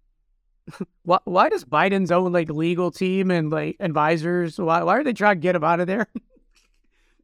why, 1.03 1.19
why 1.25 1.49
does 1.49 1.65
Biden's 1.65 2.11
own 2.11 2.31
like 2.31 2.49
legal 2.49 2.91
team 2.91 3.31
and 3.31 3.49
like 3.49 3.75
advisors 3.79 4.57
why 4.57 4.83
why 4.83 4.97
are 4.97 5.03
they 5.03 5.13
trying 5.13 5.35
to 5.35 5.41
get 5.41 5.55
him 5.55 5.63
out 5.63 5.79
of 5.79 5.87
there? 5.87 6.07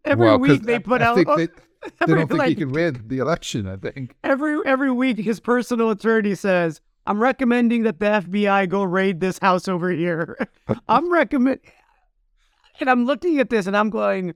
every 0.06 0.28
well, 0.28 0.40
week 0.40 0.64
they 0.64 0.80
put 0.80 1.02
I, 1.02 1.06
out. 1.06 1.18
I 1.18 1.36
they, 1.36 1.46
they 2.06 2.14
don't 2.14 2.28
think 2.28 2.34
like, 2.34 2.50
he 2.50 2.56
can 2.56 2.72
win 2.72 3.04
the 3.08 3.20
election. 3.20 3.68
I 3.68 3.78
think 3.78 4.16
every 4.24 4.60
every 4.66 4.92
week 4.92 5.18
his 5.18 5.40
personal 5.40 5.90
attorney 5.90 6.36
says, 6.36 6.82
"I'm 7.06 7.22
recommending 7.22 7.84
that 7.84 8.00
the 8.00 8.06
FBI 8.06 8.70
go 8.70 8.84
raid 8.84 9.20
this 9.20 9.40
house 9.40 9.68
over 9.68 9.90
here." 9.90 10.38
I'm 10.88 11.12
recommend, 11.12 11.60
and 12.80 12.90
I'm 12.90 13.06
looking 13.06 13.40
at 13.40 13.50
this 13.50 13.68
and 13.68 13.78
I'm 13.78 13.90
going. 13.90 14.34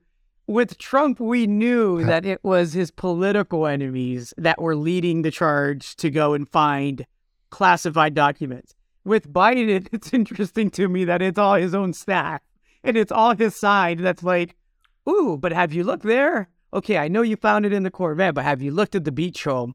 With 0.49 0.77
Trump, 0.77 1.19
we 1.19 1.45
knew 1.45 2.05
that 2.05 2.25
it 2.25 2.41
was 2.41 2.71
his 2.71 2.89
political 2.89 3.67
enemies 3.67 4.33
that 4.37 4.61
were 4.61 4.77
leading 4.77 5.21
the 5.21 5.29
charge 5.29 5.97
to 5.97 6.09
go 6.09 6.33
and 6.33 6.47
find 6.47 7.05
classified 7.49 8.13
documents. 8.13 8.73
With 9.03 9.31
Biden, 9.31 9.87
it's 9.91 10.13
interesting 10.13 10.69
to 10.71 10.87
me 10.87 11.05
that 11.05 11.21
it's 11.21 11.39
all 11.39 11.55
his 11.55 11.75
own 11.75 11.93
staff 11.93 12.41
and 12.83 12.97
it's 12.97 13.11
all 13.11 13.35
his 13.35 13.55
side 13.55 13.99
that's 13.99 14.23
like, 14.23 14.55
Ooh, 15.07 15.37
but 15.39 15.53
have 15.53 15.73
you 15.73 15.83
looked 15.83 16.03
there? 16.03 16.49
Okay, 16.73 16.97
I 16.97 17.07
know 17.07 17.21
you 17.21 17.37
found 17.37 17.65
it 17.65 17.73
in 17.73 17.83
the 17.83 17.91
Corvette, 17.91 18.35
but 18.35 18.43
have 18.43 18.61
you 18.61 18.71
looked 18.71 18.95
at 18.95 19.05
the 19.05 19.11
beach 19.11 19.43
home? 19.43 19.73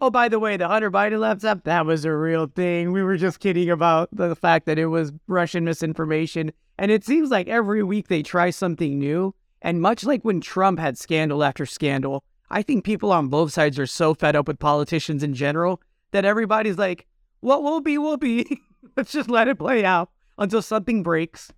oh, 0.00 0.10
by 0.10 0.28
the 0.28 0.38
way, 0.38 0.56
the 0.56 0.66
Hunter 0.66 0.90
Biden 0.90 1.20
laptop, 1.20 1.64
that 1.64 1.86
was 1.86 2.04
a 2.04 2.12
real 2.12 2.46
thing. 2.46 2.92
We 2.92 3.02
were 3.02 3.16
just 3.16 3.40
kidding 3.40 3.70
about 3.70 4.08
the 4.12 4.34
fact 4.34 4.66
that 4.66 4.78
it 4.78 4.86
was 4.86 5.12
Russian 5.28 5.64
misinformation. 5.64 6.52
And 6.78 6.90
it 6.90 7.04
seems 7.04 7.30
like 7.30 7.46
every 7.46 7.82
week 7.82 8.08
they 8.08 8.22
try 8.22 8.50
something 8.50 8.98
new. 8.98 9.34
And 9.60 9.80
much 9.80 10.04
like 10.04 10.22
when 10.22 10.40
Trump 10.40 10.78
had 10.78 10.98
scandal 10.98 11.44
after 11.44 11.66
scandal, 11.66 12.24
I 12.50 12.62
think 12.62 12.84
people 12.84 13.12
on 13.12 13.28
both 13.28 13.52
sides 13.52 13.78
are 13.78 13.86
so 13.86 14.14
fed 14.14 14.34
up 14.34 14.48
with 14.48 14.58
politicians 14.58 15.22
in 15.22 15.34
general 15.34 15.80
that 16.10 16.24
everybody's 16.24 16.78
like, 16.78 17.06
what 17.40 17.62
will 17.62 17.80
be, 17.80 17.98
will 17.98 18.16
be. 18.16 18.60
Let's 18.96 19.12
just 19.12 19.30
let 19.30 19.48
it 19.48 19.58
play 19.58 19.84
out 19.84 20.10
until 20.38 20.62
something 20.62 21.02
breaks. 21.02 21.52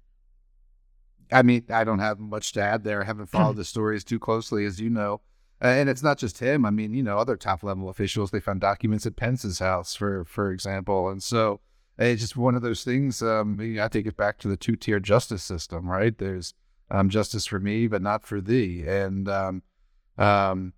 I 1.35 1.43
mean, 1.43 1.65
I 1.69 1.85
don't 1.85 1.99
have 1.99 2.21
much 2.21 2.53
to 2.53 2.63
add 2.63 2.85
there. 2.85 3.03
I 3.03 3.05
haven't 3.05 3.27
followed 3.27 3.57
the 3.57 3.65
stories 3.65 4.05
too 4.05 4.19
closely, 4.21 4.65
as 4.65 4.81
you 4.81 4.89
know. 4.89 5.21
and 5.61 5.89
it's 5.89 6.03
not 6.03 6.19
just 6.19 6.39
him. 6.39 6.65
I 6.65 6.71
mean, 6.71 6.95
you 6.95 7.03
know, 7.03 7.19
other 7.19 7.37
top 7.37 7.63
level 7.63 7.89
officials, 7.89 8.31
they 8.31 8.41
found 8.41 8.61
documents 8.61 9.07
at 9.07 9.17
Pence's 9.17 9.59
house, 9.59 9.95
for 9.95 10.25
for 10.25 10.53
example. 10.53 11.09
And 11.09 11.23
so 11.23 11.61
it's 11.99 12.21
just 12.21 12.37
one 12.37 12.55
of 12.55 12.63
those 12.63 12.85
things. 12.85 13.23
Um, 13.23 13.59
I 13.81 13.89
take 13.89 14.07
it 14.07 14.17
back 14.17 14.39
to 14.39 14.49
the 14.49 14.57
two 14.57 14.77
tier 14.77 15.01
justice 15.01 15.43
system, 15.43 15.89
right? 15.89 16.17
There's 16.17 16.55
um, 16.91 17.09
justice 17.09 17.47
for 17.47 17.61
me, 17.61 17.87
but 17.87 18.03
not 18.03 18.25
for 18.25 18.41
thee. 18.41 18.85
And, 18.87 19.29
um, 19.29 19.63
um, 20.19 20.73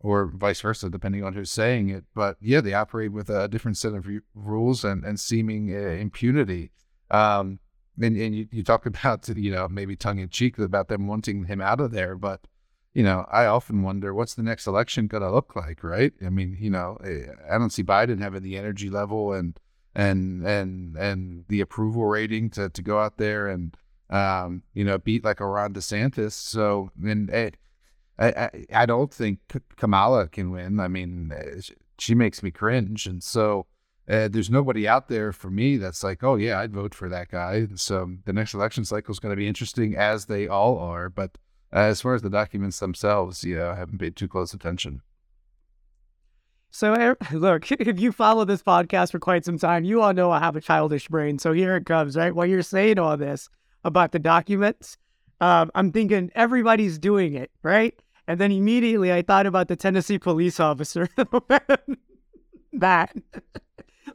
or 0.00 0.26
vice 0.26 0.60
versa, 0.60 0.88
depending 0.88 1.24
on 1.24 1.34
who's 1.34 1.50
saying 1.50 1.88
it. 1.88 2.04
But 2.14 2.36
yeah, 2.40 2.60
they 2.60 2.74
operate 2.74 3.12
with 3.12 3.28
a 3.28 3.48
different 3.48 3.76
set 3.76 3.94
of 3.94 4.08
rules 4.34 4.84
and, 4.84 5.04
and 5.04 5.18
seeming 5.18 5.74
uh, 5.74 5.90
impunity. 5.90 6.70
Um, 7.10 7.58
and, 8.00 8.16
and 8.16 8.34
you, 8.34 8.48
you 8.50 8.62
talk 8.62 8.86
about 8.92 9.28
you 9.28 9.50
know 9.50 9.68
maybe 9.68 9.96
tongue 9.96 10.18
in 10.18 10.28
cheek 10.28 10.58
about 10.58 10.88
them 10.88 11.06
wanting 11.06 11.44
him 11.44 11.60
out 11.60 11.80
of 11.80 11.92
there, 11.92 12.16
but 12.16 12.46
you 12.94 13.02
know 13.02 13.26
I 13.30 13.46
often 13.46 13.82
wonder 13.82 14.14
what's 14.14 14.34
the 14.34 14.42
next 14.42 14.66
election 14.66 15.06
going 15.06 15.22
to 15.22 15.30
look 15.30 15.54
like, 15.56 15.82
right? 15.82 16.12
I 16.24 16.30
mean, 16.30 16.56
you 16.60 16.70
know, 16.70 16.98
eh, 17.04 17.26
I 17.50 17.58
don't 17.58 17.70
see 17.70 17.84
Biden 17.84 18.20
having 18.20 18.42
the 18.42 18.56
energy 18.56 18.90
level 18.90 19.32
and 19.32 19.58
and 19.94 20.46
and 20.46 20.96
and 20.96 21.44
the 21.48 21.60
approval 21.60 22.06
rating 22.06 22.50
to 22.50 22.68
to 22.70 22.82
go 22.82 23.00
out 23.00 23.18
there 23.18 23.48
and 23.48 23.76
um, 24.10 24.62
you 24.74 24.84
know 24.84 24.98
beat 24.98 25.24
like 25.24 25.40
a 25.40 25.46
Ron 25.46 25.74
DeSantis. 25.74 26.32
So 26.32 26.90
and 27.02 27.30
it, 27.30 27.56
eh, 28.18 28.28
I, 28.36 28.44
I 28.44 28.82
I 28.82 28.86
don't 28.86 29.12
think 29.12 29.40
Kamala 29.76 30.28
can 30.28 30.50
win. 30.50 30.80
I 30.80 30.88
mean, 30.88 31.32
eh, 31.34 31.60
she 31.98 32.14
makes 32.14 32.42
me 32.42 32.50
cringe, 32.50 33.06
and 33.06 33.22
so 33.22 33.66
uh, 34.08 34.28
there's 34.28 34.50
nobody 34.50 34.88
out 34.88 35.08
there 35.08 35.32
for 35.32 35.50
me 35.50 35.76
that's 35.76 36.02
like, 36.02 36.24
oh 36.24 36.36
yeah, 36.36 36.60
I'd 36.60 36.72
vote 36.72 36.94
for 36.94 37.08
that 37.10 37.28
guy. 37.28 37.66
So 37.74 38.16
the 38.24 38.32
next 38.32 38.54
election 38.54 38.84
cycle 38.84 39.12
is 39.12 39.18
going 39.18 39.32
to 39.32 39.36
be 39.36 39.46
interesting, 39.46 39.96
as 39.96 40.26
they 40.26 40.48
all 40.48 40.78
are. 40.78 41.10
But 41.10 41.36
uh, 41.72 41.80
as 41.80 42.00
far 42.00 42.14
as 42.14 42.22
the 42.22 42.30
documents 42.30 42.78
themselves, 42.78 43.44
yeah, 43.44 43.70
I 43.70 43.74
haven't 43.74 43.98
paid 43.98 44.16
too 44.16 44.28
close 44.28 44.54
attention. 44.54 45.02
So 46.70 47.16
look, 47.32 47.70
if 47.80 48.00
you 48.00 48.12
follow 48.12 48.44
this 48.44 48.62
podcast 48.62 49.12
for 49.12 49.18
quite 49.18 49.44
some 49.44 49.58
time, 49.58 49.84
you 49.84 50.00
all 50.00 50.14
know 50.14 50.30
I 50.30 50.38
have 50.38 50.56
a 50.56 50.60
childish 50.60 51.08
brain. 51.08 51.38
So 51.38 51.52
here 51.52 51.76
it 51.76 51.84
comes, 51.84 52.16
right? 52.16 52.34
While 52.34 52.46
you're 52.46 52.62
saying 52.62 52.98
all 52.98 53.16
this 53.16 53.50
about 53.84 54.12
the 54.12 54.18
documents, 54.18 54.96
um, 55.40 55.70
I'm 55.74 55.92
thinking 55.92 56.30
everybody's 56.34 56.98
doing 56.98 57.34
it, 57.34 57.50
right? 57.62 57.94
And 58.26 58.40
then 58.40 58.52
immediately 58.52 59.12
I 59.12 59.22
thought 59.22 59.46
about 59.46 59.68
the 59.68 59.76
Tennessee 59.76 60.18
police 60.18 60.60
officer. 60.60 61.08
that 62.72 63.14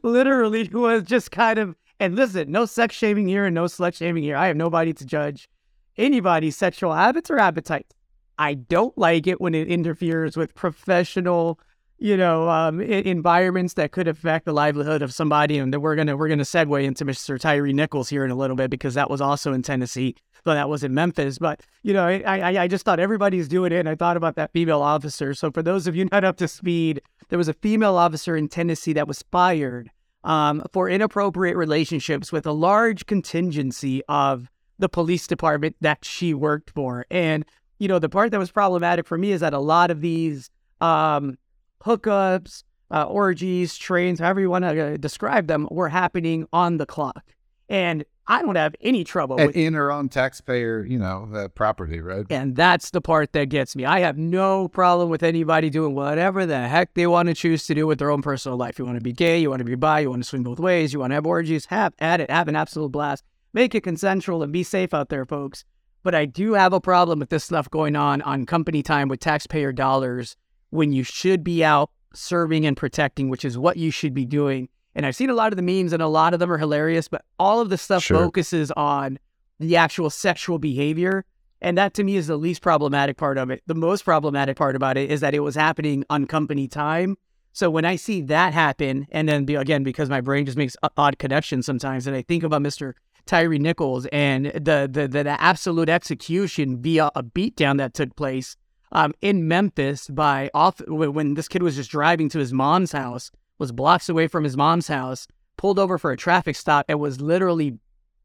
literally 0.04 0.68
was 0.72 1.02
just 1.02 1.30
kind 1.30 1.58
of, 1.58 1.74
and 1.98 2.14
listen, 2.14 2.52
no 2.52 2.66
sex 2.66 2.94
shaming 2.94 3.26
here 3.26 3.46
and 3.46 3.54
no 3.54 3.64
slut 3.64 3.94
shaming 3.94 4.22
here. 4.22 4.36
I 4.36 4.46
have 4.46 4.56
nobody 4.56 4.92
to 4.92 5.04
judge 5.04 5.48
anybody's 5.96 6.56
sexual 6.56 6.92
habits 6.92 7.30
or 7.30 7.38
appetite. 7.38 7.92
I 8.38 8.54
don't 8.54 8.96
like 8.98 9.26
it 9.26 9.40
when 9.40 9.54
it 9.54 9.68
interferes 9.68 10.36
with 10.36 10.54
professional, 10.54 11.60
you 11.98 12.16
know, 12.16 12.48
um, 12.48 12.80
environments 12.80 13.74
that 13.74 13.92
could 13.92 14.08
affect 14.08 14.44
the 14.44 14.52
livelihood 14.52 15.02
of 15.02 15.14
somebody. 15.14 15.56
And 15.56 15.74
we're 15.80 15.94
gonna 15.94 16.16
we're 16.16 16.28
gonna 16.28 16.42
segue 16.42 16.82
into 16.82 17.04
Mr. 17.04 17.38
Tyree 17.38 17.72
Nichols 17.72 18.08
here 18.08 18.24
in 18.24 18.32
a 18.32 18.34
little 18.34 18.56
bit 18.56 18.70
because 18.70 18.94
that 18.94 19.08
was 19.08 19.20
also 19.20 19.52
in 19.52 19.62
Tennessee, 19.62 20.16
though 20.42 20.54
that 20.54 20.68
was 20.68 20.82
in 20.82 20.94
Memphis. 20.94 21.38
But 21.38 21.60
you 21.84 21.92
know, 21.92 22.06
I 22.06 22.22
I, 22.24 22.62
I 22.64 22.68
just 22.68 22.84
thought 22.84 22.98
everybody's 22.98 23.46
doing 23.46 23.70
it, 23.70 23.78
and 23.78 23.88
I 23.88 23.94
thought 23.94 24.16
about 24.16 24.34
that 24.34 24.52
female 24.52 24.82
officer. 24.82 25.32
So 25.32 25.52
for 25.52 25.62
those 25.62 25.86
of 25.86 25.94
you 25.94 26.06
not 26.06 26.24
up 26.24 26.36
to 26.38 26.48
speed, 26.48 27.00
there 27.28 27.38
was 27.38 27.48
a 27.48 27.54
female 27.54 27.96
officer 27.96 28.36
in 28.36 28.48
Tennessee 28.48 28.94
that 28.94 29.06
was 29.06 29.24
fired 29.30 29.90
um, 30.24 30.62
for 30.72 30.88
inappropriate 30.88 31.56
relationships 31.56 32.32
with 32.32 32.46
a 32.46 32.52
large 32.52 33.06
contingency 33.06 34.02
of 34.08 34.50
the 34.78 34.88
police 34.88 35.26
department 35.26 35.76
that 35.80 36.04
she 36.04 36.34
worked 36.34 36.70
for. 36.70 37.06
And, 37.10 37.44
you 37.78 37.86
know, 37.86 37.98
the 37.98 38.08
part 38.08 38.32
that 38.32 38.38
was 38.38 38.50
problematic 38.50 39.06
for 39.06 39.16
me 39.16 39.30
is 39.30 39.40
that 39.40 39.54
a 39.54 39.60
lot 39.60 39.90
of 39.90 40.00
these 40.00 40.50
um, 40.80 41.38
hookups, 41.84 42.64
uh, 42.90 43.04
orgies, 43.04 43.76
trains, 43.76 44.18
however 44.18 44.40
you 44.40 44.50
want 44.50 44.64
to 44.64 44.94
uh, 44.94 44.96
describe 44.96 45.46
them, 45.46 45.68
were 45.70 45.88
happening 45.88 46.46
on 46.52 46.78
the 46.78 46.86
clock. 46.86 47.22
And 47.68 48.04
I 48.26 48.40
don't 48.40 48.56
have 48.56 48.74
any 48.80 49.04
trouble 49.04 49.36
with 49.36 49.54
in 49.54 49.74
or 49.74 49.90
on 49.90 50.08
taxpayer, 50.08 50.84
you 50.84 50.98
know, 50.98 51.28
uh, 51.34 51.48
property, 51.48 52.00
right? 52.00 52.24
And 52.30 52.56
that's 52.56 52.90
the 52.90 53.00
part 53.00 53.32
that 53.32 53.50
gets 53.50 53.76
me. 53.76 53.84
I 53.84 54.00
have 54.00 54.16
no 54.16 54.68
problem 54.68 55.10
with 55.10 55.22
anybody 55.22 55.68
doing 55.68 55.94
whatever 55.94 56.46
the 56.46 56.66
heck 56.68 56.94
they 56.94 57.06
want 57.06 57.28
to 57.28 57.34
choose 57.34 57.66
to 57.66 57.74
do 57.74 57.86
with 57.86 57.98
their 57.98 58.10
own 58.10 58.22
personal 58.22 58.56
life. 58.56 58.78
You 58.78 58.86
want 58.86 58.96
to 58.96 59.04
be 59.04 59.12
gay, 59.12 59.38
you 59.38 59.50
want 59.50 59.60
to 59.60 59.64
be 59.64 59.74
bi, 59.74 60.00
you 60.00 60.10
want 60.10 60.22
to 60.22 60.28
swing 60.28 60.42
both 60.42 60.58
ways, 60.58 60.92
you 60.92 61.00
want 61.00 61.10
to 61.10 61.16
have 61.16 61.26
orgies, 61.26 61.66
have 61.66 61.92
at 61.98 62.20
it, 62.20 62.30
have 62.30 62.48
an 62.48 62.56
absolute 62.56 62.92
blast. 62.92 63.24
Make 63.52 63.74
it 63.74 63.82
consensual 63.82 64.42
and 64.42 64.52
be 64.52 64.62
safe 64.62 64.94
out 64.94 65.10
there, 65.10 65.26
folks. 65.26 65.64
But 66.02 66.14
I 66.14 66.24
do 66.24 66.54
have 66.54 66.72
a 66.72 66.80
problem 66.80 67.18
with 67.18 67.30
this 67.30 67.44
stuff 67.44 67.70
going 67.70 67.94
on 67.94 68.22
on 68.22 68.46
company 68.46 68.82
time 68.82 69.08
with 69.08 69.20
taxpayer 69.20 69.72
dollars 69.72 70.36
when 70.70 70.92
you 70.92 71.02
should 71.02 71.44
be 71.44 71.62
out 71.62 71.90
serving 72.14 72.64
and 72.64 72.76
protecting, 72.76 73.28
which 73.28 73.44
is 73.44 73.58
what 73.58 73.76
you 73.76 73.90
should 73.90 74.14
be 74.14 74.24
doing 74.24 74.68
and 74.94 75.04
I've 75.04 75.16
seen 75.16 75.30
a 75.30 75.34
lot 75.34 75.52
of 75.52 75.56
the 75.56 75.62
memes, 75.62 75.92
and 75.92 76.02
a 76.02 76.08
lot 76.08 76.34
of 76.34 76.40
them 76.40 76.52
are 76.52 76.58
hilarious, 76.58 77.08
but 77.08 77.24
all 77.38 77.60
of 77.60 77.68
the 77.68 77.78
stuff 77.78 78.02
sure. 78.02 78.18
focuses 78.18 78.70
on 78.72 79.18
the 79.58 79.76
actual 79.76 80.10
sexual 80.10 80.58
behavior. 80.58 81.24
And 81.60 81.78
that 81.78 81.94
to 81.94 82.04
me 82.04 82.16
is 82.16 82.26
the 82.26 82.36
least 82.36 82.62
problematic 82.62 83.16
part 83.16 83.38
of 83.38 83.50
it. 83.50 83.62
The 83.66 83.74
most 83.74 84.04
problematic 84.04 84.56
part 84.56 84.76
about 84.76 84.96
it 84.96 85.10
is 85.10 85.20
that 85.20 85.34
it 85.34 85.40
was 85.40 85.54
happening 85.54 86.04
on 86.10 86.26
company 86.26 86.68
time. 86.68 87.16
So 87.52 87.70
when 87.70 87.84
I 87.84 87.96
see 87.96 88.20
that 88.22 88.52
happen, 88.52 89.06
and 89.10 89.28
then 89.28 89.44
be, 89.44 89.54
again, 89.54 89.82
because 89.82 90.10
my 90.10 90.20
brain 90.20 90.44
just 90.44 90.58
makes 90.58 90.76
odd 90.96 91.18
connections 91.18 91.64
sometimes, 91.64 92.06
and 92.06 92.16
I 92.16 92.22
think 92.22 92.42
about 92.42 92.62
Mr. 92.62 92.94
Tyree 93.26 93.58
Nichols 93.58 94.06
and 94.06 94.46
the, 94.46 94.88
the, 94.90 95.08
the, 95.08 95.22
the 95.24 95.40
absolute 95.40 95.88
execution 95.88 96.82
via 96.82 97.10
a 97.14 97.22
beatdown 97.22 97.78
that 97.78 97.94
took 97.94 98.14
place 98.16 98.56
um, 98.92 99.12
in 99.20 99.48
Memphis 99.48 100.08
by 100.08 100.50
off 100.52 100.80
when 100.86 101.34
this 101.34 101.48
kid 101.48 101.62
was 101.62 101.76
just 101.76 101.90
driving 101.90 102.28
to 102.30 102.38
his 102.38 102.52
mom's 102.52 102.92
house 102.92 103.30
was 103.58 103.72
blocks 103.72 104.08
away 104.08 104.26
from 104.26 104.44
his 104.44 104.56
mom's 104.56 104.88
house, 104.88 105.26
pulled 105.56 105.78
over 105.78 105.98
for 105.98 106.10
a 106.10 106.16
traffic 106.16 106.56
stop, 106.56 106.86
and 106.88 107.00
was 107.00 107.20
literally 107.20 107.78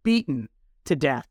beaten 0.04 0.50
to 0.86 0.96
death. 0.96 1.28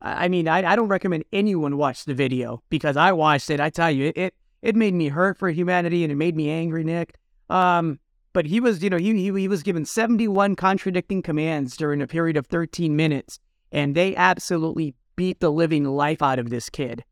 I 0.00 0.28
mean, 0.28 0.46
I, 0.46 0.72
I 0.72 0.76
don't 0.76 0.88
recommend 0.88 1.24
anyone 1.32 1.76
watch 1.76 2.04
the 2.04 2.14
video 2.14 2.62
because 2.68 2.96
I 2.96 3.12
watched 3.12 3.50
it. 3.50 3.58
I 3.58 3.70
tell 3.70 3.90
you, 3.90 4.06
it, 4.06 4.16
it, 4.16 4.34
it 4.62 4.76
made 4.76 4.94
me 4.94 5.08
hurt 5.08 5.38
for 5.38 5.50
humanity 5.50 6.04
and 6.04 6.12
it 6.12 6.16
made 6.16 6.36
me 6.36 6.50
angry, 6.50 6.84
Nick. 6.84 7.16
Um, 7.50 7.98
but 8.32 8.46
he 8.46 8.60
was, 8.60 8.82
you 8.82 8.90
know, 8.90 8.98
he, 8.98 9.12
he, 9.14 9.32
he 9.32 9.48
was 9.48 9.62
given 9.62 9.84
71 9.84 10.54
contradicting 10.54 11.22
commands 11.22 11.76
during 11.76 12.00
a 12.00 12.06
period 12.06 12.36
of 12.36 12.46
13 12.46 12.94
minutes, 12.94 13.40
and 13.72 13.94
they 13.94 14.14
absolutely 14.14 14.94
beat 15.16 15.40
the 15.40 15.50
living 15.50 15.84
life 15.84 16.22
out 16.22 16.38
of 16.38 16.50
this 16.50 16.70
kid. 16.70 17.04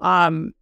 Um, 0.00 0.52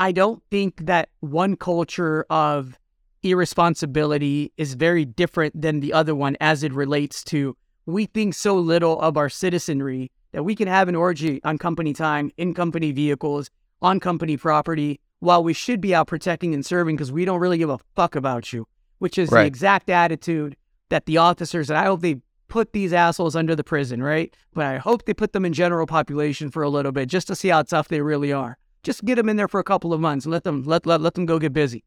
I 0.00 0.10
don't 0.10 0.42
think 0.50 0.86
that 0.86 1.10
one 1.20 1.54
culture 1.54 2.26
of 2.28 2.76
irresponsibility 3.22 4.52
is 4.56 4.74
very 4.74 5.04
different 5.04 5.60
than 5.60 5.80
the 5.80 5.92
other 5.92 6.14
one 6.14 6.36
as 6.40 6.62
it 6.62 6.72
relates 6.72 7.22
to 7.24 7.56
we 7.86 8.06
think 8.06 8.34
so 8.34 8.56
little 8.56 9.00
of 9.00 9.16
our 9.16 9.28
citizenry 9.28 10.10
that 10.32 10.44
we 10.44 10.54
can 10.54 10.68
have 10.68 10.88
an 10.88 10.96
orgy 10.96 11.40
on 11.44 11.58
company 11.58 11.92
time, 11.92 12.30
in 12.36 12.54
company 12.54 12.92
vehicles, 12.92 13.50
on 13.80 14.00
company 14.00 14.36
property, 14.36 15.00
while 15.18 15.42
we 15.42 15.52
should 15.52 15.80
be 15.80 15.94
out 15.94 16.06
protecting 16.06 16.54
and 16.54 16.64
serving 16.64 16.96
because 16.96 17.12
we 17.12 17.24
don't 17.24 17.40
really 17.40 17.58
give 17.58 17.70
a 17.70 17.78
fuck 17.94 18.14
about 18.16 18.52
you, 18.52 18.66
which 18.98 19.18
is 19.18 19.30
right. 19.30 19.42
the 19.42 19.46
exact 19.46 19.90
attitude 19.90 20.56
that 20.88 21.06
the 21.06 21.16
officers, 21.16 21.70
and 21.70 21.78
I 21.78 21.84
hope 21.84 22.00
they 22.00 22.16
put 22.48 22.72
these 22.72 22.92
assholes 22.92 23.34
under 23.34 23.56
the 23.56 23.64
prison, 23.64 24.02
right? 24.02 24.34
But 24.52 24.66
I 24.66 24.78
hope 24.78 25.04
they 25.04 25.14
put 25.14 25.32
them 25.32 25.44
in 25.44 25.52
general 25.52 25.86
population 25.86 26.50
for 26.50 26.62
a 26.62 26.68
little 26.68 26.92
bit 26.92 27.08
just 27.08 27.26
to 27.28 27.36
see 27.36 27.48
how 27.48 27.62
tough 27.62 27.88
they 27.88 28.00
really 28.00 28.32
are. 28.32 28.58
Just 28.82 29.04
get 29.04 29.14
them 29.14 29.28
in 29.28 29.36
there 29.36 29.48
for 29.48 29.60
a 29.60 29.64
couple 29.64 29.92
of 29.92 30.00
months 30.00 30.24
and 30.24 30.32
let 30.32 30.44
them 30.44 30.64
let 30.64 30.86
let, 30.86 31.00
let 31.00 31.14
them 31.14 31.24
go 31.24 31.38
get 31.38 31.52
busy. 31.52 31.84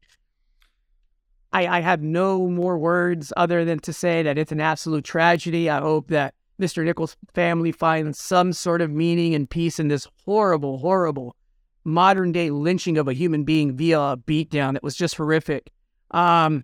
I, 1.56 1.78
I 1.78 1.80
have 1.80 2.02
no 2.02 2.48
more 2.48 2.76
words 2.76 3.32
other 3.34 3.64
than 3.64 3.78
to 3.78 3.92
say 3.92 4.22
that 4.22 4.36
it's 4.36 4.52
an 4.52 4.60
absolute 4.60 5.06
tragedy. 5.06 5.70
I 5.70 5.80
hope 5.80 6.08
that 6.08 6.34
Mr. 6.60 6.84
Nichols' 6.84 7.16
family 7.32 7.72
finds 7.72 8.18
some 8.18 8.52
sort 8.52 8.82
of 8.82 8.90
meaning 8.90 9.34
and 9.34 9.48
peace 9.48 9.80
in 9.80 9.88
this 9.88 10.06
horrible, 10.26 10.76
horrible 10.76 11.34
modern 11.82 12.30
day 12.30 12.50
lynching 12.50 12.98
of 12.98 13.08
a 13.08 13.14
human 13.14 13.44
being 13.44 13.74
via 13.74 13.98
a 13.98 14.16
beatdown 14.18 14.74
that 14.74 14.82
was 14.82 14.94
just 14.94 15.14
horrific. 15.14 15.72
Um, 16.10 16.62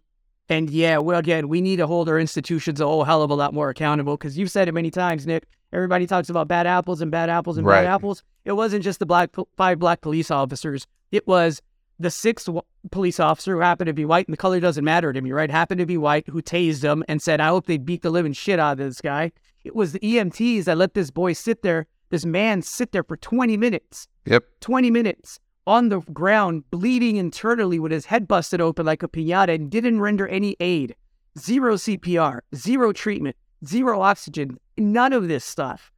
and 0.50 0.68
yeah, 0.68 0.98
well, 0.98 1.18
again, 1.18 1.48
we 1.48 1.62
need 1.62 1.76
to 1.76 1.86
hold 1.86 2.10
our 2.10 2.18
institutions 2.18 2.78
a 2.78 2.84
whole 2.84 3.04
hell 3.04 3.22
of 3.22 3.30
a 3.30 3.34
lot 3.34 3.54
more 3.54 3.70
accountable 3.70 4.18
because 4.18 4.36
you've 4.36 4.50
said 4.50 4.68
it 4.68 4.72
many 4.72 4.90
times, 4.90 5.26
Nick. 5.26 5.46
Everybody 5.72 6.06
talks 6.06 6.28
about 6.28 6.48
bad 6.48 6.66
apples 6.66 7.00
and 7.00 7.10
bad 7.10 7.30
apples 7.30 7.56
and 7.56 7.66
right. 7.66 7.84
bad 7.84 7.86
apples. 7.86 8.22
It 8.44 8.52
wasn't 8.52 8.84
just 8.84 8.98
the 8.98 9.06
black 9.06 9.30
five 9.56 9.78
black 9.78 10.02
police 10.02 10.30
officers. 10.30 10.86
It 11.12 11.26
was 11.26 11.62
the 11.98 12.10
sixth 12.10 12.50
police 12.90 13.20
officer 13.20 13.54
who 13.54 13.60
happened 13.60 13.86
to 13.86 13.92
be 13.92 14.04
white, 14.04 14.26
and 14.26 14.32
the 14.32 14.38
color 14.38 14.60
doesn't 14.60 14.84
matter 14.84 15.12
to 15.12 15.20
me, 15.20 15.32
right? 15.32 15.50
Happened 15.50 15.78
to 15.78 15.86
be 15.86 15.96
white, 15.96 16.28
who 16.28 16.42
tased 16.42 16.82
him 16.82 17.04
and 17.08 17.22
said, 17.22 17.40
I 17.40 17.48
hope 17.48 17.66
they 17.66 17.78
beat 17.78 18.02
the 18.02 18.10
living 18.10 18.32
shit 18.32 18.58
out 18.58 18.72
of 18.72 18.78
this 18.78 19.00
guy. 19.00 19.32
It 19.64 19.74
was 19.74 19.92
the 19.92 20.00
EMTs 20.00 20.64
that 20.64 20.78
let 20.78 20.94
this 20.94 21.10
boy 21.10 21.34
sit 21.34 21.62
there, 21.62 21.86
this 22.10 22.24
man 22.24 22.62
sit 22.62 22.92
there 22.92 23.04
for 23.04 23.16
20 23.16 23.56
minutes. 23.56 24.08
Yep. 24.26 24.44
20 24.60 24.90
minutes 24.90 25.38
on 25.66 25.88
the 25.88 26.00
ground, 26.00 26.68
bleeding 26.70 27.16
internally 27.16 27.78
with 27.78 27.92
his 27.92 28.06
head 28.06 28.26
busted 28.26 28.60
open 28.60 28.84
like 28.84 29.02
a 29.02 29.08
pinata 29.08 29.54
and 29.54 29.70
didn't 29.70 30.00
render 30.00 30.26
any 30.26 30.56
aid. 30.58 30.96
Zero 31.38 31.76
CPR, 31.76 32.40
zero 32.54 32.92
treatment, 32.92 33.36
zero 33.64 34.00
oxygen, 34.00 34.58
none 34.76 35.12
of 35.12 35.28
this 35.28 35.44
stuff. 35.44 35.92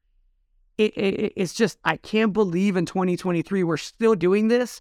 It, 0.76 0.96
it, 0.96 1.32
it's 1.36 1.54
just, 1.54 1.78
I 1.84 1.96
can't 1.96 2.32
believe 2.32 2.76
in 2.76 2.84
2023 2.84 3.62
we're 3.62 3.76
still 3.76 4.14
doing 4.14 4.48
this 4.48 4.80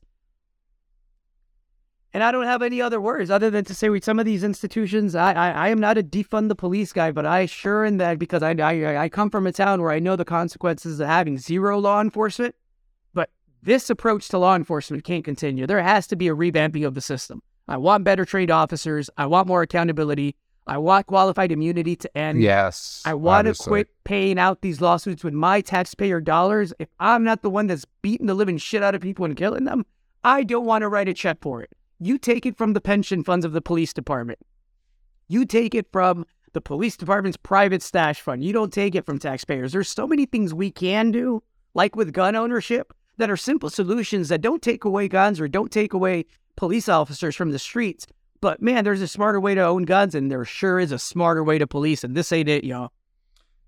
and 2.14 2.24
I 2.24 2.32
don't 2.32 2.46
have 2.46 2.62
any 2.62 2.82
other 2.82 3.02
words 3.02 3.32
other 3.32 3.50
than 3.50 3.66
to 3.66 3.74
say 3.74 3.90
with 3.90 4.06
some 4.06 4.20
of 4.20 4.26
these 4.26 4.44
institutions, 4.44 5.16
I, 5.16 5.34
I, 5.34 5.50
I 5.50 5.68
am 5.70 5.80
not 5.80 5.98
a 5.98 6.04
defund 6.04 6.48
the 6.48 6.56
police 6.56 6.94
guy, 6.94 7.12
but 7.12 7.26
I 7.26 7.48
sure 7.48 7.86
am 7.86 7.98
that 7.98 8.20
because 8.20 8.44
I, 8.44 8.52
I, 8.52 9.04
I 9.04 9.10
come 9.10 9.30
from 9.32 9.48
a 9.48 9.52
town 9.52 9.82
where 9.82 9.92
I 9.92 10.00
know 10.00 10.16
the 10.16 10.26
consequences 10.26 11.00
of 11.00 11.08
having 11.08 11.40
zero 11.40 11.80
law 11.80 12.00
enforcement. 12.02 12.54
But 13.14 13.32
this 13.64 13.90
approach 13.90 14.28
to 14.30 14.38
law 14.38 14.56
enforcement 14.56 15.04
can't 15.04 15.26
continue. 15.26 15.66
There 15.66 15.82
has 15.82 16.06
to 16.08 16.16
be 16.16 16.28
a 16.28 16.36
revamping 16.36 16.86
of 16.86 16.94
the 16.94 17.02
system. 17.02 17.42
I 17.68 17.78
want 17.78 18.04
better 18.04 18.26
trained 18.26 18.52
officers. 18.52 19.10
I 19.18 19.26
want 19.26 19.48
more 19.48 19.64
accountability. 19.64 20.36
I 20.68 20.78
want 20.78 21.08
qualified 21.08 21.52
immunity 21.52 21.96
to 21.96 22.18
end. 22.18 22.42
Yes. 22.42 23.02
I 23.06 23.16
want 23.16 23.48
to 23.48 23.56
quit 23.56 23.90
paying 24.04 24.38
out 24.38 24.62
these 24.62 24.82
lawsuits 24.82 25.24
with 25.24 25.34
my 25.34 25.62
taxpayer 25.62 26.22
dollars. 26.22 26.74
If 26.80 26.90
I'm 27.00 27.24
not 27.24 27.42
the 27.42 27.50
one 27.50 27.68
that's 27.68 27.86
beating 28.02 28.28
the 28.28 28.34
living 28.34 28.58
shit 28.58 28.84
out 28.84 28.96
of 28.96 29.02
people 29.02 29.26
and 29.26 29.36
killing 29.36 29.66
them, 29.66 29.86
I 30.24 30.44
don't 30.44 30.66
want 30.66 30.84
to 30.84 30.90
write 30.90 31.10
a 31.10 31.14
check 31.14 31.40
for 31.42 31.62
it. 31.62 31.72
You 32.06 32.18
take 32.18 32.46
it 32.46 32.58
from 32.58 32.74
the 32.74 32.82
pension 32.82 33.24
funds 33.24 33.46
of 33.46 33.54
the 33.54 33.62
police 33.62 33.94
department. 33.94 34.40
You 35.30 35.46
take 35.46 35.74
it 35.74 35.88
from 35.92 36.26
the 36.52 36.60
police 36.60 36.98
department's 36.98 37.38
private 37.38 37.82
stash 37.82 38.20
fund. 38.20 38.44
You 38.44 38.52
don't 38.52 38.74
take 38.74 38.94
it 38.94 39.06
from 39.06 39.20
taxpayers. 39.20 39.72
There's 39.72 39.90
so 39.90 40.06
many 40.06 40.26
things 40.26 40.54
we 40.54 40.70
can 40.70 41.12
do, 41.12 41.42
like 41.74 41.96
with 41.96 42.12
gun 42.12 42.36
ownership, 42.36 42.94
that 43.18 43.30
are 43.30 43.38
simple 43.38 43.70
solutions 43.70 44.28
that 44.28 44.42
don't 44.42 44.62
take 44.62 44.84
away 44.84 45.08
guns 45.08 45.40
or 45.40 45.48
don't 45.48 45.72
take 45.72 45.94
away 45.94 46.26
police 46.58 46.90
officers 46.90 47.38
from 47.38 47.52
the 47.52 47.60
streets. 47.60 48.06
But 48.42 48.62
man, 48.62 48.84
there's 48.84 49.02
a 49.02 49.08
smarter 49.08 49.40
way 49.40 49.56
to 49.56 49.62
own 49.62 49.84
guns, 49.84 50.14
and 50.14 50.30
there 50.30 50.44
sure 50.44 50.80
is 50.80 50.92
a 50.92 51.00
smarter 51.00 51.44
way 51.44 51.58
to 51.58 51.68
police, 51.68 52.04
and 52.04 52.18
this 52.18 52.34
ain't 52.34 52.50
it, 52.50 52.66
y'all. 52.66 52.92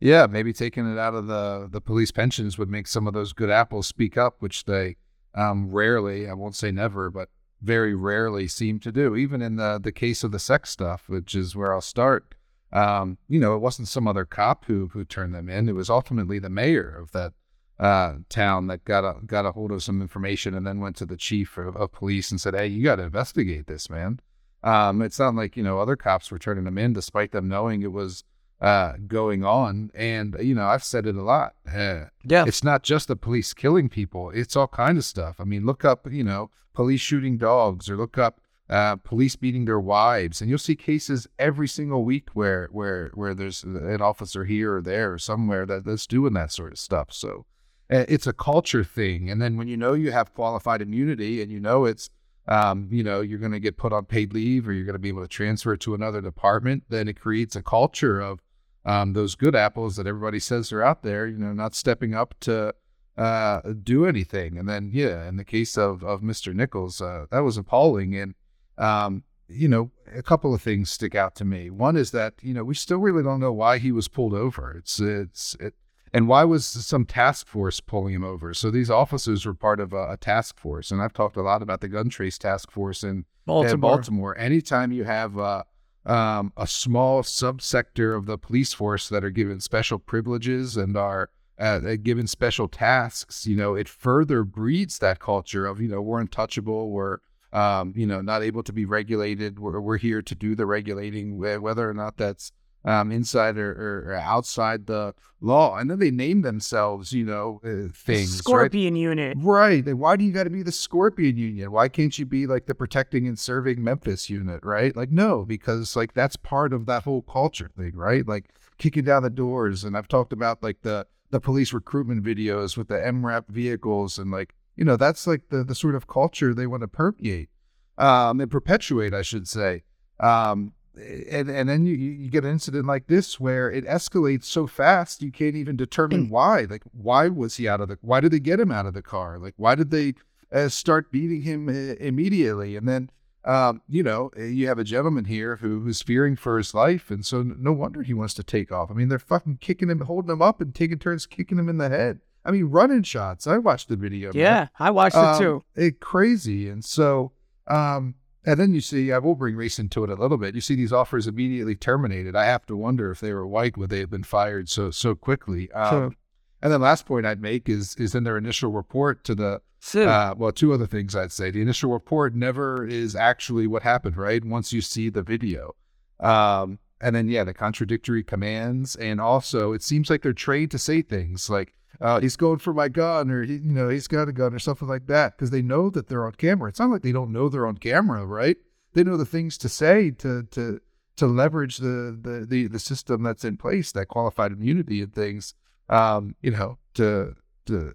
Yeah, 0.01 0.27
maybe 0.27 0.51
taking 0.51 0.91
it 0.91 0.99
out 0.99 1.15
of 1.15 1.27
the 1.27 1.69
the 1.71 1.79
police 1.79 2.11
pensions 2.11 2.57
would 2.57 2.69
make 2.69 2.85
some 2.87 3.07
of 3.07 3.13
those 3.13 3.31
good 3.31 3.49
apples 3.49 3.87
speak 3.87 4.17
up, 4.17 4.41
which 4.41 4.65
they 4.65 4.97
um, 5.33 5.71
rarely, 5.71 6.27
I 6.27 6.33
won't 6.33 6.55
say 6.55 6.71
never, 6.71 7.09
but 7.09 7.29
very 7.65 7.95
rarely 7.95 8.47
seem 8.47 8.79
to 8.79 8.91
do. 8.91 9.15
Even 9.15 9.41
in 9.41 9.55
the 9.55 9.79
the 9.81 9.91
case 9.91 10.23
of 10.23 10.31
the 10.31 10.39
sex 10.39 10.69
stuff, 10.69 11.09
which 11.09 11.35
is 11.35 11.55
where 11.55 11.73
I'll 11.73 11.81
start. 11.81 12.35
Um, 12.71 13.17
you 13.27 13.39
know, 13.39 13.55
it 13.55 13.59
wasn't 13.59 13.87
some 13.87 14.07
other 14.07 14.25
cop 14.25 14.65
who 14.65 14.89
who 14.93 15.03
turned 15.03 15.33
them 15.33 15.49
in. 15.49 15.67
It 15.69 15.75
was 15.75 15.89
ultimately 15.89 16.39
the 16.39 16.49
mayor 16.49 16.95
of 16.97 17.11
that 17.11 17.33
uh, 17.79 18.15
town 18.29 18.67
that 18.67 18.85
got 18.85 19.03
a 19.03 19.25
got 19.25 19.45
a 19.45 19.51
hold 19.51 19.71
of 19.71 19.83
some 19.83 20.01
information 20.01 20.53
and 20.53 20.65
then 20.65 20.79
went 20.79 20.95
to 20.97 21.05
the 21.05 21.17
chief 21.17 21.57
of, 21.57 21.75
of 21.75 21.91
police 21.91 22.31
and 22.31 22.39
said, 22.39 22.53
"Hey, 22.53 22.67
you 22.67 22.83
got 22.83 22.97
to 22.97 23.03
investigate 23.03 23.67
this, 23.67 23.89
man." 23.89 24.19
Um, 24.63 25.01
it's 25.01 25.19
not 25.19 25.35
like 25.35 25.57
you 25.57 25.63
know 25.63 25.79
other 25.79 25.95
cops 25.95 26.31
were 26.31 26.39
turning 26.39 26.63
them 26.63 26.77
in, 26.77 26.93
despite 26.93 27.31
them 27.31 27.47
knowing 27.47 27.81
it 27.81 27.91
was 27.91 28.23
uh, 28.61 28.93
going 29.07 29.43
on. 29.43 29.91
And 29.93 30.35
you 30.41 30.55
know, 30.55 30.65
I've 30.65 30.83
said 30.83 31.05
it 31.05 31.15
a 31.15 31.23
lot. 31.23 31.53
Uh, 31.67 32.05
Yeah. 32.23 32.45
it's 32.47 32.63
not 32.63 32.83
just 32.83 33.07
the 33.07 33.15
police 33.15 33.53
killing 33.53 33.89
people; 33.89 34.31
it's 34.31 34.55
all 34.55 34.67
kind 34.67 34.97
of 34.97 35.05
stuff. 35.05 35.39
I 35.39 35.43
mean, 35.43 35.65
look 35.65 35.83
up, 35.85 36.11
you 36.11 36.23
know, 36.23 36.49
police 36.73 37.01
shooting 37.01 37.37
dogs, 37.37 37.89
or 37.89 37.97
look 37.97 38.17
up 38.17 38.41
uh, 38.69 38.95
police 38.97 39.35
beating 39.35 39.65
their 39.65 39.79
wives, 39.79 40.41
and 40.41 40.49
you'll 40.49 40.57
see 40.59 40.75
cases 40.75 41.27
every 41.37 41.67
single 41.67 42.03
week 42.03 42.29
where 42.33 42.67
where 42.71 43.11
where 43.13 43.33
there's 43.33 43.63
an 43.63 44.01
officer 44.01 44.45
here 44.45 44.77
or 44.77 44.81
there 44.81 45.13
or 45.13 45.19
somewhere 45.19 45.65
that, 45.65 45.85
that's 45.85 46.07
doing 46.07 46.33
that 46.33 46.51
sort 46.51 46.71
of 46.71 46.79
stuff. 46.79 47.09
So 47.11 47.45
uh, 47.91 48.05
it's 48.07 48.25
a 48.25 48.33
culture 48.33 48.83
thing. 48.83 49.29
And 49.29 49.41
then 49.41 49.57
when 49.57 49.67
you 49.67 49.77
know 49.77 49.93
you 49.93 50.11
have 50.11 50.33
qualified 50.33 50.81
immunity, 50.81 51.41
and 51.41 51.51
you 51.51 51.59
know 51.59 51.85
it's 51.85 52.09
um, 52.47 52.87
you 52.91 53.03
know, 53.03 53.21
you're 53.21 53.39
going 53.39 53.51
to 53.53 53.59
get 53.59 53.75
put 53.77 53.91
on 53.91 54.05
paid 54.05 54.31
leave 54.33 54.67
or 54.67 54.73
you're 54.73 54.85
going 54.85 54.93
to 54.93 54.99
be 54.99 55.09
able 55.09 55.23
to 55.23 55.27
transfer 55.27 55.75
to 55.77 55.95
another 55.95 56.21
department, 56.21 56.83
then 56.89 57.07
it 57.07 57.19
creates 57.19 57.55
a 57.55 57.63
culture 57.63 58.19
of 58.19 58.39
um, 58.85 59.13
those 59.13 59.35
good 59.35 59.55
apples 59.55 59.95
that 59.95 60.07
everybody 60.07 60.39
says 60.39 60.71
are 60.71 60.83
out 60.83 61.01
there, 61.01 61.25
you 61.27 61.37
know, 61.37 61.53
not 61.53 61.73
stepping 61.73 62.13
up 62.13 62.35
to 62.41 62.73
uh, 63.17 63.61
do 63.83 64.05
anything. 64.05 64.57
And 64.57 64.69
then, 64.69 64.89
yeah, 64.93 65.27
in 65.27 65.37
the 65.37 65.43
case 65.43 65.77
of, 65.77 66.03
of 66.03 66.21
Mr. 66.21 66.53
Nichols, 66.53 67.01
uh, 67.01 67.25
that 67.31 67.39
was 67.39 67.57
appalling. 67.57 68.15
And, 68.15 68.35
um, 68.77 69.23
you 69.47 69.67
know, 69.67 69.91
a 70.13 70.21
couple 70.21 70.53
of 70.53 70.61
things 70.61 70.91
stick 70.91 71.15
out 71.15 71.35
to 71.35 71.45
me. 71.45 71.69
One 71.69 71.97
is 71.97 72.11
that, 72.11 72.35
you 72.41 72.53
know, 72.53 72.63
we 72.63 72.75
still 72.75 72.99
really 72.99 73.23
don't 73.23 73.39
know 73.39 73.53
why 73.53 73.79
he 73.79 73.91
was 73.91 74.07
pulled 74.07 74.33
over. 74.33 74.75
It's, 74.77 74.99
it's, 74.99 75.55
it, 75.59 75.73
and 76.13 76.27
why 76.27 76.43
was 76.43 76.65
some 76.65 77.05
task 77.05 77.47
force 77.47 77.79
pulling 77.79 78.13
him 78.13 78.23
over? 78.23 78.53
So 78.53 78.69
these 78.69 78.89
officers 78.89 79.45
were 79.45 79.53
part 79.53 79.79
of 79.79 79.93
a, 79.93 80.11
a 80.11 80.17
task 80.17 80.59
force. 80.59 80.91
And 80.91 81.01
I've 81.01 81.13
talked 81.13 81.37
a 81.37 81.41
lot 81.41 81.61
about 81.61 81.81
the 81.81 81.89
gun 81.89 82.09
trace 82.09 82.37
task 82.37 82.71
force 82.71 83.03
in 83.03 83.25
Baltimore. 83.45 83.73
in 83.73 83.79
Baltimore. 83.79 84.37
Anytime 84.37 84.91
you 84.91 85.03
have 85.03 85.37
uh, 85.37 85.63
um, 86.05 86.53
a 86.55 86.67
small 86.67 87.23
subsector 87.23 88.15
of 88.15 88.25
the 88.25 88.37
police 88.37 88.73
force 88.73 89.09
that 89.09 89.23
are 89.23 89.29
given 89.29 89.59
special 89.59 89.99
privileges 89.99 90.77
and 90.77 90.95
are 90.95 91.29
uh, 91.57 91.79
given 92.03 92.27
special 92.27 92.67
tasks, 92.67 93.47
you 93.47 93.55
know, 93.55 93.75
it 93.75 93.87
further 93.87 94.43
breeds 94.43 94.99
that 94.99 95.19
culture 95.19 95.65
of, 95.65 95.79
you 95.79 95.87
know, 95.87 96.01
we're 96.01 96.19
untouchable, 96.19 96.91
we're, 96.91 97.19
um, 97.53 97.93
you 97.95 98.05
know, 98.05 98.21
not 98.21 98.43
able 98.43 98.61
to 98.63 98.73
be 98.73 98.85
regulated. 98.85 99.57
We're, 99.59 99.79
we're 99.79 99.97
here 99.97 100.21
to 100.21 100.35
do 100.35 100.55
the 100.55 100.65
regulating, 100.65 101.37
whether 101.37 101.89
or 101.89 101.93
not 101.93 102.17
that's 102.17 102.51
um, 102.85 103.11
inside 103.11 103.57
or, 103.57 103.71
or, 103.71 104.11
or 104.11 104.13
outside 104.13 104.85
the 104.85 105.13
law. 105.41 105.77
And 105.77 105.89
then 105.89 105.99
they 105.99 106.11
name 106.11 106.43
themselves, 106.43 107.11
you 107.11 107.25
know, 107.25 107.59
uh, 107.63 107.91
things. 107.93 108.31
right? 108.31 108.37
Scorpion 108.37 108.95
unit. 108.95 109.37
Right. 109.41 109.83
Why 109.93 110.15
do 110.15 110.23
you 110.23 110.31
got 110.31 110.43
to 110.43 110.49
be 110.51 110.63
the 110.63 110.71
Scorpion 110.71 111.35
Union? 111.35 111.71
Why 111.71 111.89
can't 111.89 112.17
you 112.17 112.25
be 112.25 112.45
like 112.45 112.67
the 112.67 112.75
protecting 112.75 113.27
and 113.27 113.37
serving 113.37 113.83
Memphis 113.83 114.29
unit, 114.29 114.63
right? 114.63 114.95
Like, 114.95 115.11
no, 115.11 115.45
because 115.45 115.95
like 115.95 116.13
that's 116.13 116.35
part 116.35 116.73
of 116.73 116.85
that 116.85 117.03
whole 117.03 117.23
culture 117.23 117.71
thing, 117.75 117.93
right? 117.95 118.25
Like 118.27 118.49
kicking 118.77 119.03
down 119.03 119.23
the 119.23 119.29
doors. 119.31 119.83
And 119.83 119.97
I've 119.97 120.07
talked 120.07 120.31
about 120.31 120.61
like 120.61 120.81
the 120.83 121.07
the 121.31 121.41
police 121.41 121.73
recruitment 121.73 122.23
videos 122.23 122.77
with 122.77 122.87
the 122.87 122.95
MRAP 122.95 123.47
vehicles 123.49 124.19
and 124.19 124.29
like, 124.29 124.53
you 124.75 124.85
know, 124.85 124.95
that's 124.95 125.25
like 125.25 125.49
the 125.49 125.63
the 125.63 125.75
sort 125.75 125.95
of 125.95 126.07
culture 126.07 126.53
they 126.53 126.67
want 126.67 126.81
to 126.81 126.87
permeate 126.87 127.49
um 127.97 128.39
and 128.39 128.51
perpetuate, 128.51 129.13
I 129.13 129.23
should 129.23 129.47
say. 129.47 129.83
Um 130.19 130.73
and 130.97 131.49
and 131.49 131.67
then 131.69 131.85
you, 131.85 131.93
you 131.95 132.29
get 132.29 132.43
an 132.45 132.51
incident 132.51 132.85
like 132.85 133.07
this 133.07 133.39
where 133.39 133.69
it 133.71 133.85
escalates 133.85 134.45
so 134.45 134.67
fast 134.67 135.21
you 135.21 135.31
can't 135.31 135.55
even 135.55 135.75
determine 135.75 136.29
why. 136.29 136.61
Like, 136.69 136.83
why 136.91 137.27
was 137.29 137.57
he 137.57 137.67
out 137.67 137.81
of 137.81 137.87
the? 137.89 137.97
Why 138.01 138.19
did 138.19 138.31
they 138.31 138.39
get 138.39 138.59
him 138.59 138.71
out 138.71 138.85
of 138.85 138.93
the 138.93 139.01
car? 139.01 139.37
Like, 139.39 139.53
why 139.57 139.75
did 139.75 139.91
they 139.91 140.13
uh, 140.51 140.69
start 140.69 141.11
beating 141.11 141.41
him 141.41 141.67
uh, 141.69 141.95
immediately? 141.99 142.75
And 142.75 142.87
then, 142.87 143.09
um, 143.43 143.81
you 143.87 144.03
know, 144.03 144.31
uh, 144.37 144.43
you 144.43 144.67
have 144.67 144.79
a 144.79 144.83
gentleman 144.83 145.25
here 145.25 145.57
who 145.57 145.81
who's 145.81 146.01
fearing 146.01 146.35
for 146.35 146.57
his 146.57 146.73
life, 146.73 147.11
and 147.11 147.25
so 147.25 147.43
no 147.43 147.71
wonder 147.73 148.01
he 148.03 148.13
wants 148.13 148.33
to 148.35 148.43
take 148.43 148.71
off. 148.71 148.89
I 148.89 148.93
mean, 148.93 149.09
they're 149.09 149.19
fucking 149.19 149.57
kicking 149.61 149.89
him, 149.89 149.99
holding 150.01 150.31
him 150.31 150.41
up, 150.41 150.61
and 150.61 150.73
taking 150.73 150.99
turns 150.99 151.25
kicking 151.25 151.59
him 151.59 151.69
in 151.69 151.77
the 151.77 151.89
head. 151.89 152.19
I 152.47 152.51
mean, 152.51 152.65
running 152.65 153.01
shots. 153.03 153.47
I 153.47 153.57
watched 153.57 153.89
the 153.89 153.95
video. 153.95 154.27
man. 154.31 154.39
Yeah, 154.41 154.67
I 154.79 154.91
watched 154.91 155.15
Um, 155.15 155.35
it 155.35 155.39
too. 155.39 155.63
It 155.75 155.99
crazy, 155.99 156.69
and 156.69 156.85
so 156.85 157.31
um, 157.67 158.13
and 158.45 158.59
then 158.59 158.73
you 158.73 158.81
see, 158.81 159.11
I 159.11 159.17
will 159.17 159.35
bring 159.35 159.55
race 159.55 159.79
into 159.79 160.03
it 160.03 160.09
a 160.09 160.15
little 160.15 160.37
bit. 160.37 160.55
You 160.55 160.61
see 160.61 160.75
these 160.75 160.93
offers 160.93 161.27
immediately 161.27 161.75
terminated. 161.75 162.35
I 162.35 162.45
have 162.45 162.65
to 162.67 162.77
wonder 162.77 163.11
if 163.11 163.19
they 163.19 163.33
were 163.33 163.47
white, 163.47 163.77
would 163.77 163.89
they 163.89 163.99
have 163.99 164.09
been 164.09 164.23
fired 164.23 164.69
so 164.69 164.91
so 164.91 165.15
quickly? 165.15 165.71
Um, 165.71 165.89
Sure. 165.89 166.15
And 166.61 166.73
then 166.73 166.81
last 166.81 167.05
point 167.05 167.25
I'd 167.25 167.41
make 167.41 167.69
is 167.69 167.95
is 167.95 168.15
in 168.15 168.23
their 168.23 168.37
initial 168.37 168.71
report 168.71 169.23
to 169.25 169.35
the 169.35 169.61
uh, 170.09 170.33
well, 170.35 170.51
two 170.51 170.73
other 170.73 170.87
things 170.87 171.15
I'd 171.15 171.31
say. 171.31 171.51
The 171.51 171.61
initial 171.61 171.91
report 171.91 172.33
never 172.33 172.87
is 172.87 173.15
actually 173.15 173.67
what 173.67 173.83
happened, 173.83 174.17
right? 174.17 174.43
Once 174.43 174.73
you 174.73 174.81
see 174.81 175.09
the 175.09 175.21
video. 175.21 175.75
Um, 176.19 176.79
and 177.01 177.15
then, 177.15 177.27
yeah, 177.27 177.43
the 177.43 177.53
contradictory 177.53 178.23
commands. 178.23 178.95
And 178.95 179.21
also, 179.21 179.73
it 179.73 179.83
seems 179.83 180.09
like 180.09 180.23
they're 180.23 180.33
trained 180.33 180.71
to 180.71 180.79
say 180.79 181.01
things 181.03 181.49
like, 181.49 181.75
uh, 182.01 182.19
he's 182.19 182.35
going 182.35 182.59
for 182.59 182.73
my 182.73 182.87
gun, 182.87 183.29
or, 183.29 183.43
he, 183.43 183.53
you 183.53 183.73
know, 183.73 183.89
he's 183.89 184.07
got 184.07 184.27
a 184.27 184.33
gun, 184.33 184.53
or 184.53 184.59
something 184.59 184.87
like 184.87 185.07
that, 185.07 185.37
because 185.37 185.51
they 185.51 185.61
know 185.61 185.89
that 185.89 186.07
they're 186.07 186.25
on 186.25 186.33
camera. 186.33 186.69
It's 186.69 186.79
not 186.79 186.89
like 186.89 187.01
they 187.01 187.11
don't 187.11 187.31
know 187.31 187.49
they're 187.49 187.67
on 187.67 187.77
camera, 187.77 188.25
right? 188.25 188.57
They 188.93 189.03
know 189.03 189.17
the 189.17 189.25
things 189.25 189.57
to 189.59 189.69
say 189.69 190.11
to, 190.11 190.43
to, 190.51 190.79
to 191.17 191.25
leverage 191.27 191.77
the, 191.77 192.17
the, 192.19 192.45
the, 192.47 192.67
the 192.67 192.79
system 192.79 193.23
that's 193.23 193.43
in 193.43 193.57
place, 193.57 193.91
that 193.91 194.07
qualified 194.07 194.51
immunity 194.51 195.01
and 195.01 195.13
things, 195.13 195.53
um, 195.89 196.35
you 196.41 196.51
know, 196.51 196.77
to, 196.95 197.35
to, 197.65 197.93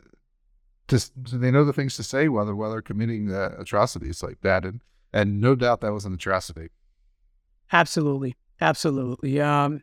to, 0.91 1.11
they 1.33 1.51
know 1.51 1.65
the 1.65 1.73
things 1.73 1.97
to 1.97 2.03
say 2.03 2.29
while 2.29 2.45
they're 2.45 2.57
while 2.57 2.71
they're 2.73 2.83
committing 2.83 3.33
uh, 3.33 3.55
atrocities 3.59 4.23
like 4.23 4.41
that, 4.41 4.65
and 4.65 4.83
and 5.13 5.41
no 5.41 5.55
doubt 5.55 5.81
that 5.81 5.93
was 5.93 6.05
an 6.05 6.15
atrocity. 6.15 6.69
absolutely, 7.73 8.37
absolutely. 8.61 9.41
Um, 9.41 9.83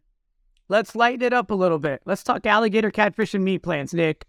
let's 0.69 0.95
lighten 0.95 1.21
it 1.25 1.33
up 1.33 1.51
a 1.51 1.55
little 1.55 1.79
bit. 1.79 2.01
Let's 2.05 2.23
talk 2.23 2.45
alligator, 2.45 2.91
catfish, 2.91 3.33
and 3.33 3.43
meat 3.43 3.59
plants, 3.59 3.93
Nick. 3.93 4.25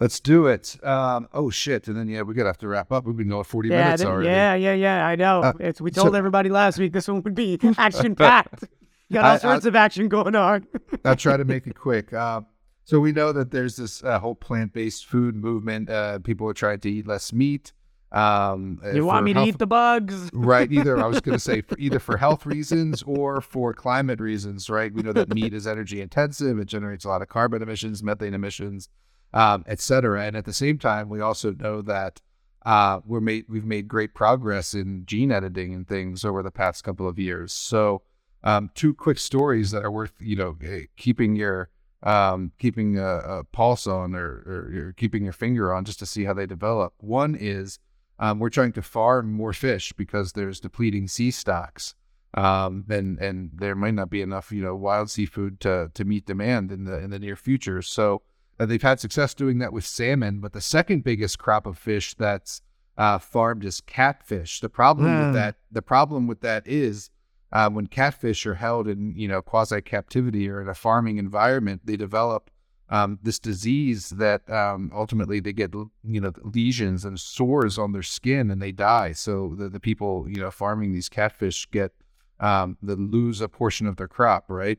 Let's 0.00 0.20
do 0.20 0.46
it. 0.46 0.76
Um, 0.84 1.26
oh 1.32 1.50
shit! 1.50 1.88
And 1.88 1.96
then 1.96 2.08
yeah, 2.08 2.22
we're 2.22 2.34
gonna 2.34 2.48
have 2.48 2.58
to 2.58 2.68
wrap 2.68 2.92
up. 2.92 3.04
We've 3.04 3.16
been 3.16 3.28
going 3.28 3.42
forty 3.44 3.68
Yeah, 3.68 3.84
minutes 3.84 4.04
already. 4.04 4.28
yeah, 4.28 4.54
yeah, 4.54 4.74
yeah. 4.74 5.06
I 5.06 5.16
know. 5.16 5.42
Uh, 5.42 5.52
it's, 5.58 5.80
we 5.80 5.90
so- 5.90 6.02
told 6.02 6.14
everybody 6.14 6.50
last 6.50 6.78
week 6.78 6.92
this 6.92 7.08
one 7.08 7.22
would 7.22 7.34
be 7.34 7.58
action 7.78 8.14
packed. 8.14 8.64
Got 9.12 9.24
all 9.24 9.30
I- 9.30 9.34
I- 9.34 9.38
sorts 9.38 9.66
of 9.66 9.74
action 9.74 10.08
going 10.08 10.36
on. 10.36 10.66
I'll 11.04 11.16
try 11.16 11.36
to 11.36 11.44
make 11.44 11.66
it 11.66 11.74
quick. 11.74 12.12
Uh, 12.12 12.42
so 12.84 13.00
we 13.00 13.10
know 13.12 13.32
that 13.32 13.50
there's 13.50 13.76
this 13.76 14.02
uh, 14.04 14.18
whole 14.20 14.34
plant-based 14.36 15.04
food 15.06 15.34
movement. 15.34 15.90
Uh, 15.90 16.20
people 16.20 16.48
are 16.48 16.54
trying 16.54 16.78
to 16.80 16.90
eat 16.90 17.06
less 17.06 17.32
meat. 17.32 17.72
Um, 18.10 18.80
uh, 18.82 18.92
you 18.92 19.04
want 19.04 19.24
me 19.24 19.34
to 19.34 19.44
eat 19.44 19.58
the 19.58 19.66
bugs? 19.66 20.30
right 20.32 20.72
either 20.72 20.96
i 20.98 21.06
was 21.06 21.20
going 21.20 21.36
to 21.36 21.38
say 21.38 21.60
for 21.60 21.76
either 21.78 21.98
for 21.98 22.16
health 22.16 22.46
reasons 22.46 23.02
or 23.02 23.42
for 23.42 23.74
climate 23.74 24.18
reasons 24.18 24.70
right? 24.70 24.92
We 24.92 25.02
know 25.02 25.12
that 25.12 25.28
meat 25.28 25.52
is 25.52 25.66
energy 25.66 26.00
intensive 26.00 26.58
it 26.58 26.64
generates 26.64 27.04
a 27.04 27.08
lot 27.08 27.20
of 27.20 27.28
carbon 27.28 27.60
emissions 27.62 28.02
methane 28.02 28.32
emissions 28.32 28.88
um, 29.32 29.64
et 29.66 29.80
cetera. 29.80 30.24
And 30.24 30.36
at 30.36 30.44
the 30.44 30.52
same 30.52 30.78
time 30.78 31.08
we 31.08 31.20
also 31.20 31.52
know 31.52 31.82
that 31.82 32.20
uh, 32.64 33.00
we're 33.04 33.20
made 33.20 33.44
we've 33.48 33.64
made 33.64 33.88
great 33.88 34.14
progress 34.14 34.74
in 34.74 35.04
gene 35.06 35.32
editing 35.32 35.74
and 35.74 35.86
things 35.86 36.24
over 36.24 36.42
the 36.42 36.50
past 36.50 36.84
couple 36.84 37.08
of 37.08 37.18
years. 37.18 37.52
So 37.52 38.02
um, 38.44 38.70
two 38.74 38.94
quick 38.94 39.18
stories 39.18 39.70
that 39.70 39.84
are 39.84 39.90
worth 39.90 40.12
you 40.20 40.36
know 40.36 40.56
eh, 40.64 40.82
keeping 40.96 41.36
your 41.36 41.70
um, 42.02 42.52
keeping 42.58 42.98
a, 42.98 43.18
a 43.18 43.44
pulse 43.44 43.86
on 43.86 44.14
or, 44.14 44.42
or, 44.46 44.86
or 44.88 44.94
keeping 44.96 45.24
your 45.24 45.32
finger 45.32 45.74
on 45.74 45.84
just 45.84 45.98
to 45.98 46.06
see 46.06 46.24
how 46.24 46.34
they 46.34 46.46
develop. 46.46 46.94
One 46.98 47.34
is 47.34 47.78
um, 48.18 48.38
we're 48.38 48.50
trying 48.50 48.72
to 48.72 48.82
farm 48.82 49.32
more 49.32 49.52
fish 49.52 49.92
because 49.92 50.32
there's 50.32 50.60
depleting 50.60 51.08
sea 51.08 51.30
stocks, 51.30 51.94
um, 52.34 52.84
and 52.88 53.18
and 53.18 53.50
there 53.54 53.74
might 53.74 53.94
not 53.94 54.10
be 54.10 54.22
enough, 54.22 54.50
you 54.52 54.62
know, 54.62 54.74
wild 54.74 55.10
seafood 55.10 55.60
to 55.60 55.90
to 55.94 56.04
meet 56.04 56.26
demand 56.26 56.72
in 56.72 56.84
the 56.84 56.98
in 56.98 57.10
the 57.10 57.18
near 57.18 57.36
future. 57.36 57.82
So 57.82 58.22
uh, 58.60 58.66
they've 58.66 58.82
had 58.82 59.00
success 59.00 59.34
doing 59.34 59.58
that 59.58 59.72
with 59.72 59.86
salmon. 59.86 60.40
But 60.40 60.52
the 60.52 60.60
second 60.60 61.04
biggest 61.04 61.38
crop 61.38 61.66
of 61.66 61.78
fish 61.78 62.14
that's 62.14 62.60
uh, 62.96 63.18
farmed 63.18 63.64
is 63.64 63.80
catfish. 63.80 64.60
The 64.60 64.68
problem 64.68 65.12
Mm. 65.12 65.18
with 65.26 65.32
that, 65.34 65.56
the 65.70 65.82
problem 65.82 66.26
with 66.26 66.40
that 66.40 66.66
is 66.66 67.10
uh, 67.52 67.70
when 67.70 67.86
catfish 67.86 68.44
are 68.46 68.56
held 68.56 68.88
in 68.88 69.14
you 69.16 69.28
know 69.28 69.40
quasi 69.40 69.80
captivity 69.80 70.48
or 70.50 70.60
in 70.60 70.68
a 70.68 70.74
farming 70.74 71.18
environment, 71.18 71.82
they 71.84 71.96
develop 71.96 72.50
um, 72.90 73.18
this 73.22 73.38
disease 73.38 74.10
that 74.10 74.48
um, 74.50 74.90
ultimately 74.94 75.40
they 75.40 75.52
get 75.52 75.74
you 75.74 76.20
know 76.20 76.32
lesions 76.42 77.04
and 77.04 77.18
sores 77.20 77.78
on 77.78 77.92
their 77.92 78.02
skin 78.02 78.50
and 78.50 78.60
they 78.62 78.72
die. 78.72 79.12
So 79.12 79.54
the, 79.56 79.68
the 79.68 79.80
people 79.80 80.26
you 80.28 80.36
know 80.40 80.50
farming 80.50 80.92
these 80.92 81.08
catfish 81.08 81.70
get 81.70 81.92
um, 82.40 82.78
they 82.82 82.94
lose 82.94 83.40
a 83.40 83.48
portion 83.48 83.86
of 83.86 83.96
their 83.96 84.08
crop, 84.08 84.44
right? 84.48 84.78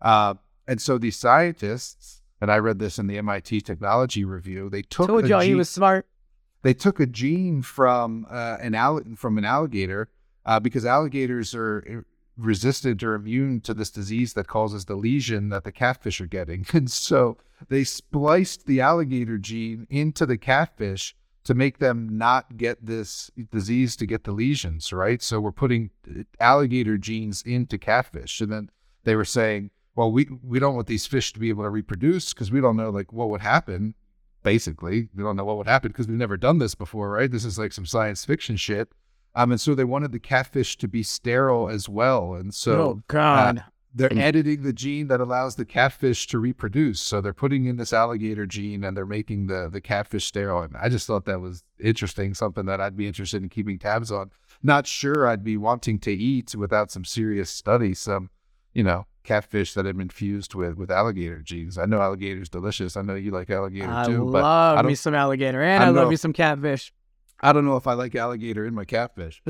Uh, 0.00 0.34
and 0.68 0.80
so 0.80 0.96
these 0.98 1.16
scientists, 1.18 2.22
and 2.40 2.50
I 2.50 2.58
read 2.58 2.78
this 2.78 2.98
in 2.98 3.06
the 3.08 3.18
MIT 3.18 3.60
Technology 3.62 4.24
Review, 4.24 4.70
they 4.70 4.82
took 4.82 5.08
Told 5.08 5.24
a 5.24 5.28
y'all 5.28 5.40
he 5.40 5.48
gene- 5.48 5.56
was 5.58 5.68
smart. 5.68 6.06
they 6.62 6.72
took 6.74 7.00
a 7.00 7.06
gene 7.06 7.62
from 7.62 8.26
uh, 8.30 8.56
an 8.60 8.74
all- 8.74 9.02
from 9.16 9.36
an 9.38 9.44
alligator 9.44 10.08
uh, 10.46 10.60
because 10.60 10.86
alligators 10.86 11.54
are 11.54 12.04
resistant 12.40 13.02
or 13.02 13.14
immune 13.14 13.60
to 13.62 13.74
this 13.74 13.90
disease 13.90 14.32
that 14.34 14.46
causes 14.46 14.84
the 14.86 14.96
lesion 14.96 15.48
that 15.50 15.64
the 15.64 15.72
catfish 15.72 16.20
are 16.20 16.26
getting, 16.26 16.66
and 16.72 16.90
so 16.90 17.36
they 17.68 17.84
spliced 17.84 18.66
the 18.66 18.80
alligator 18.80 19.38
gene 19.38 19.86
into 19.90 20.26
the 20.26 20.38
catfish 20.38 21.14
to 21.44 21.54
make 21.54 21.78
them 21.78 22.18
not 22.18 22.56
get 22.56 22.84
this 22.84 23.30
disease 23.50 23.96
to 23.96 24.06
get 24.06 24.24
the 24.24 24.32
lesions, 24.32 24.92
right? 24.92 25.22
So 25.22 25.40
we're 25.40 25.52
putting 25.52 25.90
uh, 26.08 26.22
alligator 26.38 26.98
genes 26.98 27.42
into 27.42 27.78
catfish, 27.78 28.40
and 28.40 28.52
then 28.52 28.70
they 29.04 29.16
were 29.16 29.24
saying. 29.24 29.70
well, 29.96 30.12
we 30.12 30.28
we 30.42 30.58
don't 30.58 30.74
want 30.74 30.86
these 30.86 31.06
fish 31.06 31.32
to 31.32 31.40
be 31.40 31.48
able 31.48 31.64
to 31.64 31.70
reproduce 31.70 32.32
because 32.32 32.50
we 32.50 32.60
don't 32.60 32.76
know 32.76 32.90
like 32.90 33.12
what 33.12 33.30
would 33.30 33.40
happen. 33.40 33.94
Basically, 34.42 35.08
we 35.14 35.22
don't 35.22 35.36
know 35.36 35.44
what 35.44 35.58
would 35.58 35.66
happen 35.66 35.90
because 35.90 36.08
we've 36.08 36.16
never 36.16 36.36
done 36.36 36.58
this 36.58 36.74
before, 36.74 37.10
right? 37.10 37.30
This 37.30 37.44
is 37.44 37.58
like 37.58 37.72
some 37.72 37.86
science 37.86 38.24
fiction 38.24 38.56
shit. 38.56 38.90
Um, 39.34 39.52
and 39.52 39.60
so 39.60 39.74
they 39.74 39.84
wanted 39.84 40.12
the 40.12 40.18
catfish 40.18 40.76
to 40.78 40.88
be 40.88 41.02
sterile 41.02 41.68
as 41.68 41.88
well, 41.88 42.34
and 42.34 42.54
so 42.54 42.72
oh 42.80 43.02
God. 43.08 43.58
Uh, 43.58 43.62
they're 43.92 44.12
editing 44.16 44.62
the 44.62 44.72
gene 44.72 45.08
that 45.08 45.20
allows 45.20 45.56
the 45.56 45.64
catfish 45.64 46.28
to 46.28 46.38
reproduce. 46.38 47.00
So 47.00 47.20
they're 47.20 47.32
putting 47.32 47.64
in 47.66 47.76
this 47.76 47.92
alligator 47.92 48.46
gene 48.46 48.84
and 48.84 48.96
they're 48.96 49.04
making 49.06 49.48
the 49.48 49.68
the 49.68 49.80
catfish 49.80 50.26
sterile. 50.26 50.62
And 50.62 50.76
I 50.76 50.88
just 50.88 51.06
thought 51.06 51.24
that 51.24 51.40
was 51.40 51.64
interesting, 51.78 52.34
something 52.34 52.66
that 52.66 52.80
I'd 52.80 52.96
be 52.96 53.08
interested 53.08 53.42
in 53.42 53.48
keeping 53.48 53.78
tabs 53.78 54.12
on. 54.12 54.30
Not 54.62 54.86
sure 54.86 55.26
I'd 55.26 55.42
be 55.42 55.56
wanting 55.56 55.98
to 56.00 56.12
eat 56.12 56.54
without 56.54 56.90
some 56.90 57.04
serious 57.04 57.50
study, 57.50 57.94
some, 57.94 58.30
you 58.74 58.84
know, 58.84 59.06
catfish 59.24 59.74
that 59.74 59.86
have 59.86 59.96
been 59.96 60.08
fused 60.08 60.54
with 60.54 60.76
with 60.76 60.90
alligator 60.90 61.40
genes. 61.40 61.76
I 61.76 61.86
know 61.86 62.00
alligator's 62.00 62.48
delicious. 62.48 62.96
I 62.96 63.02
know 63.02 63.14
you 63.14 63.30
like 63.32 63.50
alligator 63.50 63.90
I 63.90 64.06
too, 64.06 64.30
but 64.30 64.42
love 64.42 64.78
I 64.78 64.82
me 64.82 64.90
don't 64.90 64.96
some 64.96 65.14
alligator, 65.14 65.62
and 65.62 65.82
I 65.82 65.86
I, 65.86 65.90
love 65.90 66.04
know. 66.04 66.10
me 66.10 66.16
some 66.16 66.32
catfish. 66.32 66.92
I 67.42 67.52
don't 67.52 67.64
know 67.64 67.76
if 67.76 67.86
I 67.86 67.94
like 67.94 68.14
alligator 68.14 68.66
in 68.66 68.74
my 68.74 68.84
catfish. 68.84 69.42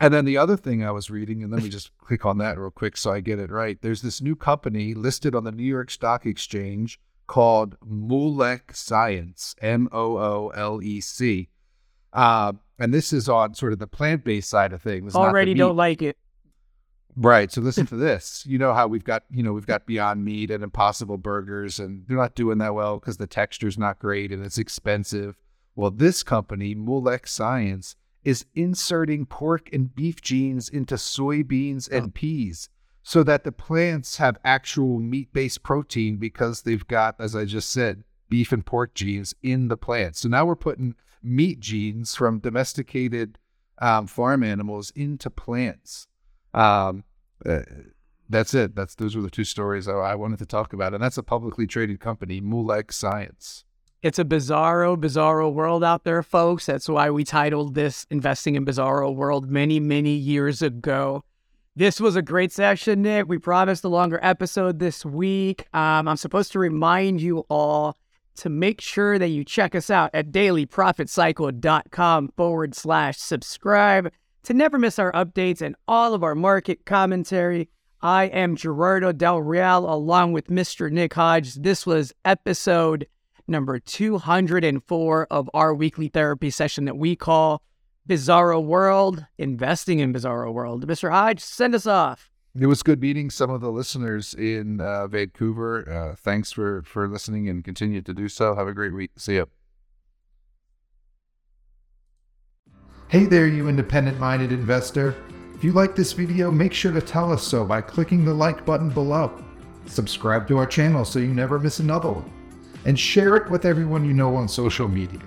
And 0.00 0.12
then 0.12 0.24
the 0.24 0.36
other 0.36 0.56
thing 0.56 0.84
I 0.84 0.90
was 0.90 1.10
reading, 1.10 1.42
and 1.42 1.52
let 1.52 1.62
me 1.62 1.68
just 1.68 1.96
click 1.98 2.24
on 2.26 2.38
that 2.38 2.58
real 2.58 2.70
quick 2.70 2.96
so 2.96 3.12
I 3.12 3.20
get 3.20 3.38
it 3.38 3.50
right. 3.50 3.80
There's 3.80 4.02
this 4.02 4.20
new 4.20 4.36
company 4.36 4.94
listed 4.94 5.34
on 5.34 5.44
the 5.44 5.52
New 5.52 5.64
York 5.64 5.90
Stock 5.90 6.26
Exchange 6.26 7.00
called 7.26 7.76
Moolec 7.80 8.74
Science, 8.74 9.54
M 9.60 9.88
O 9.92 10.18
O 10.18 10.52
L 10.54 10.82
E 10.82 11.00
C. 11.00 11.48
Uh, 12.12 12.52
and 12.78 12.92
this 12.92 13.12
is 13.12 13.28
on 13.28 13.54
sort 13.54 13.72
of 13.72 13.78
the 13.78 13.86
plant 13.86 14.24
based 14.24 14.50
side 14.50 14.72
of 14.72 14.82
things. 14.82 15.14
Already 15.14 15.54
don't 15.54 15.76
like 15.76 16.02
it. 16.02 16.16
Right. 17.16 17.50
So 17.50 17.60
listen 17.60 17.86
to 17.88 17.96
this. 17.96 18.44
You 18.46 18.58
know 18.58 18.74
how 18.74 18.86
we've 18.86 19.04
got, 19.04 19.24
you 19.30 19.42
know, 19.42 19.52
we've 19.52 19.66
got 19.66 19.86
Beyond 19.86 20.24
Meat 20.24 20.50
and 20.50 20.62
Impossible 20.62 21.18
Burgers, 21.18 21.78
and 21.78 22.04
they're 22.06 22.16
not 22.16 22.34
doing 22.34 22.58
that 22.58 22.74
well 22.74 22.98
because 22.98 23.16
the 23.16 23.26
texture's 23.26 23.78
not 23.78 23.98
great 23.98 24.32
and 24.32 24.44
it's 24.44 24.58
expensive. 24.58 25.36
Well, 25.76 25.90
this 25.90 26.22
company, 26.22 26.74
Moolec 26.74 27.26
Science, 27.28 27.96
is 28.22 28.46
inserting 28.54 29.26
pork 29.26 29.68
and 29.72 29.94
beef 29.94 30.20
genes 30.22 30.68
into 30.68 30.94
soybeans 30.94 31.90
and 31.90 32.06
Oh. 32.06 32.10
peas 32.14 32.68
so 33.02 33.22
that 33.22 33.44
the 33.44 33.52
plants 33.52 34.16
have 34.16 34.38
actual 34.44 34.98
meat-based 34.98 35.62
protein 35.62 36.16
because 36.16 36.62
they've 36.62 36.86
got, 36.86 37.16
as 37.20 37.36
I 37.36 37.44
just 37.44 37.70
said, 37.70 38.02
beef 38.30 38.50
and 38.50 38.64
pork 38.64 38.94
genes 38.94 39.34
in 39.42 39.68
the 39.68 39.76
plant. 39.76 40.16
So 40.16 40.28
now 40.28 40.46
we're 40.46 40.56
putting 40.56 40.94
meat 41.22 41.60
genes 41.60 42.14
from 42.14 42.38
domesticated 42.38 43.38
um, 43.78 44.06
farm 44.06 44.42
animals 44.42 44.90
into 44.96 45.28
plants. 45.28 46.06
Um, 46.54 47.04
uh, 47.44 47.60
that's 48.28 48.54
it. 48.54 48.74
That's 48.74 48.94
those 48.94 49.14
were 49.16 49.22
the 49.22 49.30
two 49.30 49.44
stories 49.44 49.86
I, 49.86 49.92
I 49.92 50.14
wanted 50.14 50.38
to 50.38 50.46
talk 50.46 50.72
about, 50.72 50.94
and 50.94 51.02
that's 51.02 51.18
a 51.18 51.22
publicly 51.22 51.66
traded 51.66 52.00
company, 52.00 52.40
Moolec 52.40 52.90
Science. 52.92 53.64
It's 54.04 54.18
a 54.18 54.24
bizarro, 54.24 54.98
bizarro 54.98 55.50
world 55.50 55.82
out 55.82 56.04
there, 56.04 56.22
folks. 56.22 56.66
That's 56.66 56.90
why 56.90 57.08
we 57.08 57.24
titled 57.24 57.74
this 57.74 58.06
Investing 58.10 58.54
in 58.54 58.66
Bizarro 58.66 59.14
World 59.14 59.48
many, 59.48 59.80
many 59.80 60.10
years 60.10 60.60
ago. 60.60 61.24
This 61.74 62.02
was 62.02 62.14
a 62.14 62.20
great 62.20 62.52
session, 62.52 63.00
Nick. 63.00 63.30
We 63.30 63.38
promised 63.38 63.82
a 63.82 63.88
longer 63.88 64.18
episode 64.20 64.78
this 64.78 65.06
week. 65.06 65.66
Um, 65.72 66.06
I'm 66.06 66.18
supposed 66.18 66.52
to 66.52 66.58
remind 66.58 67.22
you 67.22 67.46
all 67.48 67.96
to 68.36 68.50
make 68.50 68.82
sure 68.82 69.18
that 69.18 69.28
you 69.28 69.42
check 69.42 69.74
us 69.74 69.88
out 69.88 70.10
at 70.12 70.30
dailyprofitcycle.com 70.30 72.32
forward 72.36 72.74
slash 72.74 73.16
subscribe 73.16 74.12
to 74.42 74.52
never 74.52 74.78
miss 74.78 74.98
our 74.98 75.12
updates 75.12 75.62
and 75.62 75.76
all 75.88 76.12
of 76.12 76.22
our 76.22 76.34
market 76.34 76.84
commentary. 76.84 77.70
I 78.02 78.24
am 78.24 78.56
Gerardo 78.56 79.12
Del 79.12 79.40
Real 79.40 79.90
along 79.90 80.34
with 80.34 80.48
Mr. 80.48 80.90
Nick 80.90 81.14
Hodge. 81.14 81.54
This 81.54 81.86
was 81.86 82.12
episode 82.26 83.06
number 83.46 83.78
204 83.78 85.26
of 85.30 85.50
our 85.54 85.74
weekly 85.74 86.08
therapy 86.08 86.50
session 86.50 86.84
that 86.84 86.96
we 86.96 87.16
call 87.16 87.62
Bizarro 88.08 88.62
World, 88.62 89.26
Investing 89.38 89.98
in 89.98 90.12
Bizarro 90.12 90.52
World. 90.52 90.86
Mr. 90.86 91.10
Hodge, 91.10 91.40
send 91.40 91.74
us 91.74 91.86
off. 91.86 92.30
It 92.58 92.66
was 92.66 92.82
good 92.84 93.00
meeting 93.00 93.30
some 93.30 93.50
of 93.50 93.60
the 93.60 93.72
listeners 93.72 94.32
in 94.32 94.80
uh, 94.80 95.08
Vancouver. 95.08 95.90
Uh, 95.90 96.14
thanks 96.14 96.52
for 96.52 96.82
for 96.82 97.08
listening 97.08 97.48
and 97.48 97.64
continue 97.64 98.00
to 98.02 98.14
do 98.14 98.28
so. 98.28 98.54
Have 98.54 98.68
a 98.68 98.72
great 98.72 98.94
week. 98.94 99.10
See 99.16 99.36
ya. 99.36 99.46
Hey 103.08 103.24
there, 103.24 103.48
you 103.48 103.68
independent 103.68 104.20
minded 104.20 104.52
investor. 104.52 105.16
If 105.54 105.64
you 105.64 105.72
like 105.72 105.96
this 105.96 106.12
video, 106.12 106.50
make 106.50 106.72
sure 106.72 106.92
to 106.92 107.00
tell 107.00 107.32
us 107.32 107.42
so 107.42 107.64
by 107.64 107.80
clicking 107.80 108.24
the 108.24 108.34
like 108.34 108.64
button 108.64 108.88
below. 108.88 109.32
Subscribe 109.86 110.46
to 110.48 110.58
our 110.58 110.66
channel 110.66 111.04
so 111.04 111.18
you 111.18 111.34
never 111.34 111.58
miss 111.58 111.80
another 111.80 112.10
one. 112.10 112.30
And 112.84 112.98
share 112.98 113.36
it 113.36 113.50
with 113.50 113.64
everyone 113.64 114.04
you 114.04 114.12
know 114.12 114.36
on 114.36 114.48
social 114.48 114.88
media. 114.88 115.20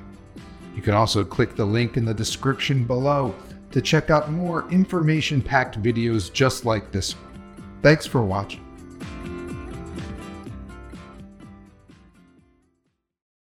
You 0.76 0.82
can 0.82 0.94
also 0.94 1.24
click 1.24 1.56
the 1.56 1.66
link 1.66 1.98
in 1.98 2.06
the 2.06 2.14
description 2.14 2.84
below 2.84 3.34
to 3.72 3.82
check 3.82 4.10
out 4.10 4.32
more 4.32 4.70
information 4.70 5.42
packed 5.42 5.82
videos 5.82 6.32
just 6.32 6.66
like 6.66 6.92
this 6.92 7.16
one. 7.16 7.42
Thanks 7.82 8.06
for 8.06 8.24
watching. 8.24 8.67